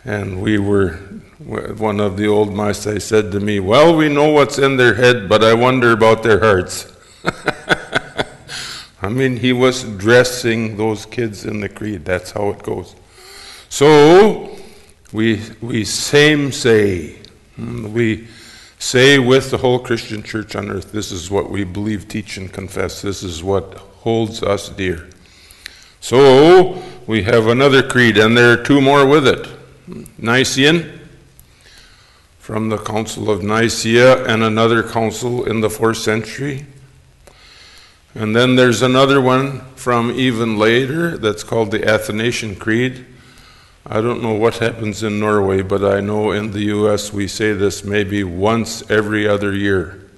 And 0.04 0.40
we 0.40 0.56
were, 0.56 0.92
one 1.38 1.98
of 1.98 2.16
the 2.16 2.28
old 2.28 2.50
Maasai 2.50 3.02
said 3.02 3.32
to 3.32 3.40
me, 3.40 3.58
Well, 3.58 3.96
we 3.96 4.08
know 4.08 4.30
what's 4.30 4.60
in 4.60 4.76
their 4.76 4.94
head, 4.94 5.28
but 5.28 5.42
I 5.42 5.52
wonder 5.52 5.90
about 5.90 6.22
their 6.22 6.38
hearts. 6.38 6.86
I 9.02 9.08
mean, 9.08 9.38
he 9.38 9.52
was 9.52 9.82
dressing 9.82 10.76
those 10.76 11.04
kids 11.06 11.44
in 11.44 11.58
the 11.58 11.68
creed. 11.68 12.04
That's 12.04 12.30
how 12.30 12.50
it 12.50 12.62
goes. 12.62 12.94
So, 13.68 14.56
we, 15.12 15.42
we 15.60 15.84
same 15.84 16.52
say, 16.52 17.16
hmm, 17.56 17.92
we 17.92 18.28
say 18.78 19.18
with 19.18 19.50
the 19.50 19.58
whole 19.58 19.78
Christian 19.78 20.22
church 20.22 20.56
on 20.56 20.70
earth, 20.70 20.92
this 20.92 21.12
is 21.12 21.30
what 21.30 21.50
we 21.50 21.64
believe, 21.64 22.08
teach, 22.08 22.36
and 22.36 22.52
confess. 22.52 23.02
This 23.02 23.22
is 23.22 23.42
what 23.42 23.74
holds 23.74 24.42
us 24.42 24.68
dear. 24.68 25.08
So, 26.00 26.82
we 27.06 27.22
have 27.22 27.46
another 27.46 27.82
creed, 27.82 28.18
and 28.18 28.36
there 28.36 28.52
are 28.52 28.62
two 28.62 28.80
more 28.80 29.06
with 29.06 29.26
it. 29.26 29.48
Nicene 30.18 31.00
from 32.38 32.68
the 32.68 32.78
Council 32.78 33.28
of 33.28 33.42
Nicaea 33.42 34.24
and 34.24 34.42
another 34.42 34.82
council 34.82 35.44
in 35.44 35.60
the 35.60 35.68
fourth 35.68 35.98
century. 35.98 36.64
And 38.14 38.36
then 38.36 38.54
there's 38.56 38.82
another 38.82 39.20
one 39.20 39.60
from 39.74 40.12
even 40.12 40.56
later 40.56 41.18
that's 41.18 41.42
called 41.42 41.70
the 41.70 41.84
Athanasian 41.84 42.54
Creed. 42.54 43.04
I 43.88 44.00
don't 44.00 44.22
know 44.22 44.34
what 44.34 44.56
happens 44.56 45.02
in 45.02 45.20
Norway, 45.20 45.62
but 45.62 45.84
I 45.84 46.00
know 46.00 46.32
in 46.32 46.50
the 46.50 46.64
US 46.64 47.12
we 47.12 47.28
say 47.28 47.52
this 47.52 47.84
maybe 47.84 48.24
once 48.24 48.88
every 48.90 49.28
other 49.28 49.54
year. 49.54 50.10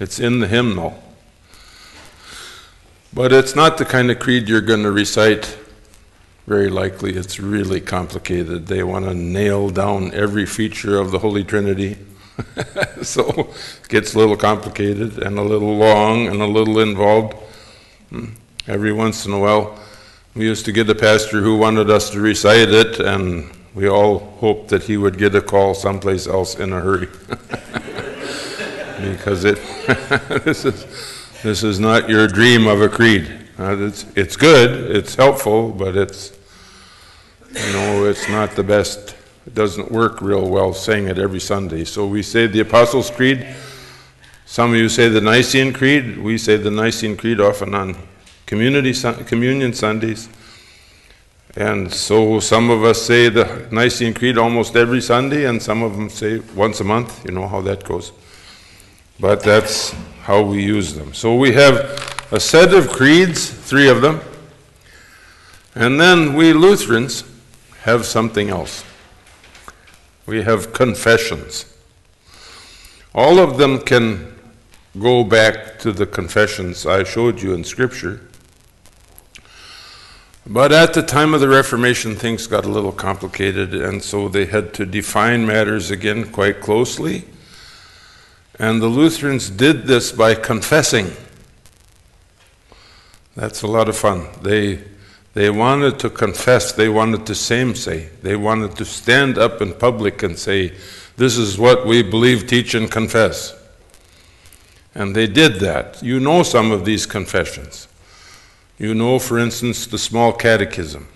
It's 0.00 0.18
in 0.18 0.40
the 0.40 0.48
hymnal. 0.48 1.02
But 3.14 3.32
it's 3.32 3.54
not 3.54 3.78
the 3.78 3.84
kind 3.84 4.10
of 4.10 4.18
creed 4.18 4.48
you're 4.48 4.60
going 4.60 4.82
to 4.82 4.90
recite 4.90 5.58
very 6.46 6.68
likely 6.68 7.14
it's 7.14 7.38
really 7.38 7.80
complicated. 7.80 8.66
They 8.66 8.82
want 8.82 9.04
to 9.04 9.14
nail 9.14 9.70
down 9.70 10.12
every 10.12 10.46
feature 10.46 10.98
of 10.98 11.10
the 11.12 11.18
Holy 11.20 11.44
Trinity. 11.44 11.98
so 13.02 13.24
it 13.28 13.88
gets 13.88 14.14
a 14.14 14.18
little 14.18 14.36
complicated 14.36 15.18
and 15.18 15.38
a 15.38 15.42
little 15.42 15.76
long 15.76 16.26
and 16.26 16.42
a 16.42 16.46
little 16.46 16.80
involved. 16.80 17.34
Hmm. 18.10 18.30
Every 18.66 18.92
once 18.92 19.26
in 19.26 19.32
a 19.32 19.38
while, 19.38 19.78
we 20.34 20.44
used 20.44 20.64
to 20.64 20.72
get 20.72 20.88
a 20.88 20.94
pastor 20.94 21.40
who 21.40 21.56
wanted 21.56 21.90
us 21.90 22.10
to 22.10 22.20
recite 22.20 22.70
it, 22.70 23.00
and 23.00 23.50
we 23.74 23.88
all 23.88 24.18
hoped 24.40 24.68
that 24.68 24.82
he 24.84 24.96
would 24.96 25.18
get 25.18 25.34
a 25.34 25.42
call 25.42 25.74
someplace 25.74 26.26
else 26.26 26.56
in 26.56 26.72
a 26.72 26.80
hurry. 26.80 27.08
because 29.12 29.44
it 29.44 29.58
this 30.44 30.64
is 30.64 30.86
this 31.42 31.64
is 31.64 31.80
not 31.80 32.08
your 32.08 32.28
dream 32.28 32.66
of 32.68 32.82
a 32.82 32.88
creed. 32.88 33.42
Uh, 33.58 33.76
it's, 33.78 34.06
it's 34.14 34.36
good, 34.36 34.90
it's 34.94 35.16
helpful, 35.16 35.70
but 35.70 35.96
it's, 35.96 36.38
you 37.50 37.72
know, 37.72 38.04
it's 38.04 38.28
not 38.28 38.52
the 38.52 38.62
best. 38.62 39.16
It 39.46 39.54
doesn't 39.54 39.90
work 39.90 40.22
real 40.22 40.48
well 40.48 40.72
saying 40.72 41.08
it 41.08 41.18
every 41.18 41.40
Sunday. 41.40 41.84
So 41.84 42.06
we 42.06 42.22
say 42.22 42.46
the 42.46 42.60
Apostles' 42.60 43.10
Creed. 43.10 43.46
Some 44.46 44.70
of 44.70 44.76
you 44.76 44.88
say 44.88 45.08
the 45.08 45.20
Nicene 45.20 45.72
Creed. 45.72 46.16
We 46.18 46.38
say 46.38 46.56
the 46.56 46.70
Nicene 46.70 47.16
Creed 47.16 47.40
often 47.40 47.74
on 47.74 47.96
community 48.52 48.92
communion 49.24 49.72
Sundays. 49.72 50.28
And 51.56 51.90
so 51.90 52.38
some 52.38 52.68
of 52.68 52.84
us 52.84 53.00
say 53.00 53.30
the 53.30 53.66
Nicene 53.70 54.12
Creed 54.12 54.36
almost 54.36 54.76
every 54.76 55.00
Sunday, 55.00 55.46
and 55.46 55.62
some 55.62 55.82
of 55.82 55.96
them 55.96 56.10
say 56.10 56.40
once 56.54 56.78
a 56.80 56.84
month. 56.84 57.24
You 57.24 57.32
know 57.32 57.48
how 57.48 57.62
that 57.62 57.82
goes. 57.82 58.12
But 59.18 59.42
that's 59.42 59.92
how 60.24 60.42
we 60.42 60.62
use 60.62 60.92
them. 60.92 61.14
So 61.14 61.34
we 61.34 61.52
have 61.52 61.76
a 62.30 62.38
set 62.38 62.74
of 62.74 62.90
creeds, 62.90 63.48
three 63.48 63.88
of 63.88 64.02
them, 64.02 64.20
and 65.74 65.98
then 65.98 66.34
we 66.34 66.52
Lutherans 66.52 67.24
have 67.84 68.04
something 68.04 68.50
else. 68.50 68.84
We 70.26 70.42
have 70.42 70.74
confessions. 70.74 71.74
All 73.14 73.38
of 73.38 73.56
them 73.56 73.80
can 73.80 74.34
go 75.00 75.24
back 75.24 75.78
to 75.78 75.90
the 75.90 76.04
confessions 76.04 76.84
I 76.84 77.04
showed 77.04 77.40
you 77.40 77.54
in 77.54 77.64
Scripture. 77.64 78.20
But 80.46 80.72
at 80.72 80.92
the 80.92 81.02
time 81.02 81.34
of 81.34 81.40
the 81.40 81.48
Reformation, 81.48 82.16
things 82.16 82.48
got 82.48 82.64
a 82.64 82.68
little 82.68 82.92
complicated, 82.92 83.74
and 83.74 84.02
so 84.02 84.28
they 84.28 84.46
had 84.46 84.74
to 84.74 84.84
define 84.84 85.46
matters 85.46 85.90
again 85.90 86.32
quite 86.32 86.60
closely. 86.60 87.24
And 88.58 88.82
the 88.82 88.88
Lutherans 88.88 89.48
did 89.48 89.84
this 89.84 90.10
by 90.10 90.34
confessing. 90.34 91.12
That's 93.36 93.62
a 93.62 93.68
lot 93.68 93.88
of 93.88 93.96
fun. 93.96 94.26
They, 94.42 94.80
they 95.34 95.48
wanted 95.48 95.98
to 96.00 96.10
confess, 96.10 96.72
they 96.72 96.88
wanted 96.88 97.24
to 97.26 97.34
same 97.34 97.74
say, 97.74 98.10
they 98.22 98.36
wanted 98.36 98.76
to 98.76 98.84
stand 98.84 99.38
up 99.38 99.62
in 99.62 99.72
public 99.74 100.22
and 100.22 100.36
say, 100.36 100.72
This 101.16 101.38
is 101.38 101.56
what 101.56 101.86
we 101.86 102.02
believe, 102.02 102.48
teach, 102.48 102.74
and 102.74 102.90
confess. 102.90 103.56
And 104.94 105.14
they 105.16 105.26
did 105.28 105.60
that. 105.60 106.02
You 106.02 106.20
know 106.20 106.42
some 106.42 106.70
of 106.72 106.84
these 106.84 107.06
confessions. 107.06 107.88
You 108.78 108.94
know, 108.94 109.18
for 109.18 109.38
instance, 109.38 109.86
the 109.86 109.98
small 109.98 110.32
catechism. 110.32 111.08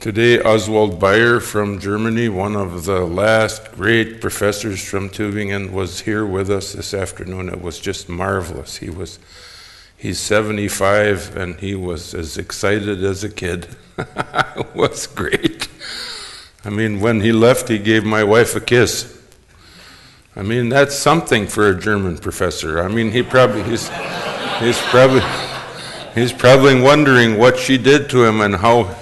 Today, 0.00 0.40
Oswald 0.40 0.98
Bayer 0.98 1.40
from 1.40 1.78
Germany, 1.78 2.28
one 2.28 2.56
of 2.56 2.84
the 2.84 3.00
last 3.00 3.72
great 3.72 4.20
professors 4.20 4.82
from 4.82 5.10
Tübingen, 5.10 5.72
was 5.72 6.00
here 6.00 6.24
with 6.24 6.50
us 6.50 6.72
this 6.72 6.94
afternoon. 6.94 7.48
It 7.48 7.60
was 7.60 7.78
just 7.78 8.08
marvelous. 8.08 8.78
He 8.78 8.88
was 8.88 9.18
He's 10.00 10.18
75 10.18 11.36
and 11.36 11.60
he 11.60 11.74
was 11.74 12.14
as 12.14 12.38
excited 12.38 13.04
as 13.04 13.22
a 13.22 13.28
kid. 13.28 13.68
it 13.98 14.74
was 14.74 15.06
great. 15.06 15.68
I 16.64 16.70
mean, 16.70 17.00
when 17.00 17.20
he 17.20 17.32
left, 17.32 17.68
he 17.68 17.78
gave 17.78 18.02
my 18.02 18.24
wife 18.24 18.56
a 18.56 18.60
kiss. 18.60 19.20
I 20.34 20.40
mean, 20.40 20.70
that's 20.70 20.96
something 20.96 21.46
for 21.46 21.68
a 21.68 21.78
German 21.78 22.16
professor. 22.16 22.80
I 22.80 22.88
mean, 22.88 23.10
he 23.10 23.22
probably 23.22 23.62
he's 23.64 23.90
he's 24.60 24.78
probably 24.82 25.22
he's 26.14 26.32
probably 26.32 26.80
wondering 26.80 27.38
what 27.38 27.58
she 27.58 27.78
did 27.78 28.08
to 28.10 28.24
him 28.24 28.40
and 28.40 28.56
how 28.56 28.94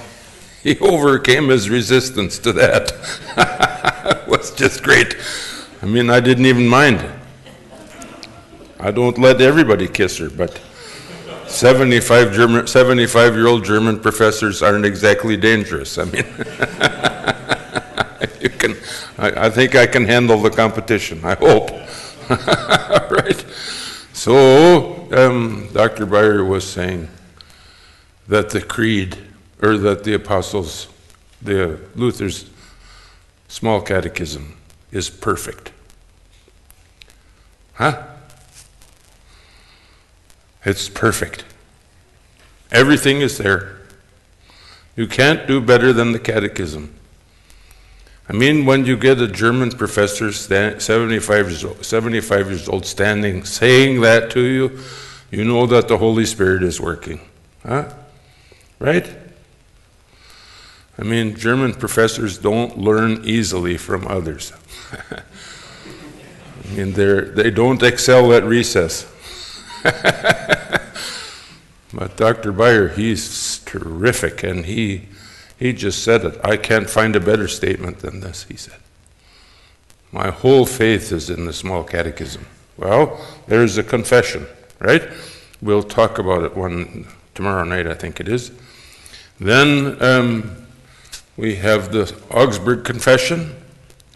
he 0.62 0.78
overcame 0.80 1.48
his 1.48 1.68
resistance 1.68 2.38
to 2.38 2.52
that. 2.54 2.92
it 4.26 4.28
was 4.28 4.50
just 4.52 4.82
great. 4.82 5.16
I 5.82 5.86
mean, 5.86 6.10
I 6.10 6.20
didn't 6.20 6.46
even 6.46 6.66
mind. 6.66 7.04
I 8.80 8.90
don't 8.90 9.18
let 9.18 9.40
everybody 9.40 9.88
kiss 9.88 10.18
her, 10.18 10.30
but 10.30 10.60
75 11.48 12.32
German, 12.32 12.66
75 12.66 13.34
year 13.34 13.48
old 13.48 13.64
German 13.64 13.98
professors 13.98 14.62
aren't 14.62 14.84
exactly 14.84 15.36
dangerous. 15.36 15.98
I 15.98 16.04
mean, 16.04 16.24
you 18.40 18.50
can, 18.50 18.76
I, 19.18 19.46
I 19.46 19.50
think 19.50 19.74
I 19.74 19.86
can 19.86 20.04
handle 20.04 20.40
the 20.40 20.50
competition, 20.50 21.20
I 21.24 21.34
hope. 21.34 21.70
right? 23.10 23.44
So, 24.18 25.06
um, 25.12 25.68
Dr. 25.72 26.04
Bayer 26.04 26.42
was 26.42 26.68
saying 26.68 27.08
that 28.26 28.50
the 28.50 28.60
creed, 28.60 29.16
or 29.62 29.78
that 29.78 30.02
the 30.02 30.14
apostles, 30.14 30.88
the 31.40 31.78
Luther's 31.94 32.50
small 33.46 33.80
catechism 33.80 34.56
is 34.90 35.08
perfect. 35.08 35.70
Huh? 37.74 38.08
It's 40.64 40.88
perfect. 40.88 41.44
Everything 42.72 43.20
is 43.20 43.38
there. 43.38 43.82
You 44.96 45.06
can't 45.06 45.46
do 45.46 45.60
better 45.60 45.92
than 45.92 46.10
the 46.10 46.18
catechism. 46.18 46.92
I 48.28 48.34
mean, 48.34 48.66
when 48.66 48.84
you 48.84 48.96
get 48.96 49.20
a 49.20 49.26
German 49.26 49.70
professor, 49.70 50.32
75 50.32 51.48
years, 51.48 51.64
old, 51.64 51.84
75 51.84 52.48
years 52.48 52.68
old, 52.68 52.84
standing 52.84 53.44
saying 53.44 54.02
that 54.02 54.30
to 54.32 54.42
you, 54.42 54.80
you 55.30 55.44
know 55.44 55.66
that 55.66 55.88
the 55.88 55.96
Holy 55.96 56.26
Spirit 56.26 56.62
is 56.62 56.78
working. 56.78 57.20
Huh? 57.66 57.90
Right? 58.78 59.10
I 60.98 61.04
mean, 61.04 61.36
German 61.36 61.72
professors 61.72 62.36
don't 62.36 62.76
learn 62.76 63.24
easily 63.24 63.78
from 63.78 64.06
others. 64.06 64.52
I 65.10 65.22
mean, 66.74 66.92
they're, 66.92 67.22
they 67.22 67.50
don't 67.50 67.82
excel 67.82 68.34
at 68.34 68.44
recess. 68.44 69.10
but 69.82 70.82
Dr. 72.16 72.52
Bayer, 72.52 72.88
he's 72.88 73.60
terrific, 73.60 74.42
and 74.42 74.66
he 74.66 75.08
he 75.58 75.72
just 75.72 76.04
said 76.04 76.24
it. 76.24 76.40
I 76.44 76.56
can't 76.56 76.88
find 76.88 77.16
a 77.16 77.20
better 77.20 77.48
statement 77.48 77.98
than 77.98 78.20
this, 78.20 78.44
he 78.44 78.56
said. 78.56 78.78
My 80.12 80.30
whole 80.30 80.64
faith 80.64 81.12
is 81.12 81.28
in 81.28 81.44
the 81.44 81.52
small 81.52 81.84
catechism. 81.84 82.46
Well, 82.76 83.20
there's 83.46 83.76
a 83.76 83.82
confession, 83.82 84.46
right? 84.78 85.02
We'll 85.60 85.82
talk 85.82 86.18
about 86.18 86.44
it 86.44 86.56
one 86.56 87.08
tomorrow 87.34 87.64
night, 87.64 87.86
I 87.86 87.94
think 87.94 88.20
it 88.20 88.28
is. 88.28 88.52
Then 89.40 90.00
um, 90.02 90.66
we 91.36 91.56
have 91.56 91.92
the 91.92 92.14
Augsburg 92.30 92.84
Confession, 92.84 93.54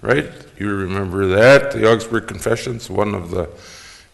right? 0.01 0.30
You 0.59 0.74
remember 0.74 1.26
that. 1.26 1.72
The 1.72 1.90
Augsburg 1.90 2.28
Confession 2.28 2.76
is 2.76 2.88
one 2.88 3.14
of 3.14 3.30
the 3.30 3.49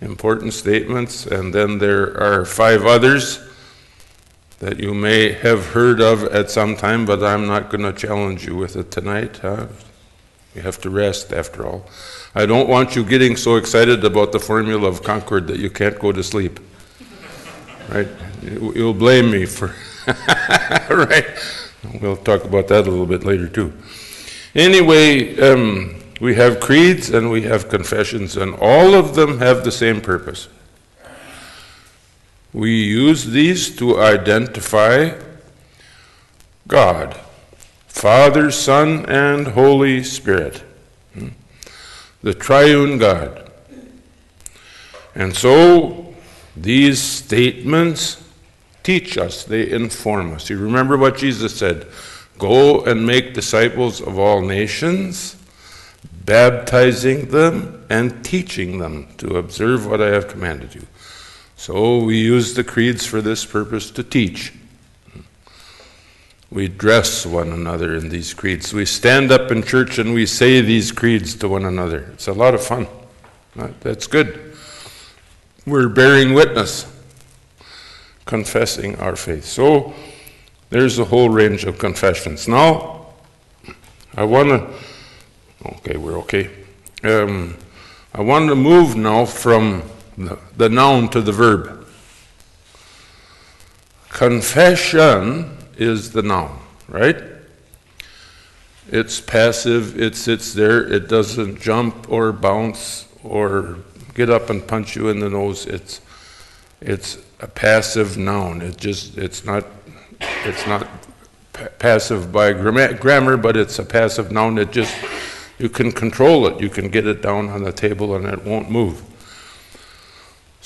important 0.01 0.55
statements. 0.55 1.27
And 1.27 1.55
then 1.55 1.79
there 1.79 2.19
are 2.21 2.45
five 2.45 2.87
others 2.87 3.48
that 4.61 4.81
you 4.81 4.93
may 4.93 5.33
have 5.33 5.67
heard 5.67 6.01
of 6.01 6.25
at 6.25 6.51
some 6.51 6.75
time, 6.77 7.07
but 7.07 7.23
I'm 7.23 7.47
not 7.47 7.71
going 7.71 7.83
to 7.83 7.93
challenge 7.93 8.45
you 8.47 8.57
with 8.57 8.77
it 8.77 8.91
tonight. 8.91 9.39
Huh? 9.39 9.69
You 10.55 10.63
have 10.63 10.81
to 10.81 10.91
rest, 10.91 11.33
after 11.33 11.65
all. 11.65 11.87
I 12.35 12.45
don't 12.47 12.69
want 12.69 12.97
you 12.97 13.05
getting 13.05 13.37
so 13.37 13.57
excited 13.57 14.05
about 14.05 14.33
the 14.33 14.41
formula 14.41 14.89
of 14.89 15.03
Concord 15.03 15.47
that 15.47 15.59
you 15.61 15.71
can't 15.71 15.99
go 15.99 16.11
to 16.11 16.23
sleep. 16.23 16.59
right? 17.89 18.09
You'll 18.43 18.95
blame 18.95 19.31
me 19.31 19.47
for. 19.47 19.75
right? 20.91 21.27
We'll 22.01 22.17
talk 22.17 22.45
about 22.45 22.67
that 22.69 22.87
a 22.87 22.91
little 22.91 23.07
bit 23.07 23.25
later, 23.25 23.49
too. 23.49 23.73
Anyway, 24.55 25.39
um, 25.39 26.03
we 26.21 26.35
have 26.35 26.59
creeds 26.59 27.11
and 27.11 27.31
we 27.31 27.43
have 27.43 27.69
confessions, 27.69 28.37
and 28.37 28.55
all 28.57 28.95
of 28.95 29.15
them 29.15 29.39
have 29.39 29.63
the 29.63 29.71
same 29.71 30.01
purpose. 30.01 30.49
We 32.59 32.83
use 32.83 33.27
these 33.27 33.77
to 33.77 34.01
identify 34.01 35.13
God, 36.67 37.17
Father, 37.87 38.51
Son, 38.51 39.07
and 39.07 39.47
Holy 39.47 40.03
Spirit, 40.03 40.65
hmm? 41.15 41.29
the 42.21 42.35
triune 42.35 42.99
God. 42.99 43.49
And 45.15 45.37
so 45.37 46.13
these 46.57 47.01
statements 47.01 48.21
teach 48.83 49.17
us, 49.17 49.45
they 49.45 49.71
inform 49.71 50.35
us. 50.35 50.51
You 50.51 50.59
remember 50.59 50.97
what 50.99 51.17
Jesus 51.17 51.57
said 51.57 51.87
Go 52.39 52.85
and 52.85 53.07
make 53.07 53.35
disciples 53.35 54.01
of 54.01 54.19
all 54.19 54.41
nations, 54.41 55.37
baptizing 56.25 57.27
them 57.27 57.87
and 57.89 58.25
teaching 58.25 58.79
them 58.79 59.07
to 59.19 59.37
observe 59.37 59.87
what 59.87 60.03
I 60.03 60.09
have 60.09 60.27
commanded 60.27 60.75
you. 60.75 60.85
So 61.59 61.99
we 61.99 62.17
use 62.21 62.55
the 62.55 62.63
creeds 62.63 63.05
for 63.05 63.21
this 63.21 63.45
purpose 63.45 63.91
to 63.91 64.05
teach. 64.05 64.53
We 66.53 66.69
dress 66.69 67.27
one 67.27 67.49
another 67.49 67.97
in 67.97 68.11
these 68.11 68.33
creeds. 68.33 68.73
We 68.73 68.87
stand 68.87 69.33
up 69.33 69.51
in 69.51 69.65
church 69.65 69.99
and 69.99 70.15
we 70.15 70.25
say 70.25 70.61
these 70.61 70.93
creeds 70.93 71.35
to 71.35 71.49
one 71.49 71.65
another. 71.65 72.11
It's 72.15 72.29
a 72.29 72.33
lot 72.33 72.55
of 72.55 72.63
fun. 72.63 72.87
That's 73.81 74.07
good. 74.07 74.55
We're 75.67 75.89
bearing 75.89 76.33
witness, 76.33 76.87
confessing 78.25 78.95
our 79.01 79.17
faith. 79.17 79.45
So 79.45 79.93
there's 80.71 81.01
a 81.01 81.05
whole 81.05 81.29
range 81.29 81.65
of 81.65 81.77
confessions. 81.77 82.47
Now, 82.47 83.09
I 84.17 84.23
want 84.23 84.49
to, 84.51 85.69
okay, 85.71 85.97
we're 85.97 86.19
okay. 86.21 86.51
Um, 87.03 87.57
I 88.15 88.21
want 88.21 88.49
to 88.49 88.55
move 88.55 88.95
now 88.95 89.25
from 89.25 89.83
the, 90.57 90.69
noun 90.69 91.09
to 91.11 91.21
the 91.21 91.33
verb. 91.33 91.87
Confession 94.09 95.57
is 95.77 96.13
the 96.13 96.23
noun, 96.23 96.59
right? 96.89 97.23
It's 98.91 99.21
passive, 99.21 100.01
it 100.01 100.17
sits 100.17 100.55
there, 100.55 100.83
it 100.93 101.09
doesn't 101.09 101.61
jump 101.61 102.11
or 102.11 102.33
bounce 102.33 103.07
or 103.23 103.79
get 104.15 104.31
up 104.31 104.51
and 104.51 104.67
punch 104.67 104.97
you 104.97 105.09
in 105.09 105.21
the 105.21 105.29
nose. 105.29 105.67
It's 105.67 106.01
it's 106.81 107.19
a 107.41 107.47
passive 107.47 108.17
noun. 108.17 108.63
It 108.63 108.77
just 108.77 109.19
it's 109.19 109.45
not 109.45 109.65
it's 110.45 110.67
not 110.67 110.89
pa- 111.53 111.69
passive 111.79 112.33
by 112.33 112.53
grammar, 112.53 113.37
but 113.37 113.57
it's 113.57 113.79
a 113.79 113.85
passive 113.85 114.33
noun. 114.33 114.59
It 114.59 114.73
just 114.73 114.95
you 115.59 115.69
can 115.69 115.93
control 115.93 116.47
it. 116.47 116.61
You 116.61 116.71
can 116.71 116.89
get 116.89 117.07
it 117.07 117.21
down 117.21 117.49
on 117.49 117.63
the 117.63 117.73
table 117.73 118.15
and 118.17 118.25
it 118.27 118.45
won't 118.45 118.71
move. 118.71 119.03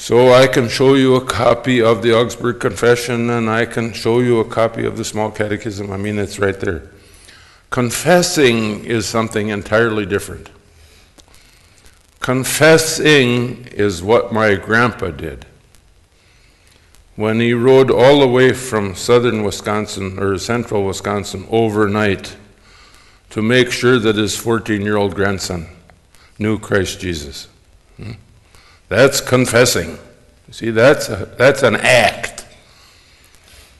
So 0.03 0.33
I 0.33 0.49
can 0.49 0.69
show 0.69 0.95
you 0.95 1.15
a 1.15 1.25
copy 1.25 1.81
of 1.81 2.03
the 2.03 2.13
Augsburg 2.13 2.59
Confession 2.59 3.31
and 3.31 3.49
I 3.49 3.65
can 3.67 3.93
show 3.93 4.19
you 4.19 4.41
a 4.41 4.45
copy 4.45 4.85
of 4.85 4.97
the 4.97 5.05
Small 5.05 5.31
Catechism. 5.31 5.93
I 5.93 5.97
mean, 5.97 6.19
it's 6.19 6.41
right 6.41 6.59
there. 6.59 6.91
Confessing 7.71 8.85
is 8.85 9.07
something 9.07 9.47
entirely 9.47 10.05
different. 10.05 10.51
Confessing 12.19 13.67
is 13.67 14.03
what 14.03 14.33
my 14.33 14.57
grandpa 14.57 15.13
did. 15.13 15.47
When 17.15 17.39
he 17.39 17.53
rode 17.53 17.93
all 17.93 18.19
the 18.19 18.27
way 18.27 18.53
from 18.53 18.97
southern 18.97 19.45
Wisconsin 19.45 20.19
or 20.19 20.37
central 20.37 20.85
Wisconsin 20.85 21.47
overnight 21.49 22.35
to 23.31 23.41
make 23.41 23.71
sure 23.71 24.01
that 24.01 24.17
his 24.17 24.37
14 24.37 24.83
year 24.83 24.97
old 24.97 25.15
grandson 25.15 25.69
knew 26.41 26.59
Christ 26.59 26.99
Jesus. 26.99 27.47
Hmm? 27.99 28.15
That's 28.89 29.21
confessing. 29.21 29.99
You 30.49 30.53
see, 30.53 30.71
that's, 30.71 31.09
a, 31.09 31.27
that's 31.39 31.63
an 31.63 31.77
act. 31.77 32.47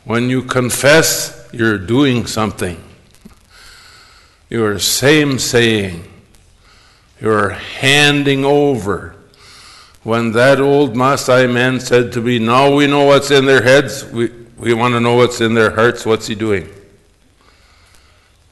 When 0.05 0.31
you 0.31 0.43
confess, 0.43 1.49
you're 1.53 1.79
doing 1.79 2.27
something. 2.27 2.83
You're 4.49 4.79
same 4.79 5.39
saying. 5.39 6.05
You're 7.21 7.51
handing 7.51 8.45
over. 8.45 9.15
When 10.03 10.33
that 10.33 10.61
old 10.61 10.95
Maasai 10.95 11.53
man 11.53 11.79
said 11.79 12.13
to 12.13 12.21
me, 12.21 12.39
Now 12.39 12.75
we 12.75 12.87
know 12.87 13.05
what's 13.05 13.31
in 13.31 13.45
their 13.45 13.63
heads, 13.63 14.05
we, 14.07 14.31
we 14.57 14.75
want 14.75 14.95
to 14.95 15.01
know 15.01 15.15
what's 15.15 15.41
in 15.41 15.55
their 15.55 15.71
hearts, 15.71 16.05
what's 16.05 16.27
he 16.27 16.35
doing? 16.35 16.69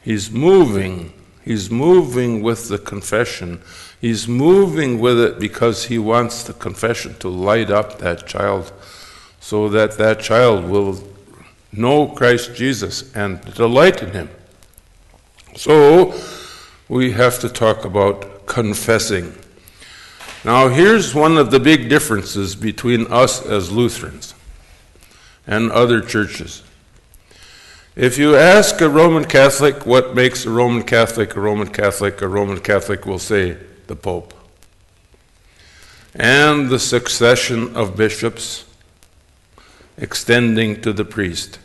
He's 0.02 0.30
moving. 0.30 1.12
He's 1.44 1.70
moving 1.70 2.42
with 2.42 2.68
the 2.68 2.78
confession 2.78 3.60
He's 4.00 4.26
moving 4.26 4.98
with 4.98 5.20
it 5.20 5.38
because 5.38 5.84
he 5.84 5.98
wants 5.98 6.42
the 6.42 6.54
confession 6.54 7.16
to 7.18 7.28
light 7.28 7.70
up 7.70 7.98
that 7.98 8.26
child 8.26 8.72
so 9.40 9.68
that 9.68 9.98
that 9.98 10.20
child 10.20 10.64
will 10.64 11.02
know 11.72 12.08
Christ 12.08 12.54
Jesus 12.54 13.14
and 13.14 13.40
delight 13.54 14.02
in 14.02 14.12
him. 14.12 14.30
So 15.54 16.14
we 16.88 17.12
have 17.12 17.38
to 17.40 17.48
talk 17.48 17.84
about 17.84 18.46
confessing. 18.46 19.34
Now, 20.44 20.68
here's 20.68 21.14
one 21.14 21.36
of 21.36 21.50
the 21.50 21.60
big 21.60 21.88
differences 21.88 22.56
between 22.56 23.06
us 23.12 23.44
as 23.44 23.70
Lutherans 23.70 24.34
and 25.46 25.70
other 25.70 26.00
churches. 26.00 26.62
If 27.96 28.16
you 28.16 28.36
ask 28.36 28.80
a 28.80 28.88
Roman 28.88 29.26
Catholic 29.26 29.84
what 29.84 30.14
makes 30.14 30.46
a 30.46 30.50
Roman 30.50 30.84
Catholic 30.84 31.36
a 31.36 31.40
Roman 31.40 31.68
Catholic, 31.68 32.22
a 32.22 32.28
Roman 32.28 32.60
Catholic 32.60 33.04
will 33.04 33.18
say, 33.18 33.58
the 33.90 33.96
Pope, 33.96 34.32
and 36.14 36.70
the 36.70 36.78
succession 36.78 37.76
of 37.76 37.96
bishops 37.96 38.64
extending 39.98 40.80
to 40.80 40.92
the 40.92 41.04
priest. 41.04 41.58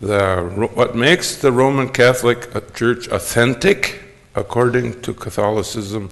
The, 0.00 0.70
what 0.74 0.94
makes 0.94 1.34
the 1.34 1.50
Roman 1.50 1.88
Catholic 1.88 2.54
uh, 2.54 2.60
Church 2.72 3.08
authentic, 3.08 4.00
according 4.36 5.02
to 5.02 5.12
Catholicism, 5.12 6.08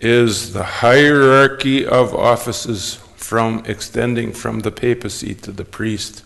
is 0.00 0.52
the 0.52 0.64
hierarchy 0.64 1.86
of 1.86 2.12
offices 2.12 2.96
from 3.14 3.62
extending 3.66 4.32
from 4.32 4.60
the 4.60 4.72
papacy 4.72 5.32
to 5.32 5.52
the 5.52 5.64
priest, 5.64 6.24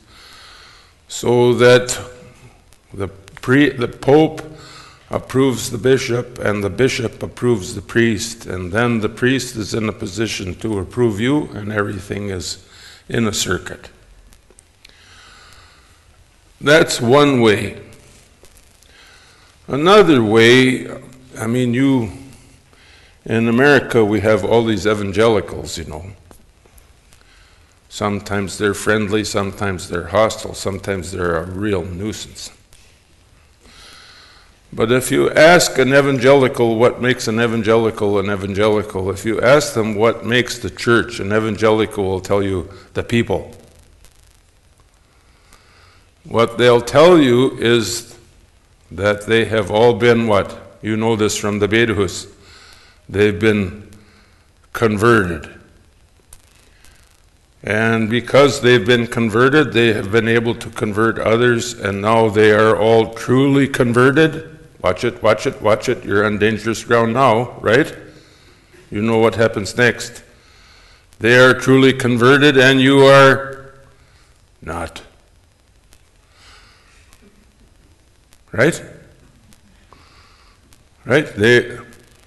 so 1.08 1.52
that 1.52 2.00
the, 2.94 3.08
pre, 3.08 3.68
the 3.68 3.88
pope 3.88 4.40
approves 5.10 5.70
the 5.70 5.78
bishop 5.78 6.38
and 6.38 6.62
the 6.62 6.70
bishop 6.70 7.22
approves 7.22 7.74
the 7.74 7.82
priest, 7.82 8.46
and 8.46 8.72
then 8.72 9.00
the 9.00 9.08
priest 9.08 9.56
is 9.56 9.74
in 9.74 9.88
a 9.88 9.92
position 9.92 10.54
to 10.54 10.78
approve 10.78 11.18
you, 11.18 11.48
and 11.48 11.72
everything 11.72 12.30
is 12.30 12.64
in 13.08 13.26
a 13.26 13.32
circuit. 13.32 13.90
That's 16.60 17.00
one 17.00 17.40
way. 17.40 17.80
Another 19.66 20.22
way, 20.22 20.88
I 21.38 21.46
mean, 21.46 21.74
you, 21.74 22.12
in 23.24 23.48
America, 23.48 24.04
we 24.04 24.20
have 24.20 24.44
all 24.44 24.64
these 24.64 24.86
evangelicals, 24.86 25.78
you 25.78 25.84
know. 25.84 26.04
Sometimes 27.88 28.58
they're 28.58 28.74
friendly, 28.74 29.24
sometimes 29.24 29.88
they're 29.88 30.08
hostile, 30.08 30.54
sometimes 30.54 31.10
they're 31.10 31.36
a 31.36 31.44
real 31.44 31.84
nuisance. 31.84 32.52
But 34.72 34.92
if 34.92 35.10
you 35.10 35.30
ask 35.30 35.78
an 35.78 35.88
evangelical 35.88 36.76
what 36.76 37.02
makes 37.02 37.26
an 37.26 37.40
evangelical 37.40 38.18
an 38.20 38.30
evangelical, 38.30 39.10
if 39.10 39.24
you 39.24 39.40
ask 39.40 39.74
them 39.74 39.96
what 39.96 40.24
makes 40.24 40.58
the 40.58 40.70
church, 40.70 41.18
an 41.18 41.32
evangelical 41.32 42.04
will 42.04 42.20
tell 42.20 42.42
you 42.42 42.70
the 42.94 43.02
people. 43.02 43.52
What 46.24 46.56
they'll 46.58 46.80
tell 46.80 47.18
you 47.18 47.58
is 47.58 48.16
that 48.92 49.26
they 49.26 49.46
have 49.46 49.70
all 49.70 49.94
been 49.94 50.28
what? 50.28 50.78
You 50.82 50.96
know 50.96 51.16
this 51.16 51.36
from 51.36 51.58
the 51.58 51.66
Bedehus. 51.66 52.32
They've 53.08 53.38
been 53.38 53.90
converted. 54.72 55.50
And 57.62 58.08
because 58.08 58.60
they've 58.60 58.86
been 58.86 59.06
converted, 59.06 59.72
they 59.72 59.92
have 59.92 60.12
been 60.12 60.28
able 60.28 60.54
to 60.54 60.70
convert 60.70 61.18
others, 61.18 61.74
and 61.74 62.00
now 62.00 62.28
they 62.28 62.52
are 62.52 62.76
all 62.76 63.12
truly 63.12 63.66
converted. 63.66 64.59
Watch 64.82 65.04
it, 65.04 65.22
watch 65.22 65.46
it, 65.46 65.60
watch 65.60 65.88
it. 65.88 66.04
You're 66.04 66.24
on 66.24 66.38
dangerous 66.38 66.82
ground 66.84 67.12
now, 67.12 67.58
right? 67.60 67.94
You 68.90 69.02
know 69.02 69.18
what 69.18 69.34
happens 69.34 69.76
next. 69.76 70.22
They 71.18 71.36
are 71.38 71.52
truly 71.52 71.92
converted, 71.92 72.56
and 72.56 72.80
you 72.80 73.04
are 73.04 73.74
not. 74.62 75.02
Right? 78.52 78.82
Right? 81.04 81.26
They, 81.26 81.78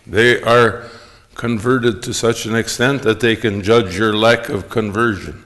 they 0.06 0.42
are 0.44 0.88
converted 1.34 2.04
to 2.04 2.14
such 2.14 2.46
an 2.46 2.56
extent 2.56 3.02
that 3.02 3.20
they 3.20 3.36
can 3.36 3.64
judge 3.64 3.98
your 3.98 4.16
lack 4.16 4.50
of 4.50 4.70
conversion. 4.70 5.43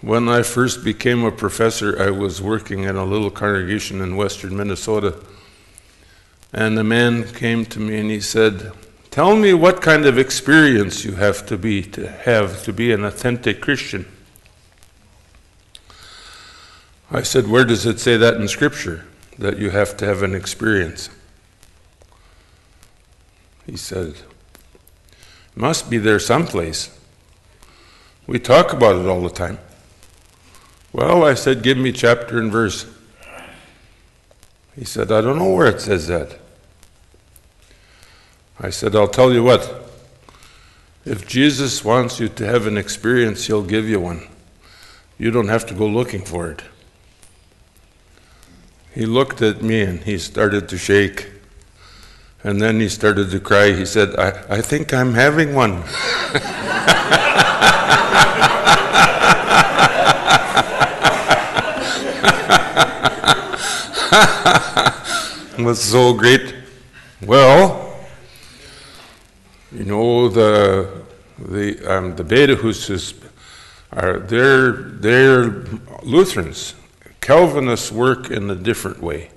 When 0.00 0.30
I 0.30 0.42
first 0.42 0.82
became 0.82 1.24
a 1.24 1.30
professor, 1.30 2.00
I 2.00 2.10
was 2.10 2.40
working 2.40 2.84
in 2.84 2.96
a 2.96 3.04
little 3.04 3.30
congregation 3.30 4.00
in 4.00 4.16
western 4.16 4.56
Minnesota. 4.56 5.22
And 6.54 6.78
a 6.78 6.84
man 6.84 7.24
came 7.34 7.66
to 7.66 7.78
me 7.78 7.98
and 7.98 8.10
he 8.10 8.20
said, 8.20 8.72
Tell 9.10 9.36
me 9.36 9.52
what 9.52 9.82
kind 9.82 10.06
of 10.06 10.18
experience 10.18 11.04
you 11.04 11.12
have 11.12 11.44
to 11.46 11.58
be 11.58 11.82
to 11.82 12.08
have 12.08 12.62
to 12.62 12.72
be 12.72 12.92
an 12.92 13.04
authentic 13.04 13.60
Christian. 13.60 14.06
I 17.10 17.22
said, 17.22 17.46
Where 17.46 17.64
does 17.64 17.84
it 17.84 18.00
say 18.00 18.16
that 18.16 18.36
in 18.36 18.48
Scripture? 18.48 19.04
That 19.36 19.58
you 19.58 19.70
have 19.70 19.98
to 19.98 20.06
have 20.06 20.22
an 20.22 20.34
experience. 20.34 21.10
He 23.66 23.76
said, 23.76 24.14
Must 25.54 25.90
be 25.90 25.98
there 25.98 26.18
someplace. 26.18 26.98
We 28.26 28.38
talk 28.38 28.72
about 28.72 28.96
it 28.96 29.06
all 29.06 29.20
the 29.20 29.28
time. 29.28 29.58
Well, 30.92 31.24
I 31.24 31.34
said, 31.34 31.62
Give 31.62 31.78
me 31.78 31.92
chapter 31.92 32.38
and 32.38 32.50
verse. 32.50 32.86
He 34.76 34.84
said, 34.84 35.12
I 35.12 35.20
don't 35.20 35.38
know 35.38 35.52
where 35.52 35.68
it 35.68 35.80
says 35.80 36.06
that. 36.08 36.38
I 38.58 38.70
said, 38.70 38.94
I'll 38.94 39.08
tell 39.08 39.32
you 39.32 39.42
what. 39.42 39.88
If 41.04 41.26
Jesus 41.26 41.84
wants 41.84 42.20
you 42.20 42.28
to 42.28 42.46
have 42.46 42.66
an 42.66 42.76
experience, 42.76 43.46
He'll 43.46 43.64
give 43.64 43.88
you 43.88 44.00
one. 44.00 44.26
You 45.18 45.30
don't 45.30 45.48
have 45.48 45.66
to 45.66 45.74
go 45.74 45.86
looking 45.86 46.24
for 46.24 46.50
it. 46.50 46.62
He 48.94 49.06
looked 49.06 49.40
at 49.42 49.62
me 49.62 49.82
and 49.82 50.00
he 50.00 50.18
started 50.18 50.68
to 50.70 50.78
shake. 50.78 51.30
And 52.42 52.60
then 52.60 52.80
he 52.80 52.88
started 52.88 53.30
to 53.30 53.40
cry. 53.40 53.72
He 53.72 53.84
said, 53.84 54.16
I, 54.16 54.56
I 54.56 54.60
think 54.62 54.92
I'm 54.94 55.14
having 55.14 55.54
one. 55.54 55.82
was 65.58 65.82
so 65.82 66.14
great. 66.14 66.54
Well, 67.22 67.98
you 69.72 69.84
know 69.84 70.28
the 70.28 71.04
the 71.38 71.78
um, 71.86 72.16
the 72.16 72.24
Bedehuses 72.24 73.14
are 73.92 74.18
they're 74.18 74.72
they're 74.72 75.64
Lutherans. 76.02 76.74
Calvinists 77.20 77.92
work 77.92 78.30
in 78.30 78.50
a 78.50 78.54
different 78.54 79.02
way. 79.02 79.30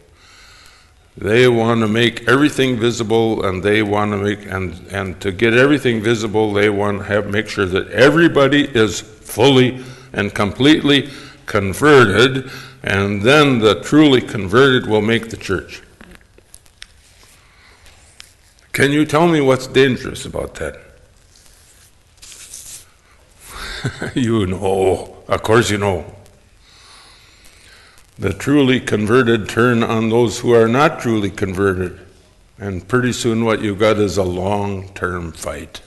They 1.15 1.47
want 1.47 1.81
to 1.81 1.87
make 1.87 2.27
everything 2.27 2.79
visible, 2.79 3.45
and 3.45 3.61
they 3.61 3.83
want 3.83 4.11
to 4.11 4.17
make 4.17 4.45
and 4.45 4.73
and 4.91 5.19
to 5.21 5.31
get 5.31 5.53
everything 5.53 6.01
visible, 6.01 6.53
they 6.53 6.69
want 6.69 6.99
to 6.99 7.03
have 7.05 7.29
make 7.29 7.47
sure 7.47 7.67
that 7.67 7.89
everybody 7.89 8.63
is 8.63 9.01
fully 9.01 9.83
and 10.13 10.33
completely 10.33 11.09
converted, 11.45 12.49
and 12.83 13.21
then 13.21 13.59
the 13.59 13.81
truly 13.81 14.19
converted 14.19 14.87
will 14.87 15.01
make 15.01 15.29
the 15.29 15.37
church. 15.37 15.81
Can 18.73 18.91
you 18.91 19.05
tell 19.05 19.27
me 19.27 19.39
what's 19.39 19.67
dangerous 19.67 20.25
about 20.25 20.55
that? 20.55 20.79
you 24.15 24.45
know, 24.47 25.23
of 25.27 25.43
course 25.43 25.69
you 25.69 25.77
know. 25.77 26.13
The 28.17 28.33
truly 28.33 28.79
converted 28.79 29.47
turn 29.47 29.81
on 29.81 30.09
those 30.09 30.39
who 30.39 30.53
are 30.53 30.67
not 30.67 30.99
truly 30.99 31.29
converted. 31.29 31.99
And 32.59 32.87
pretty 32.87 33.13
soon, 33.13 33.45
what 33.45 33.61
you've 33.61 33.79
got 33.79 33.97
is 33.97 34.17
a 34.17 34.23
long 34.23 34.89
term 34.93 35.31
fight 35.31 35.81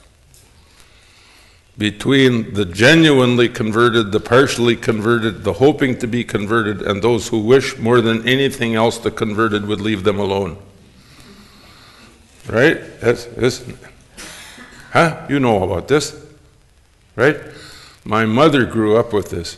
between 1.77 2.53
the 2.53 2.65
genuinely 2.65 3.47
converted, 3.47 4.11
the 4.11 4.19
partially 4.19 4.75
converted, 4.75 5.43
the 5.43 5.53
hoping 5.53 5.97
to 5.99 6.07
be 6.07 6.23
converted, 6.23 6.81
and 6.81 7.03
those 7.03 7.27
who 7.27 7.39
wish 7.39 7.77
more 7.77 8.01
than 8.01 8.27
anything 8.27 8.73
else 8.73 8.97
the 8.97 9.11
converted 9.11 9.65
would 9.67 9.79
leave 9.79 10.03
them 10.03 10.19
alone. 10.19 10.57
Right? 12.49 12.79
That's, 12.99 13.25
that's, 13.25 13.63
huh? 14.91 15.27
You 15.29 15.39
know 15.39 15.63
about 15.63 15.87
this, 15.87 16.19
right? 17.15 17.37
My 18.03 18.25
mother 18.25 18.65
grew 18.65 18.97
up 18.97 19.13
with 19.13 19.29
this. 19.29 19.57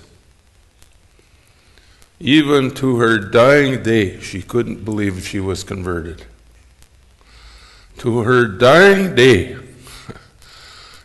Even 2.20 2.72
to 2.76 2.97
her 2.97 3.17
dying 3.17 3.82
day, 3.82 4.20
she 4.20 4.41
couldn't 4.41 4.84
believe 4.84 5.26
she 5.26 5.39
was 5.39 5.63
converted. 5.63 6.26
To 7.99 8.20
her 8.20 8.45
dying 8.45 9.15
day, 9.15 9.57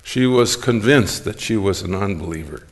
she 0.04 0.26
was 0.26 0.54
convinced 0.54 1.24
that 1.24 1.40
she 1.40 1.56
was 1.56 1.82
an 1.82 1.94
unbeliever 1.94 2.62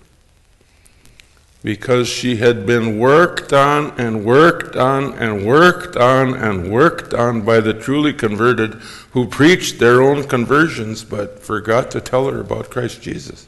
because 1.64 2.08
she 2.08 2.36
had 2.36 2.66
been 2.66 2.98
worked 2.98 3.52
on 3.52 3.90
and 3.98 4.24
worked 4.24 4.76
on 4.76 5.14
and 5.14 5.46
worked 5.46 5.96
on 5.96 6.34
and 6.34 6.70
worked 6.70 7.14
on 7.14 7.40
by 7.40 7.58
the 7.60 7.72
truly 7.72 8.12
converted 8.12 8.74
who 9.12 9.26
preached 9.26 9.78
their 9.78 10.02
own 10.02 10.22
conversions 10.24 11.02
but 11.04 11.38
forgot 11.38 11.90
to 11.90 12.00
tell 12.00 12.28
her 12.28 12.40
about 12.40 12.68
Christ 12.68 13.00
Jesus. 13.00 13.46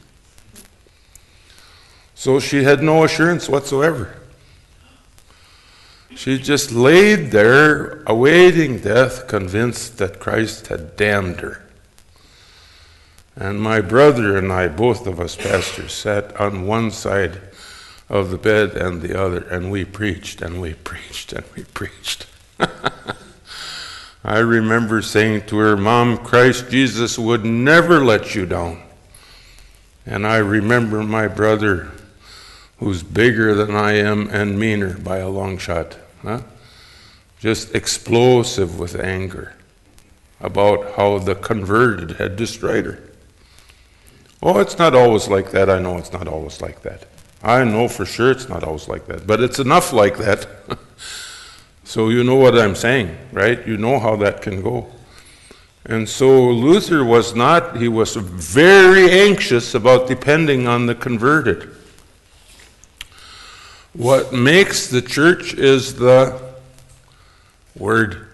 So 2.15 2.39
she 2.39 2.63
had 2.63 2.81
no 2.81 3.03
assurance 3.03 3.47
whatsoever. 3.47 4.15
She 6.15 6.39
just 6.39 6.71
laid 6.71 7.31
there 7.31 8.01
awaiting 8.07 8.79
death, 8.79 9.27
convinced 9.27 9.97
that 9.97 10.19
Christ 10.19 10.67
had 10.67 10.95
damned 10.95 11.41
her. 11.41 11.64
And 13.35 13.61
my 13.61 13.81
brother 13.81 14.37
and 14.37 14.51
I, 14.51 14.67
both 14.69 15.07
of 15.07 15.19
us 15.19 15.35
pastors, 15.35 15.91
sat 15.91 16.39
on 16.39 16.65
one 16.67 16.91
side 16.91 17.41
of 18.07 18.29
the 18.29 18.37
bed 18.37 18.71
and 18.71 19.01
the 19.01 19.19
other, 19.19 19.41
and 19.49 19.71
we 19.71 19.83
preached 19.83 20.41
and 20.41 20.61
we 20.61 20.73
preached 20.73 21.33
and 21.33 21.45
we 21.55 21.63
preached. 21.63 22.27
I 24.23 24.39
remember 24.39 25.01
saying 25.01 25.47
to 25.47 25.57
her, 25.57 25.75
Mom, 25.75 26.17
Christ 26.17 26.69
Jesus 26.69 27.19
would 27.19 27.45
never 27.45 28.03
let 28.03 28.35
you 28.35 28.45
down. 28.45 28.81
And 30.05 30.25
I 30.25 30.37
remember 30.37 31.03
my 31.03 31.27
brother, 31.27 31.91
who's 32.77 33.03
bigger 33.03 33.53
than 33.53 33.75
I 33.75 33.93
am 33.93 34.29
and 34.29 34.59
meaner 34.59 34.97
by 34.97 35.17
a 35.17 35.29
long 35.29 35.57
shot, 35.57 35.97
huh? 36.21 36.41
just 37.39 37.75
explosive 37.75 38.79
with 38.79 38.95
anger 38.95 39.53
about 40.39 40.95
how 40.95 41.17
the 41.19 41.35
converted 41.35 42.11
had 42.17 42.35
destroyed 42.35 42.85
her. 42.85 43.03
Oh, 44.47 44.59
it's 44.59 44.77
not 44.77 44.93
always 44.93 45.27
like 45.27 45.49
that. 45.51 45.71
I 45.71 45.79
know 45.79 45.97
it's 45.97 46.13
not 46.13 46.27
always 46.27 46.61
like 46.61 46.83
that. 46.83 47.07
I 47.41 47.63
know 47.63 47.87
for 47.87 48.05
sure 48.05 48.29
it's 48.29 48.47
not 48.47 48.63
always 48.63 48.87
like 48.87 49.07
that. 49.07 49.25
But 49.25 49.41
it's 49.41 49.57
enough 49.57 49.91
like 49.91 50.17
that. 50.19 50.47
so 51.83 52.09
you 52.09 52.23
know 52.23 52.35
what 52.35 52.55
I'm 52.55 52.75
saying, 52.75 53.17
right? 53.31 53.65
You 53.67 53.77
know 53.77 53.97
how 53.97 54.15
that 54.17 54.43
can 54.43 54.61
go. 54.61 54.85
And 55.87 56.07
so 56.07 56.51
Luther 56.51 57.03
was 57.03 57.33
not, 57.33 57.77
he 57.77 57.87
was 57.87 58.15
very 58.17 59.09
anxious 59.09 59.73
about 59.73 60.07
depending 60.07 60.67
on 60.67 60.85
the 60.85 60.93
converted. 60.93 61.71
What 63.93 64.31
makes 64.31 64.85
the 64.89 65.01
church 65.01 65.55
is 65.55 65.95
the 65.95 66.39
Word. 67.75 68.27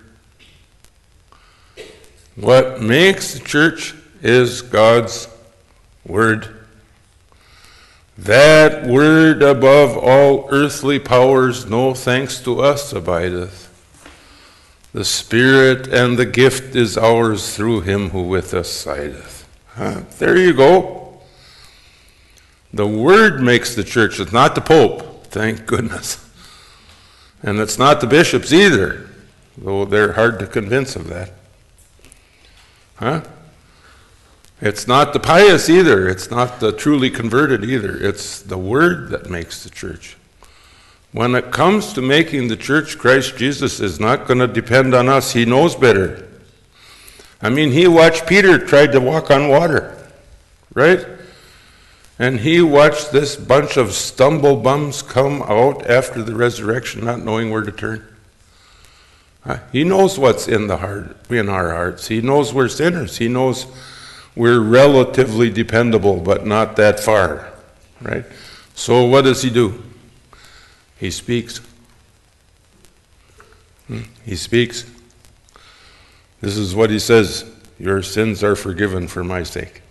What 2.36 2.82
makes 2.82 3.34
the 3.34 3.40
church 3.40 3.96
is 4.22 4.62
God's 4.62 5.31
Word. 6.06 6.56
That 8.18 8.86
Word 8.86 9.42
above 9.42 9.98
all 9.98 10.48
earthly 10.52 11.00
powers, 11.00 11.66
no 11.66 11.94
thanks 11.94 12.40
to 12.42 12.60
us, 12.62 12.94
abideth. 12.94 13.70
The 14.94 15.06
Spirit 15.06 15.88
and 15.88 16.18
the 16.18 16.26
gift 16.26 16.76
is 16.76 16.98
ours 16.98 17.56
through 17.56 17.82
him 17.82 18.10
who 18.10 18.24
with 18.24 18.54
us 18.54 18.70
sideth. 18.70 19.48
Huh? 19.68 20.02
There 20.20 20.38
you 20.38 20.54
go. 20.54 21.22
The 22.74 22.88
Word 22.88 23.42
makes 23.42 23.74
the 23.74 23.84
church, 23.84 24.20
it's 24.20 24.32
not 24.32 24.56
the 24.56 24.62
Pope, 24.62 25.26
thank 25.28 25.66
goodness. 25.66 26.28
And 27.42 27.60
it's 27.60 27.80
not 27.80 28.02
the 28.02 28.08
bishops 28.08 28.54
either, 28.54 29.10
though 29.58 29.86
they're 29.86 30.14
hard 30.14 30.40
to 30.40 30.48
convince 30.48 30.96
of 30.96 31.08
that. 31.08 31.32
Huh? 32.96 33.22
It's 34.62 34.88
not 34.88 35.12
the 35.12 35.20
pious 35.20 35.70
either. 35.70 36.08
It's 36.08 36.30
not 36.30 36.60
the 36.60 36.72
truly 36.72 37.10
converted 37.10 37.66
either. 37.66 37.98
It's 37.98 38.42
the 38.42 38.60
Word 38.60 39.10
that 39.10 39.30
makes 39.30 39.64
the 39.64 39.72
church. 39.72 40.18
When 41.12 41.36
it 41.36 41.52
comes 41.52 41.94
to 41.94 42.02
making 42.02 42.48
the 42.48 42.56
church, 42.56 42.98
Christ 42.98 43.36
Jesus 43.38 43.80
is 43.80 44.00
not 44.00 44.28
going 44.28 44.38
to 44.38 44.48
depend 44.48 44.94
on 44.94 45.10
us. 45.10 45.34
He 45.34 45.46
knows 45.46 45.76
better. 45.76 46.28
I 47.42 47.50
mean, 47.50 47.72
he 47.72 47.88
watched 47.88 48.28
Peter 48.28 48.60
try 48.60 48.86
to 48.86 49.02
walk 49.02 49.32
on 49.32 49.50
water, 49.50 49.98
right? 50.76 51.08
And 52.20 52.42
he 52.42 52.62
watched 52.62 53.12
this 53.12 53.36
bunch 53.36 53.78
of 53.78 53.94
stumble 53.94 54.58
bums 54.58 55.02
come 55.02 55.42
out 55.42 55.90
after 55.90 56.22
the 56.22 56.36
resurrection, 56.36 57.04
not 57.04 57.20
knowing 57.20 57.50
where 57.50 57.64
to 57.64 57.72
turn. 57.72 58.08
He 59.72 59.84
knows 59.84 60.20
what's 60.20 60.48
in 60.48 60.68
the 60.68 60.78
heart, 60.78 61.18
in 61.32 61.50
our 61.50 61.72
hearts. 61.72 62.10
He 62.10 62.22
knows 62.22 62.54
we're 62.54 62.70
sinners. 62.70 63.18
He 63.18 63.28
knows 63.28 63.66
we're 64.36 64.60
relatively 64.60 65.50
dependable, 65.50 66.20
but 66.20 66.46
not 66.46 66.76
that 66.78 67.00
far, 67.00 67.52
right? 68.02 68.26
So 68.76 69.06
what 69.06 69.24
does 69.24 69.42
he 69.42 69.50
do? 69.50 69.82
He 70.98 71.12
speaks. 71.12 71.60
Hmm? 73.88 74.02
He 74.26 74.36
speaks. 74.36 74.90
This 76.40 76.58
is 76.58 76.74
what 76.74 76.90
he 76.90 77.00
says 77.00 77.46
Your 77.80 78.02
sins 78.02 78.44
are 78.44 78.56
forgiven 78.56 79.08
for 79.08 79.24
my 79.24 79.44
sake. 79.44 79.82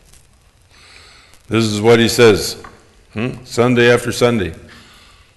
This 1.49 1.64
is 1.64 1.80
what 1.80 1.99
he 1.99 2.09
says 2.09 2.62
hmm? 3.12 3.45
Sunday 3.45 3.93
after 3.93 4.12
Sunday. 4.12 4.55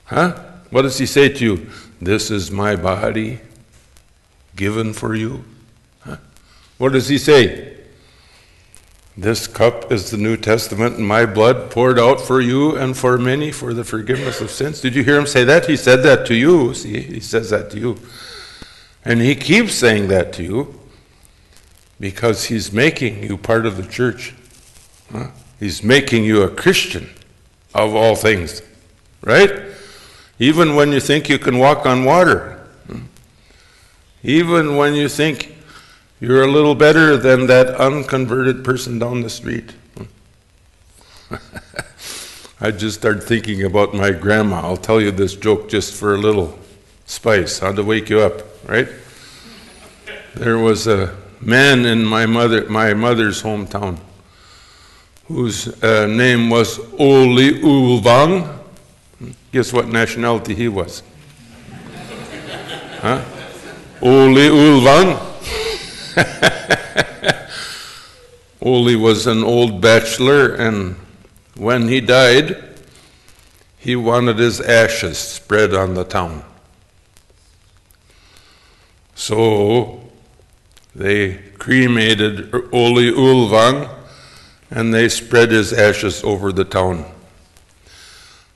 Huh? 0.06 0.40
What 0.70 0.84
does 0.84 0.98
he 0.98 1.06
say 1.06 1.30
to 1.30 1.44
you? 1.44 1.70
This 2.02 2.32
is 2.32 2.52
my 2.52 2.76
body 2.76 3.40
given 4.56 4.94
for 4.94 5.16
you. 5.16 5.44
Huh? 6.02 6.18
What 6.78 6.94
does 6.94 7.08
he 7.08 7.18
say? 7.18 7.73
This 9.16 9.46
cup 9.46 9.92
is 9.92 10.10
the 10.10 10.18
New 10.18 10.38
Testament 10.38 10.98
in 10.98 11.04
my 11.06 11.28
blood 11.28 11.70
poured 11.70 12.00
out 12.00 12.20
for 12.20 12.42
you 12.42 12.76
and 12.76 12.98
for 12.98 13.18
many 13.20 13.52
for 13.52 13.72
the 13.72 13.84
forgiveness 13.84 14.42
of 14.42 14.50
sins. 14.50 14.82
Did 14.82 14.96
you 14.96 15.04
hear 15.04 15.20
him 15.20 15.28
say 15.28 15.44
that? 15.44 15.68
He 15.68 15.78
said 15.78 15.98
that 15.98 16.26
to 16.28 16.34
you. 16.34 16.74
See, 16.74 17.00
he 17.00 17.20
says 17.20 17.52
that 17.52 17.70
to 17.72 17.80
you. 17.80 17.98
And 19.06 19.22
he 19.22 19.36
keeps 19.36 19.76
saying 19.76 20.08
that 20.08 20.34
to 20.34 20.44
you 20.44 20.80
because 22.00 22.46
he's 22.46 22.72
making 22.72 23.22
you 23.22 23.38
part 23.38 23.68
of 23.68 23.78
the 23.78 23.84
church. 23.84 24.34
Huh? 25.12 25.28
He's 25.60 25.84
making 25.84 26.26
you 26.26 26.42
a 26.42 26.50
Christian 26.50 27.10
of 27.76 27.94
all 27.94 28.16
things, 28.16 28.64
right? 29.22 29.64
Even 30.40 30.76
when 30.76 30.92
you 30.92 31.00
think 31.00 31.30
you 31.30 31.38
can 31.38 31.60
walk 31.60 31.86
on 31.86 32.04
water, 32.04 32.68
hmm? 32.88 33.02
even 34.24 34.76
when 34.76 34.96
you 34.96 35.08
think 35.08 35.53
you're 36.24 36.44
a 36.44 36.48
little 36.48 36.74
better 36.74 37.18
than 37.18 37.48
that 37.48 37.76
unconverted 37.76 38.64
person 38.64 38.98
down 38.98 39.24
the 39.24 39.30
street. 39.30 39.74
I 42.62 42.72
just 42.72 43.00
started 43.00 43.24
thinking 43.24 43.64
about 43.64 43.94
my 43.94 44.12
grandma. 44.12 44.62
I'll 44.62 44.78
tell 44.78 45.02
you 45.02 45.12
this 45.12 45.36
joke 45.36 45.68
just 45.68 45.94
for 45.94 46.16
a 46.16 46.18
little 46.18 46.58
spice, 47.06 47.60
how 47.60 47.74
to 47.74 47.84
wake 47.84 48.10
you 48.10 48.22
up, 48.22 48.42
right? 48.70 48.88
There 50.36 50.58
was 50.58 50.88
a 50.88 51.14
man 51.42 51.84
in 51.84 52.06
my 52.06 52.26
mother 52.26 52.70
my 52.70 52.94
mother's 52.94 53.44
hometown 53.44 54.00
whose 55.28 55.68
uh, 55.84 56.08
name 56.08 56.50
was 56.50 56.80
Ole 56.98 57.52
Ulvang. 57.60 58.60
Guess 59.52 59.74
what 59.74 59.90
nationality 59.90 60.56
he 60.56 60.70
was? 60.70 61.04
Huh? 63.02 63.22
Ole 64.02 64.48
Ulvang. 64.48 65.33
Ole 68.62 68.96
was 68.96 69.28
an 69.28 69.44
old 69.44 69.82
bachelor, 69.82 70.56
and 70.56 70.96
when 71.56 71.88
he 71.88 72.02
died, 72.02 72.64
he 73.78 73.96
wanted 73.96 74.40
his 74.40 74.62
ashes 74.62 75.18
spread 75.18 75.74
on 75.74 75.94
the 75.94 76.04
town. 76.04 76.44
So 79.16 80.02
they 80.96 81.36
cremated 81.58 82.54
Ole 82.74 83.12
Ulvang 83.12 83.90
and 84.70 84.94
they 84.94 85.08
spread 85.08 85.52
his 85.52 85.72
ashes 85.72 86.24
over 86.24 86.52
the 86.52 86.66
town. 86.66 87.06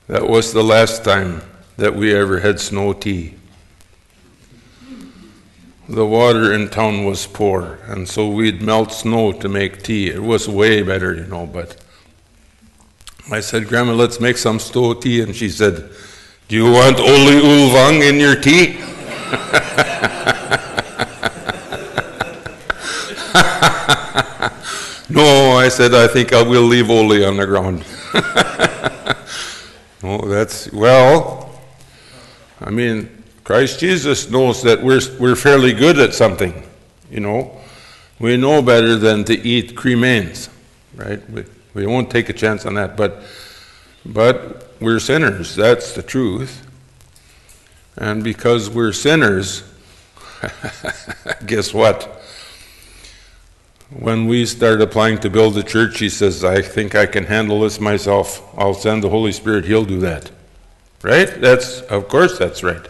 That 0.07 0.27
was 0.27 0.53
the 0.53 0.63
last 0.63 1.03
time 1.03 1.41
that 1.77 1.95
we 1.95 2.13
ever 2.13 2.39
had 2.39 2.59
snow 2.59 2.93
tea 2.93 3.36
the 5.89 6.05
water 6.05 6.53
in 6.53 6.69
town 6.69 7.05
was 7.05 7.25
poor, 7.25 7.79
and 7.87 8.07
so 8.07 8.29
we'd 8.29 8.61
melt 8.61 8.91
snow 8.91 9.31
to 9.31 9.47
make 9.47 9.83
tea. 9.83 10.09
It 10.09 10.21
was 10.21 10.49
way 10.49 10.81
better, 10.81 11.13
you 11.13 11.25
know, 11.25 11.45
but 11.45 11.77
I 13.31 13.41
said, 13.41 13.67
Grandma, 13.67 13.93
let's 13.93 14.19
make 14.19 14.37
some 14.37 14.59
snow 14.59 14.93
tea. 14.93 15.21
And 15.21 15.35
she 15.35 15.49
said, 15.49 15.89
Do 16.47 16.55
you 16.55 16.71
want 16.71 16.99
Ole 16.99 17.41
Ulvang 17.41 18.07
in 18.07 18.19
your 18.19 18.35
tea? 18.35 18.77
no, 25.09 25.57
I 25.57 25.67
said, 25.69 25.93
I 25.93 26.07
think 26.07 26.31
I 26.31 26.41
will 26.41 26.63
leave 26.63 26.89
Ole 26.89 27.25
on 27.25 27.35
the 27.35 27.45
ground. 27.45 27.83
oh, 30.03 30.27
that's, 30.27 30.71
well, 30.71 31.59
I 32.61 32.69
mean, 32.69 33.16
Christ 33.47 33.79
Jesus 33.79 34.29
knows 34.29 34.61
that 34.63 34.83
we're, 34.83 34.99
we're 35.21 35.37
fairly 35.37 35.71
good 35.71 35.97
at 35.99 36.13
something, 36.13 36.67
you 37.09 37.21
know. 37.21 37.57
We 38.19 38.35
know 38.35 38.61
better 38.61 38.97
than 38.97 39.23
to 39.23 39.33
eat 39.33 39.73
cremains, 39.73 40.49
right? 40.93 41.29
We, 41.29 41.45
we 41.73 41.85
won't 41.85 42.11
take 42.11 42.27
a 42.27 42.33
chance 42.33 42.65
on 42.65 42.73
that, 42.73 42.97
but, 42.97 43.23
but 44.05 44.73
we're 44.81 44.99
sinners. 44.99 45.55
That's 45.55 45.93
the 45.93 46.03
truth. 46.03 46.67
And 47.95 48.21
because 48.21 48.69
we're 48.69 48.91
sinners, 48.91 49.63
guess 51.45 51.73
what? 51.73 52.21
When 53.97 54.27
we 54.27 54.45
start 54.45 54.81
applying 54.81 55.19
to 55.19 55.29
build 55.29 55.57
a 55.57 55.63
church, 55.63 55.99
he 55.99 56.09
says, 56.09 56.43
I 56.43 56.61
think 56.61 56.95
I 56.95 57.05
can 57.05 57.23
handle 57.23 57.61
this 57.61 57.79
myself. 57.79 58.43
I'll 58.57 58.73
send 58.73 59.05
the 59.05 59.09
Holy 59.09 59.31
Spirit, 59.31 59.63
he'll 59.63 59.85
do 59.85 60.01
that. 60.01 60.31
Right? 61.01 61.29
That's, 61.39 61.79
of 61.83 62.09
course, 62.09 62.37
that's 62.37 62.61
right. 62.61 62.85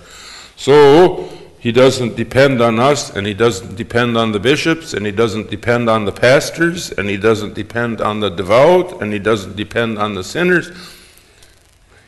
So 0.58 1.30
he 1.60 1.72
doesn't 1.72 2.18
depend 2.18 2.62
on 2.62 2.80
us, 2.80 3.16
and 3.16 3.26
he 3.26 3.34
doesn't 3.34 3.76
depend 3.76 4.18
on 4.18 4.34
the 4.34 4.40
bishops, 4.40 4.94
and 4.94 5.06
he 5.06 5.12
doesn't 5.14 5.50
depend 5.50 5.90
on 5.90 6.04
the 6.04 6.12
pastors, 6.12 6.92
and 6.92 7.10
he 7.10 7.16
doesn't 7.16 7.54
depend 7.54 8.02
on 8.02 8.20
the 8.20 8.30
devout, 8.30 9.02
and 9.02 9.14
he 9.14 9.20
doesn't 9.20 9.56
depend 9.56 9.98
on 9.98 10.16
the 10.16 10.24
sinners. 10.24 10.72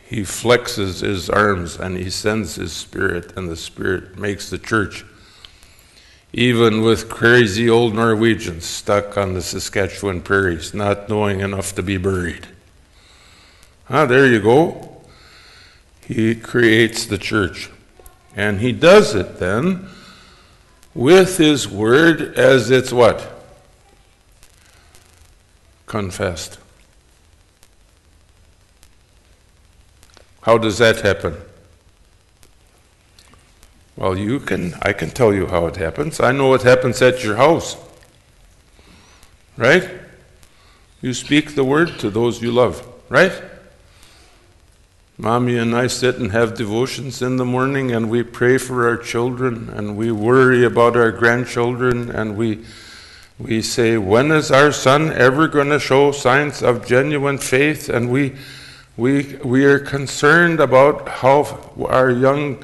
He 0.10 0.22
flexes 0.22 1.02
his 1.02 1.30
arms 1.30 1.76
and 1.76 1.96
he 1.96 2.10
sends 2.10 2.56
his 2.56 2.74
spirit, 2.74 3.38
and 3.38 3.48
the 3.48 3.56
spirit 3.56 4.18
makes 4.18 4.50
the 4.50 4.58
church. 4.58 5.06
Even 6.34 6.82
with 6.82 7.10
crazy 7.10 7.70
old 7.70 7.94
Norwegians 7.94 8.66
stuck 8.66 9.18
on 9.18 9.36
the 9.36 9.42
Saskatchewan 9.44 10.22
prairies, 10.22 10.74
not 10.74 11.10
knowing 11.10 11.42
enough 11.42 11.76
to 11.76 11.84
be 11.84 11.98
buried. 11.98 12.48
Ah, 13.88 14.08
there 14.08 14.26
you 14.26 14.40
go. 14.40 14.98
He 16.08 16.34
creates 16.34 17.06
the 17.06 17.20
church. 17.20 17.70
And 18.40 18.62
he 18.62 18.72
does 18.72 19.16
it 19.16 19.38
then 19.38 19.90
with 20.94 21.38
his 21.38 21.68
word 21.68 22.22
as 22.38 22.72
it's 22.72 22.94
what? 22.94 23.30
Confessed. 25.88 26.58
How 30.44 30.58
does 30.58 30.78
that 30.78 31.02
happen? 31.02 31.36
Well, 33.98 34.18
you 34.18 34.40
can, 34.40 34.74
I 34.84 34.94
can 34.94 35.10
tell 35.10 35.34
you 35.34 35.48
how 35.48 35.66
it 35.66 35.76
happens. 35.76 36.22
I 36.22 36.32
know 36.32 36.48
what 36.48 36.62
happens 36.62 37.02
at 37.02 37.22
your 37.22 37.36
house. 37.36 37.76
Right? 39.58 39.86
You 41.02 41.14
speak 41.14 41.56
the 41.56 41.66
word 41.66 42.00
to 42.00 42.10
those 42.10 42.42
you 42.42 42.54
love, 42.54 42.88
right? 43.10 43.34
Mommy 45.22 45.58
and 45.58 45.76
I 45.76 45.88
sit 45.88 46.16
and 46.16 46.32
have 46.32 46.56
devotions 46.56 47.22
in 47.22 47.36
the 47.36 47.44
morning 47.44 47.92
and 47.92 48.10
we 48.10 48.24
pray 48.24 48.58
for 48.58 48.88
our 48.88 48.96
children 48.96 49.70
and 49.70 49.98
we 49.98 50.14
worry 50.14 50.64
about 50.64 50.96
our 50.96 51.12
grandchildren 51.12 52.10
and 52.10 52.38
we 52.38 52.64
we 53.38 53.62
say 53.62 53.98
when 53.98 54.32
is 54.32 54.50
our 54.50 54.72
son 54.72 55.12
ever 55.12 55.50
going 55.50 55.72
to 55.72 55.80
show 55.80 56.14
signs 56.14 56.64
of 56.64 56.88
genuine 56.88 57.38
faith 57.38 57.90
and 57.90 58.10
we 58.10 58.38
we 58.96 59.36
we 59.44 59.66
are 59.66 59.78
concerned 59.78 60.62
about 60.62 61.10
how 61.10 61.74
our 61.90 62.10
young 62.10 62.64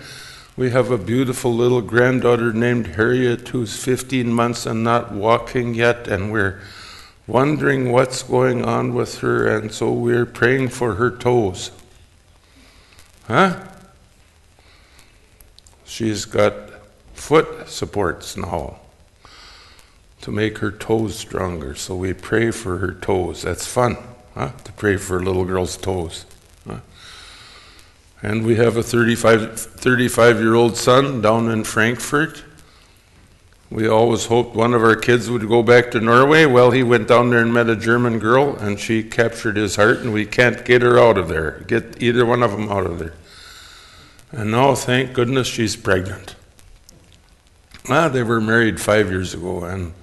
we 0.56 0.72
have 0.72 0.92
a 0.92 0.98
beautiful 0.98 1.54
little 1.54 1.82
granddaughter 1.82 2.54
named 2.54 2.88
Harriet 2.88 3.50
who's 3.50 3.84
15 3.84 4.32
months 4.32 4.66
and 4.66 4.82
not 4.82 5.12
walking 5.12 5.74
yet 5.74 6.08
and 6.08 6.32
we're 6.32 6.62
wondering 7.28 7.92
what's 7.92 8.24
going 8.24 8.64
on 8.64 8.94
with 8.94 9.18
her, 9.20 9.48
and 9.58 9.72
so 9.72 9.92
we're 9.92 10.28
praying 10.28 10.70
for 10.70 10.94
her 10.94 11.10
toes. 11.10 11.72
Huh? 13.28 13.60
She's 15.86 16.26
got 16.26 16.54
foot 17.14 17.70
supports 17.70 18.38
now 18.38 18.80
to 20.22 20.32
make 20.32 20.60
her 20.60 20.72
toes 20.72 21.18
stronger, 21.18 21.76
so 21.76 21.96
we 21.96 22.14
pray 22.14 22.52
for 22.52 22.78
her 22.78 22.94
toes. 22.94 23.42
That's 23.42 23.66
fun, 23.68 23.98
huh? 24.34 24.52
To 24.64 24.72
pray 24.74 24.98
for 24.98 25.18
a 25.18 25.24
little 25.24 25.46
girl's 25.46 25.78
toes. 25.78 26.26
Huh? 26.68 26.80
And 28.22 28.46
we 28.46 28.56
have 28.56 28.78
a 28.78 28.84
35, 28.84 29.60
35 29.60 30.40
year 30.40 30.56
old 30.56 30.78
son 30.78 31.22
down 31.22 31.50
in 31.50 31.64
Frankfurt 31.64 32.44
we 33.70 33.88
always 33.88 34.28
hoped 34.28 34.56
one 34.56 34.74
of 34.74 34.84
our 34.84 34.96
kids 34.96 35.30
would 35.30 35.48
go 35.48 35.64
back 35.64 35.92
to 35.92 36.00
Norway. 36.00 36.46
Well, 36.46 36.72
he 36.72 36.84
went 36.84 37.08
down 37.08 37.32
there 37.32 37.42
and 37.42 37.54
met 37.54 37.70
a 37.70 37.76
German 37.76 38.20
girl, 38.20 38.56
and 38.56 38.80
she 38.80 39.04
captured 39.04 39.58
his 39.58 39.76
heart, 39.76 40.00
and 40.00 40.14
we 40.14 40.26
can't 40.26 40.64
get 40.64 40.82
her 40.82 41.00
out 41.00 41.18
of 41.18 41.28
there, 41.28 41.64
get 41.68 42.02
either 42.02 42.26
one 42.26 42.44
of 42.44 42.52
them 42.52 42.70
out 42.70 42.86
of 42.86 43.00
there. 43.00 43.14
And 44.32 44.52
now, 44.52 44.76
thank 44.76 45.14
goodness, 45.14 45.48
she's 45.48 45.76
pregnant. 45.76 46.36
Ah, 47.90 48.08
they 48.08 48.24
were 48.24 48.42
married 48.42 48.80
five 48.80 49.10
years 49.10 49.34
ago, 49.34 49.64
and 49.64 49.94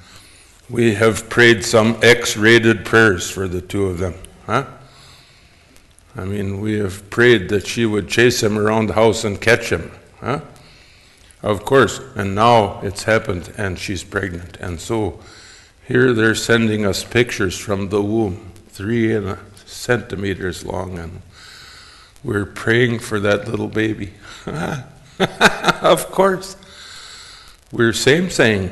we 0.69 0.95
have 0.95 1.29
prayed 1.29 1.65
some 1.65 1.99
X 2.03 2.37
rated 2.37 2.85
prayers 2.85 3.31
for 3.31 3.47
the 3.47 3.61
two 3.61 3.87
of 3.87 3.99
them. 3.99 4.15
Huh? 4.47 4.67
I 6.17 6.25
mean, 6.25 6.61
we 6.61 6.79
have 6.79 7.09
prayed 7.11 7.49
that 7.51 7.67
she 7.67 7.87
would 7.87 8.09
chase 8.09 8.43
him 8.43 8.59
around 8.59 8.87
the 8.87 8.95
house 8.95 9.25
and 9.25 9.41
catch 9.41 9.71
him. 9.71 9.91
Huh? 10.21 10.41
Of 11.43 11.65
course, 11.65 12.01
and 12.15 12.35
now 12.35 12.81
it's 12.83 13.03
happened 13.03 13.53
and 13.57 13.79
she's 13.79 14.05
pregnant. 14.05 14.57
And 14.59 14.81
so 14.81 15.19
here 15.87 16.13
they're 16.13 16.37
sending 16.37 16.87
us 16.87 17.03
pictures 17.03 17.59
from 17.59 17.89
the 17.89 18.01
womb, 18.01 18.53
three 18.69 19.13
and 19.15 19.29
a 19.29 19.39
centimeters 19.67 20.65
long, 20.65 20.99
and 20.99 21.23
we're 22.23 22.47
praying 22.47 23.01
for 23.01 23.19
that 23.21 23.49
little 23.49 23.69
baby. 23.69 24.13
of 25.83 26.07
course. 26.11 26.57
We're 27.73 27.95
same 27.95 28.31
saying. 28.31 28.71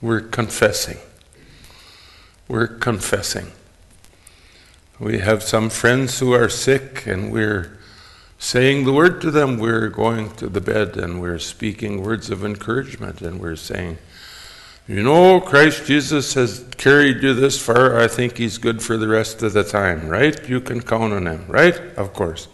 We're 0.00 0.22
confessing. 0.22 0.96
We're 2.48 2.66
confessing. 2.66 3.52
We 4.98 5.18
have 5.18 5.42
some 5.42 5.70
friends 5.70 6.18
who 6.18 6.32
are 6.32 6.48
sick, 6.48 7.06
and 7.06 7.30
we're 7.30 7.78
saying 8.40 8.84
the 8.84 8.92
word 8.92 9.20
to 9.20 9.30
them. 9.30 9.58
We're 9.58 9.88
going 9.90 10.34
to 10.36 10.48
the 10.48 10.62
bed 10.62 10.96
and 10.96 11.20
we're 11.20 11.38
speaking 11.38 12.02
words 12.02 12.30
of 12.30 12.44
encouragement 12.44 13.20
and 13.20 13.38
we're 13.38 13.54
saying, 13.54 13.98
you 14.88 15.04
know, 15.04 15.40
Christ 15.40 15.86
Jesus 15.86 16.34
has 16.34 16.64
carried 16.76 17.22
you 17.22 17.34
this 17.34 17.60
far. 17.62 18.00
I 18.00 18.08
think 18.08 18.38
he's 18.38 18.58
good 18.58 18.82
for 18.82 18.96
the 18.96 19.06
rest 19.06 19.42
of 19.42 19.52
the 19.52 19.62
time, 19.62 20.08
right? 20.08 20.48
You 20.48 20.60
can 20.60 20.80
count 20.80 21.12
on 21.12 21.26
him, 21.28 21.44
right? 21.46 21.78
Of 21.96 22.12
course. 22.14 22.48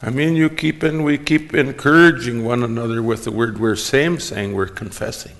I 0.00 0.10
mean, 0.10 0.36
you 0.36 0.48
keep 0.48 0.84
in, 0.84 1.02
we 1.02 1.18
keep 1.18 1.54
encouraging 1.54 2.44
one 2.44 2.62
another 2.62 3.02
with 3.02 3.24
the 3.24 3.32
word 3.32 3.58
we're 3.58 3.76
same 3.76 4.20
saying, 4.20 4.54
we're 4.54 4.66
confessing. 4.66 5.34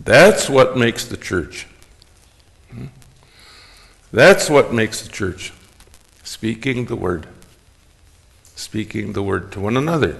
That's 0.00 0.50
what 0.50 0.76
makes 0.76 1.04
the 1.04 1.16
church. 1.16 1.66
Hmm? 2.70 2.86
That's 4.12 4.50
what 4.50 4.72
makes 4.74 5.02
the 5.02 5.08
church. 5.08 5.52
Speaking 6.24 6.86
the 6.86 6.96
word 6.96 7.26
speaking 8.58 9.12
the 9.12 9.22
word 9.22 9.52
to 9.52 9.60
one 9.60 9.76
another. 9.76 10.18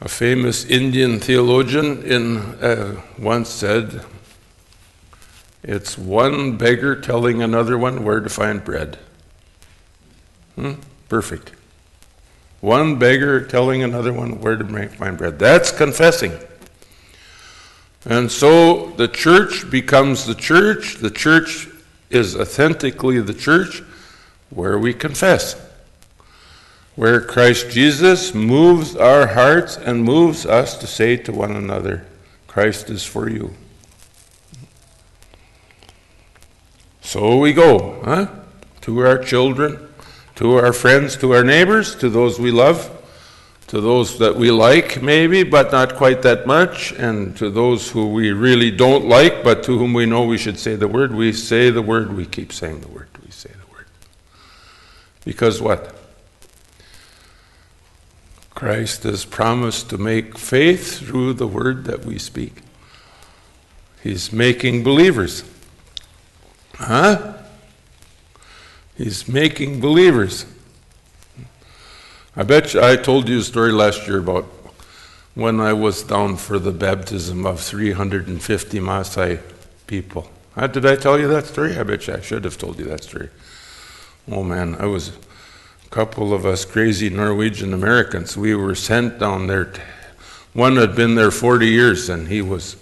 A 0.00 0.08
famous 0.08 0.64
Indian 0.64 1.18
theologian 1.18 2.04
in, 2.04 2.36
uh, 2.62 3.02
once 3.18 3.48
said, 3.48 4.04
It's 5.64 5.98
one 5.98 6.56
beggar 6.56 6.94
telling 7.00 7.42
another 7.42 7.76
one 7.76 8.04
where 8.04 8.20
to 8.20 8.28
find 8.28 8.64
bread. 8.64 8.98
Hmm? 10.54 10.74
Perfect. 11.08 11.50
One 12.60 12.96
beggar 13.00 13.44
telling 13.44 13.82
another 13.82 14.12
one 14.12 14.40
where 14.40 14.56
to 14.56 14.88
find 14.90 15.18
bread. 15.18 15.40
That's 15.40 15.72
confessing. 15.72 16.38
And 18.04 18.30
so 18.30 18.90
the 18.90 19.08
church 19.08 19.68
becomes 19.68 20.24
the 20.24 20.36
church. 20.36 20.98
The 20.98 21.10
church 21.10 21.66
is 22.10 22.36
authentically 22.36 23.20
the 23.20 23.34
church 23.34 23.82
where 24.50 24.78
we 24.78 24.94
confess, 24.94 25.60
where 26.96 27.20
Christ 27.20 27.70
Jesus 27.70 28.34
moves 28.34 28.96
our 28.96 29.28
hearts 29.28 29.76
and 29.76 30.02
moves 30.02 30.46
us 30.46 30.76
to 30.78 30.86
say 30.86 31.16
to 31.16 31.32
one 31.32 31.54
another, 31.54 32.06
Christ 32.46 32.90
is 32.90 33.04
for 33.04 33.28
you. 33.28 33.54
So 37.02 37.38
we 37.38 37.52
go, 37.52 38.02
huh? 38.04 38.26
To 38.82 38.98
our 39.00 39.18
children, 39.18 39.88
to 40.34 40.54
our 40.56 40.72
friends, 40.72 41.16
to 41.18 41.32
our 41.32 41.44
neighbors, 41.44 41.94
to 41.96 42.08
those 42.08 42.38
we 42.38 42.50
love, 42.50 42.90
to 43.68 43.80
those 43.80 44.18
that 44.18 44.36
we 44.36 44.50
like, 44.50 45.02
maybe, 45.02 45.42
but 45.42 45.72
not 45.72 45.94
quite 45.94 46.22
that 46.22 46.46
much, 46.46 46.92
and 46.92 47.36
to 47.36 47.50
those 47.50 47.90
who 47.90 48.08
we 48.08 48.32
really 48.32 48.70
don't 48.70 49.06
like, 49.06 49.44
but 49.44 49.62
to 49.64 49.78
whom 49.78 49.92
we 49.92 50.06
know 50.06 50.24
we 50.24 50.38
should 50.38 50.58
say 50.58 50.74
the 50.74 50.88
word. 50.88 51.14
We 51.14 51.32
say 51.32 51.70
the 51.70 51.82
word, 51.82 52.14
we 52.14 52.24
keep 52.24 52.52
saying 52.52 52.80
the 52.80 52.88
word. 52.88 53.07
Because 55.28 55.60
what? 55.60 55.94
Christ 58.54 59.02
has 59.02 59.26
promised 59.26 59.90
to 59.90 59.98
make 59.98 60.38
faith 60.38 61.00
through 61.00 61.34
the 61.34 61.46
word 61.46 61.84
that 61.84 62.06
we 62.06 62.18
speak. 62.18 62.62
He's 64.02 64.32
making 64.32 64.84
believers. 64.84 65.44
Huh? 66.76 67.34
He's 68.96 69.28
making 69.28 69.82
believers. 69.82 70.46
I 72.34 72.42
bet 72.42 72.72
you, 72.72 72.82
I 72.82 72.96
told 72.96 73.28
you 73.28 73.40
a 73.40 73.42
story 73.42 73.72
last 73.72 74.08
year 74.08 74.20
about 74.20 74.46
when 75.34 75.60
I 75.60 75.74
was 75.74 76.04
down 76.04 76.38
for 76.38 76.58
the 76.58 76.72
baptism 76.72 77.44
of 77.44 77.60
350 77.60 78.80
Maasai 78.80 79.42
people. 79.86 80.30
Uh, 80.56 80.68
did 80.68 80.86
I 80.86 80.96
tell 80.96 81.18
you 81.18 81.28
that 81.28 81.44
story? 81.44 81.76
I 81.76 81.82
bet 81.82 82.06
you 82.06 82.14
I 82.14 82.22
should 82.22 82.44
have 82.44 82.56
told 82.56 82.78
you 82.78 82.86
that 82.86 83.04
story. 83.04 83.28
Oh 84.30 84.42
man, 84.42 84.76
I 84.78 84.84
was 84.84 85.08
a 85.08 85.88
couple 85.88 86.34
of 86.34 86.44
us 86.44 86.66
crazy 86.66 87.08
Norwegian 87.08 87.72
Americans. 87.72 88.36
We 88.36 88.54
were 88.54 88.74
sent 88.74 89.18
down 89.18 89.46
there. 89.46 89.72
One 90.52 90.76
had 90.76 90.94
been 90.94 91.14
there 91.14 91.30
40 91.30 91.66
years 91.66 92.10
and 92.10 92.28
he 92.28 92.42
was, 92.42 92.76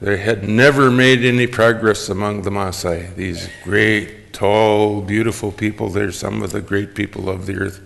they 0.00 0.16
had 0.16 0.48
never 0.48 0.90
made 0.90 1.24
any 1.24 1.46
progress 1.46 2.08
among 2.08 2.42
the 2.42 2.50
Maasai. 2.50 3.14
These 3.14 3.48
great, 3.62 4.32
tall, 4.32 5.02
beautiful 5.02 5.52
people. 5.52 5.88
They're 5.88 6.10
some 6.10 6.42
of 6.42 6.50
the 6.50 6.60
great 6.60 6.96
people 6.96 7.28
of 7.28 7.46
the 7.46 7.54
earth. 7.54 7.80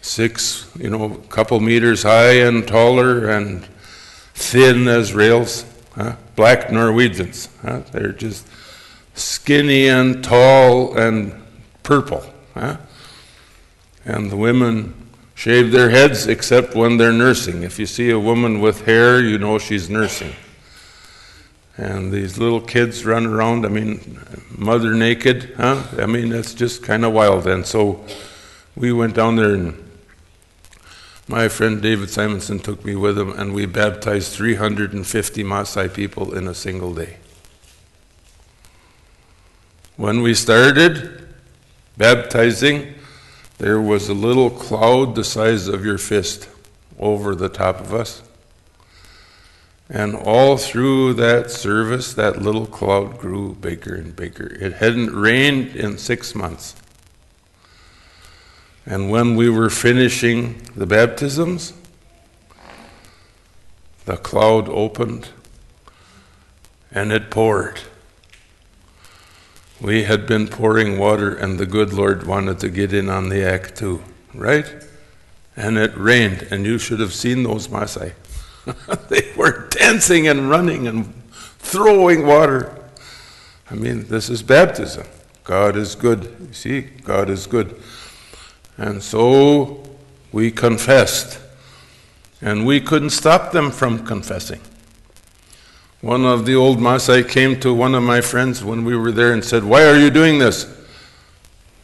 Six, 0.00 0.68
you 0.76 0.90
know, 0.90 1.04
a 1.04 1.16
couple 1.28 1.60
meters 1.60 2.02
high 2.02 2.40
and 2.40 2.66
taller 2.66 3.30
and 3.30 3.64
thin 4.34 4.88
as 4.88 5.14
rails. 5.14 5.64
Huh? 5.94 6.16
Black 6.34 6.72
Norwegians. 6.72 7.48
Huh? 7.62 7.82
They're 7.92 8.12
just 8.12 8.48
skinny 9.14 9.88
and 9.88 10.24
tall 10.24 10.96
and 10.96 11.39
purple. 11.90 12.24
Huh? 12.54 12.76
And 14.04 14.30
the 14.30 14.36
women 14.36 14.94
shave 15.34 15.72
their 15.72 15.90
heads 15.90 16.28
except 16.28 16.76
when 16.76 16.98
they're 16.98 17.10
nursing. 17.10 17.64
If 17.64 17.80
you 17.80 17.86
see 17.86 18.10
a 18.10 18.18
woman 18.18 18.60
with 18.60 18.86
hair, 18.86 19.20
you 19.20 19.38
know 19.38 19.58
she's 19.58 19.90
nursing. 19.90 20.32
And 21.76 22.12
these 22.12 22.38
little 22.38 22.60
kids 22.60 23.04
run 23.04 23.26
around, 23.26 23.66
I 23.66 23.70
mean, 23.70 24.20
mother 24.56 24.94
naked, 24.94 25.54
huh? 25.56 25.82
I 25.98 26.06
mean, 26.06 26.28
that's 26.28 26.54
just 26.54 26.84
kind 26.84 27.04
of 27.04 27.12
wild. 27.12 27.48
And 27.48 27.66
so 27.66 28.04
we 28.76 28.92
went 28.92 29.16
down 29.16 29.34
there 29.34 29.54
and 29.54 29.74
My 31.30 31.46
friend 31.46 31.80
David 31.80 32.10
Simonson 32.10 32.58
took 32.58 32.84
me 32.84 32.96
with 32.96 33.16
him, 33.16 33.30
and 33.38 33.54
we 33.54 33.64
baptized 33.64 34.32
350 34.32 35.44
Maasai 35.44 35.94
people 35.94 36.34
in 36.34 36.48
a 36.48 36.54
single 36.54 36.92
day. 36.92 37.18
When 39.96 40.22
we 40.22 40.34
started 40.34 41.19
baptizing, 42.00 42.94
there 43.58 43.78
was 43.78 44.08
a 44.08 44.14
little 44.14 44.48
cloud 44.48 45.14
the 45.14 45.22
size 45.22 45.68
of 45.68 45.84
your 45.84 45.98
fist 45.98 46.48
over 46.98 47.34
the 47.34 47.50
top 47.50 47.78
of 47.78 47.92
us. 47.92 48.22
And 49.90 50.16
all 50.16 50.56
through 50.56 51.14
that 51.14 51.50
service, 51.50 52.14
that 52.14 52.40
little 52.40 52.64
cloud 52.64 53.18
grew 53.18 53.54
bigger 53.54 53.94
and 53.94 54.16
bigger. 54.16 54.46
It 54.46 54.72
hadn't 54.72 55.14
rained 55.14 55.76
in 55.76 55.98
six 55.98 56.34
months. 56.34 56.74
And 58.86 59.10
when 59.10 59.36
we 59.36 59.50
were 59.50 59.68
finishing 59.68 60.62
the 60.74 60.86
baptisms, 60.86 61.74
the 64.06 64.16
cloud 64.16 64.70
opened 64.70 65.28
and 66.90 67.12
it 67.12 67.30
poured. 67.30 67.78
We 69.80 70.04
had 70.04 70.26
been 70.26 70.46
pouring 70.46 70.98
water, 70.98 71.34
and 71.34 71.58
the 71.58 71.64
good 71.64 71.92
Lord 71.92 72.26
wanted 72.26 72.58
to 72.60 72.68
get 72.68 72.92
in 72.92 73.08
on 73.08 73.30
the 73.30 73.42
act 73.42 73.76
too, 73.76 74.02
right? 74.34 74.66
And 75.56 75.78
it 75.78 75.96
rained, 75.96 76.48
and 76.50 76.66
you 76.66 76.78
should 76.78 77.00
have 77.00 77.14
seen 77.14 77.42
those 77.42 77.68
Maasai. 77.68 78.12
they 79.08 79.32
were 79.36 79.68
dancing 79.68 80.28
and 80.28 80.50
running 80.50 80.86
and 80.86 81.14
throwing 81.58 82.26
water. 82.26 82.76
I 83.70 83.74
mean, 83.74 84.06
this 84.08 84.28
is 84.28 84.42
baptism. 84.42 85.06
God 85.44 85.76
is 85.76 85.94
good. 85.94 86.36
You 86.40 86.52
see, 86.52 86.80
God 86.80 87.30
is 87.30 87.46
good. 87.46 87.80
And 88.76 89.02
so 89.02 89.82
we 90.30 90.50
confessed. 90.50 91.38
And 92.42 92.66
we 92.66 92.80
couldn't 92.80 93.10
stop 93.10 93.52
them 93.52 93.70
from 93.70 94.04
confessing. 94.04 94.60
One 96.00 96.24
of 96.24 96.46
the 96.46 96.54
old 96.54 96.78
Maasai 96.78 97.28
came 97.28 97.60
to 97.60 97.74
one 97.74 97.94
of 97.94 98.02
my 98.02 98.22
friends 98.22 98.64
when 98.64 98.86
we 98.86 98.96
were 98.96 99.12
there 99.12 99.34
and 99.34 99.44
said, 99.44 99.64
Why 99.64 99.84
are 99.84 99.98
you 99.98 100.08
doing 100.08 100.38
this? 100.38 100.66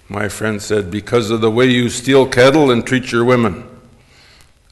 My 0.08 0.28
friend 0.28 0.62
said, 0.62 0.90
Because 0.90 1.30
of 1.30 1.42
the 1.42 1.50
way 1.50 1.66
you 1.66 1.90
steal 1.90 2.26
cattle 2.26 2.70
and 2.70 2.86
treat 2.86 3.12
your 3.12 3.26
women. 3.26 3.68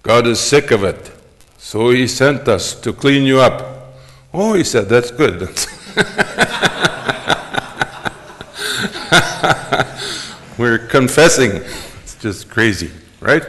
God 0.03 0.27
is 0.27 0.41
sick 0.41 0.71
of 0.71 0.83
it. 0.83 1.13
So 1.59 1.91
he 1.91 2.09
sent 2.09 2.49
us 2.49 2.75
to 2.81 2.95
clean 2.95 3.25
you 3.25 3.41
up. 3.41 3.93
Oh, 4.33 4.55
he 4.55 4.65
said, 4.65 4.89
That's 4.89 5.11
good. 5.11 5.41
We're 10.57 10.87
confessing. 10.89 11.57
It's 12.03 12.17
just 12.17 12.49
crazy, 12.49 12.91
right? 13.21 13.43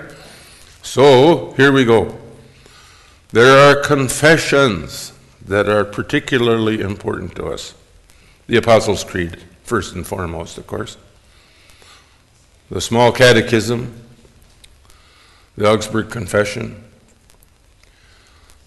So 0.81 1.53
here 1.53 1.71
we 1.71 1.85
go. 1.85 2.19
There 3.31 3.57
are 3.57 3.81
confessions 3.81 5.13
that 5.45 5.69
are 5.69 5.85
particularly 5.85 6.81
important 6.81 7.35
to 7.35 7.45
us. 7.45 7.75
The 8.47 8.57
Apostles' 8.57 9.03
Creed, 9.03 9.43
first 9.63 9.95
and 9.95 10.05
foremost, 10.05 10.57
of 10.57 10.67
course. 10.67 10.97
The 12.69 12.81
Small 12.81 13.11
Catechism, 13.11 14.01
the 15.55 15.69
Augsburg 15.69 16.09
Confession. 16.09 16.83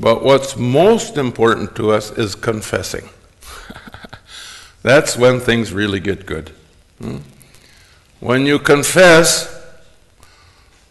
But 0.00 0.22
what's 0.22 0.56
most 0.56 1.16
important 1.16 1.74
to 1.76 1.90
us 1.90 2.12
is 2.12 2.36
confessing. 2.36 3.08
That's 4.82 5.16
when 5.16 5.40
things 5.40 5.72
really 5.72 5.98
get 5.98 6.26
good. 6.26 6.52
Hmm? 7.00 7.18
When 8.20 8.46
you 8.46 8.60
confess, 8.60 9.54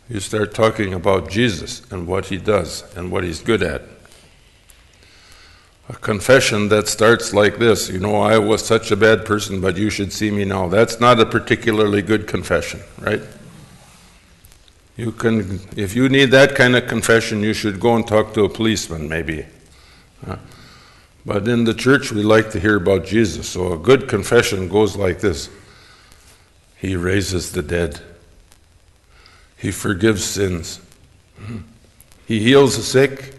you 0.09 0.19
start 0.19 0.53
talking 0.53 0.93
about 0.93 1.29
Jesus 1.29 1.89
and 1.91 2.07
what 2.07 2.25
he 2.25 2.37
does 2.37 2.83
and 2.95 3.11
what 3.11 3.23
he's 3.23 3.41
good 3.41 3.63
at 3.63 3.96
a 5.89 5.93
confession 5.93 6.67
that 6.69 6.87
starts 6.87 7.33
like 7.33 7.59
this 7.59 7.89
You 7.89 7.99
know, 7.99 8.15
I 8.15 8.37
was 8.37 8.65
such 8.65 8.91
a 8.91 8.95
bad 8.95 9.25
person, 9.25 9.61
but 9.61 9.77
you 9.77 9.89
should 9.89 10.11
see 10.11 10.31
me 10.31 10.45
now. 10.45 10.67
That's 10.67 10.99
not 10.99 11.19
a 11.19 11.25
particularly 11.25 12.01
good 12.01 12.27
confession, 12.27 12.81
right? 12.99 13.21
You 14.97 15.11
can, 15.11 15.59
if 15.75 15.95
you 15.95 16.09
need 16.09 16.31
that 16.31 16.55
kind 16.55 16.75
of 16.75 16.87
confession, 16.87 17.43
you 17.43 17.53
should 17.53 17.79
go 17.79 17.95
and 17.95 18.05
talk 18.05 18.33
to 18.33 18.43
a 18.43 18.49
policeman, 18.49 19.07
maybe. 19.07 19.45
Uh, 20.25 20.37
but 21.23 21.47
in 21.47 21.65
the 21.65 21.73
church, 21.73 22.11
we 22.11 22.23
like 22.23 22.51
to 22.51 22.59
hear 22.59 22.77
about 22.77 23.05
Jesus. 23.05 23.47
So 23.47 23.73
a 23.73 23.77
good 23.77 24.07
confession 24.09 24.67
goes 24.67 24.95
like 24.95 25.19
this 25.19 25.49
He 26.77 26.95
raises 26.95 27.51
the 27.51 27.61
dead, 27.61 28.01
He 29.55 29.71
forgives 29.71 30.23
sins, 30.23 30.81
He 32.25 32.39
heals 32.39 32.75
the 32.77 32.83
sick, 32.83 33.35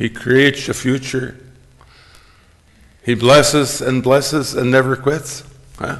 he 0.00 0.08
creates 0.08 0.66
a 0.66 0.72
future. 0.72 1.36
He 3.04 3.14
blesses 3.14 3.82
and 3.82 4.02
blesses 4.02 4.54
and 4.54 4.70
never 4.70 4.96
quits. 4.96 5.44
Huh? 5.78 5.98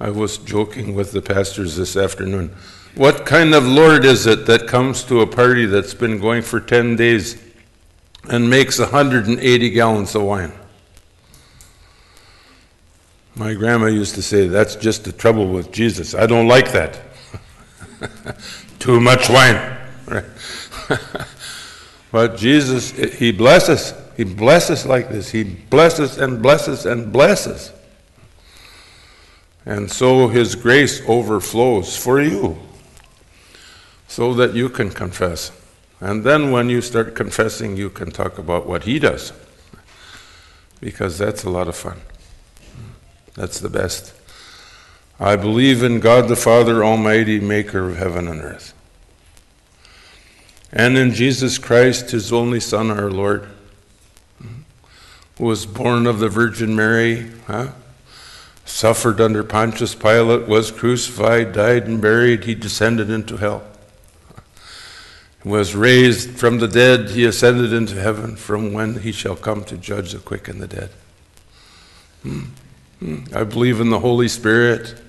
I 0.00 0.10
was 0.10 0.38
joking 0.38 0.96
with 0.96 1.12
the 1.12 1.22
pastors 1.22 1.76
this 1.76 1.96
afternoon. 1.96 2.52
What 2.96 3.26
kind 3.26 3.54
of 3.54 3.64
Lord 3.64 4.04
is 4.04 4.26
it 4.26 4.46
that 4.46 4.66
comes 4.66 5.04
to 5.04 5.20
a 5.20 5.26
party 5.26 5.66
that's 5.66 5.94
been 5.94 6.18
going 6.18 6.42
for 6.42 6.58
10 6.58 6.96
days 6.96 7.40
and 8.28 8.50
makes 8.50 8.80
180 8.80 9.70
gallons 9.70 10.12
of 10.16 10.22
wine? 10.22 10.52
My 13.36 13.54
grandma 13.54 13.86
used 13.86 14.16
to 14.16 14.22
say, 14.22 14.48
That's 14.48 14.74
just 14.74 15.04
the 15.04 15.12
trouble 15.12 15.46
with 15.46 15.70
Jesus. 15.70 16.12
I 16.12 16.26
don't 16.26 16.48
like 16.48 16.72
that. 16.72 17.02
Too 18.80 19.00
much 19.00 19.28
wine. 19.28 19.78
Right? 20.08 20.24
But 22.12 22.36
Jesus, 22.36 22.90
He 22.90 23.32
blesses. 23.32 23.94
He 24.16 24.24
blesses 24.24 24.84
like 24.86 25.08
this. 25.08 25.30
He 25.30 25.42
blesses 25.42 26.18
and 26.18 26.42
blesses 26.42 26.84
and 26.86 27.10
blesses. 27.10 27.72
And 29.64 29.90
so 29.90 30.28
His 30.28 30.54
grace 30.54 31.02
overflows 31.08 31.96
for 31.96 32.20
you 32.20 32.58
so 34.06 34.34
that 34.34 34.54
you 34.54 34.68
can 34.68 34.90
confess. 34.90 35.50
And 36.00 36.22
then 36.22 36.50
when 36.50 36.68
you 36.68 36.82
start 36.82 37.14
confessing, 37.14 37.78
you 37.78 37.88
can 37.88 38.10
talk 38.10 38.36
about 38.36 38.66
what 38.66 38.84
He 38.84 38.98
does. 38.98 39.32
Because 40.80 41.16
that's 41.16 41.44
a 41.44 41.50
lot 41.50 41.66
of 41.66 41.76
fun. 41.76 42.00
That's 43.34 43.58
the 43.58 43.70
best. 43.70 44.12
I 45.18 45.36
believe 45.36 45.82
in 45.82 46.00
God 46.00 46.28
the 46.28 46.36
Father 46.36 46.84
Almighty, 46.84 47.40
maker 47.40 47.88
of 47.88 47.96
heaven 47.96 48.28
and 48.28 48.42
earth 48.42 48.74
and 50.72 50.96
in 50.96 51.12
Jesus 51.12 51.58
Christ, 51.58 52.12
his 52.12 52.32
only 52.32 52.60
Son, 52.60 52.90
our 52.90 53.10
Lord, 53.10 53.48
who 55.36 55.44
was 55.44 55.66
born 55.66 56.06
of 56.06 56.18
the 56.18 56.28
Virgin 56.28 56.74
Mary, 56.74 57.30
huh? 57.46 57.72
suffered 58.64 59.20
under 59.20 59.44
Pontius 59.44 59.94
Pilate, 59.94 60.48
was 60.48 60.70
crucified, 60.70 61.52
died, 61.52 61.86
and 61.86 62.00
buried. 62.00 62.44
He 62.44 62.54
descended 62.54 63.10
into 63.10 63.36
hell. 63.36 63.64
Was 65.44 65.74
raised 65.74 66.38
from 66.38 66.58
the 66.58 66.68
dead, 66.68 67.10
he 67.10 67.24
ascended 67.24 67.72
into 67.72 68.00
heaven, 68.00 68.36
from 68.36 68.72
when 68.72 69.00
he 69.00 69.10
shall 69.10 69.34
come 69.34 69.64
to 69.64 69.76
judge 69.76 70.12
the 70.12 70.20
quick 70.20 70.46
and 70.46 70.62
the 70.62 70.68
dead. 70.68 70.90
Hmm. 72.22 72.40
Hmm. 73.00 73.24
I 73.34 73.42
believe 73.42 73.80
in 73.80 73.90
the 73.90 73.98
Holy 73.98 74.28
Spirit 74.28 75.01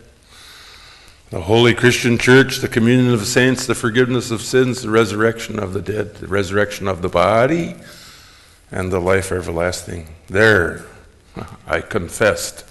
the 1.34 1.42
Holy 1.42 1.74
Christian 1.74 2.20
Church, 2.20 2.60
the 2.60 2.68
communion 2.68 3.12
of 3.12 3.26
saints, 3.26 3.66
the 3.66 3.74
forgiveness 3.74 4.30
of 4.30 4.40
sins, 4.40 4.84
the 4.84 4.92
resurrection 4.92 5.58
of 5.58 5.74
the 5.74 5.82
dead, 5.82 6.14
the 6.18 6.28
resurrection 6.28 6.88
of 6.88 7.02
the 7.02 7.10
body, 7.10 7.74
and 8.70 8.92
the 8.92 9.00
life 9.00 9.32
everlasting. 9.32 10.10
There, 10.28 10.86
I 11.66 11.82
confessed. 11.82 12.64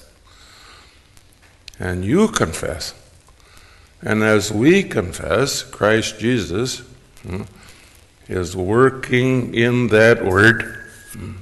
And 1.81 2.05
you 2.05 2.29
confess. 2.29 2.95
And 4.01 4.23
as 4.23 4.53
we 4.53 4.85
confess, 4.85 5.65
Christ 5.65 6.21
Jesus 6.21 6.85
hmm, 7.27 7.43
is 8.29 8.55
working 8.55 9.57
in 9.57 9.89
that 9.89 10.25
word 10.25 10.63
hmm, 11.15 11.33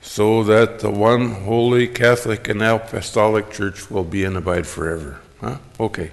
so 0.00 0.42
that 0.42 0.78
the 0.78 0.90
one 0.90 1.32
holy 1.32 1.86
Catholic 1.86 2.48
and 2.48 2.62
Apostolic 2.62 3.50
Church 3.50 3.90
will 3.90 4.04
be 4.04 4.24
and 4.24 4.38
abide 4.38 4.66
forever. 4.66 5.20
Huh? 5.40 5.56
Okay. 5.78 6.10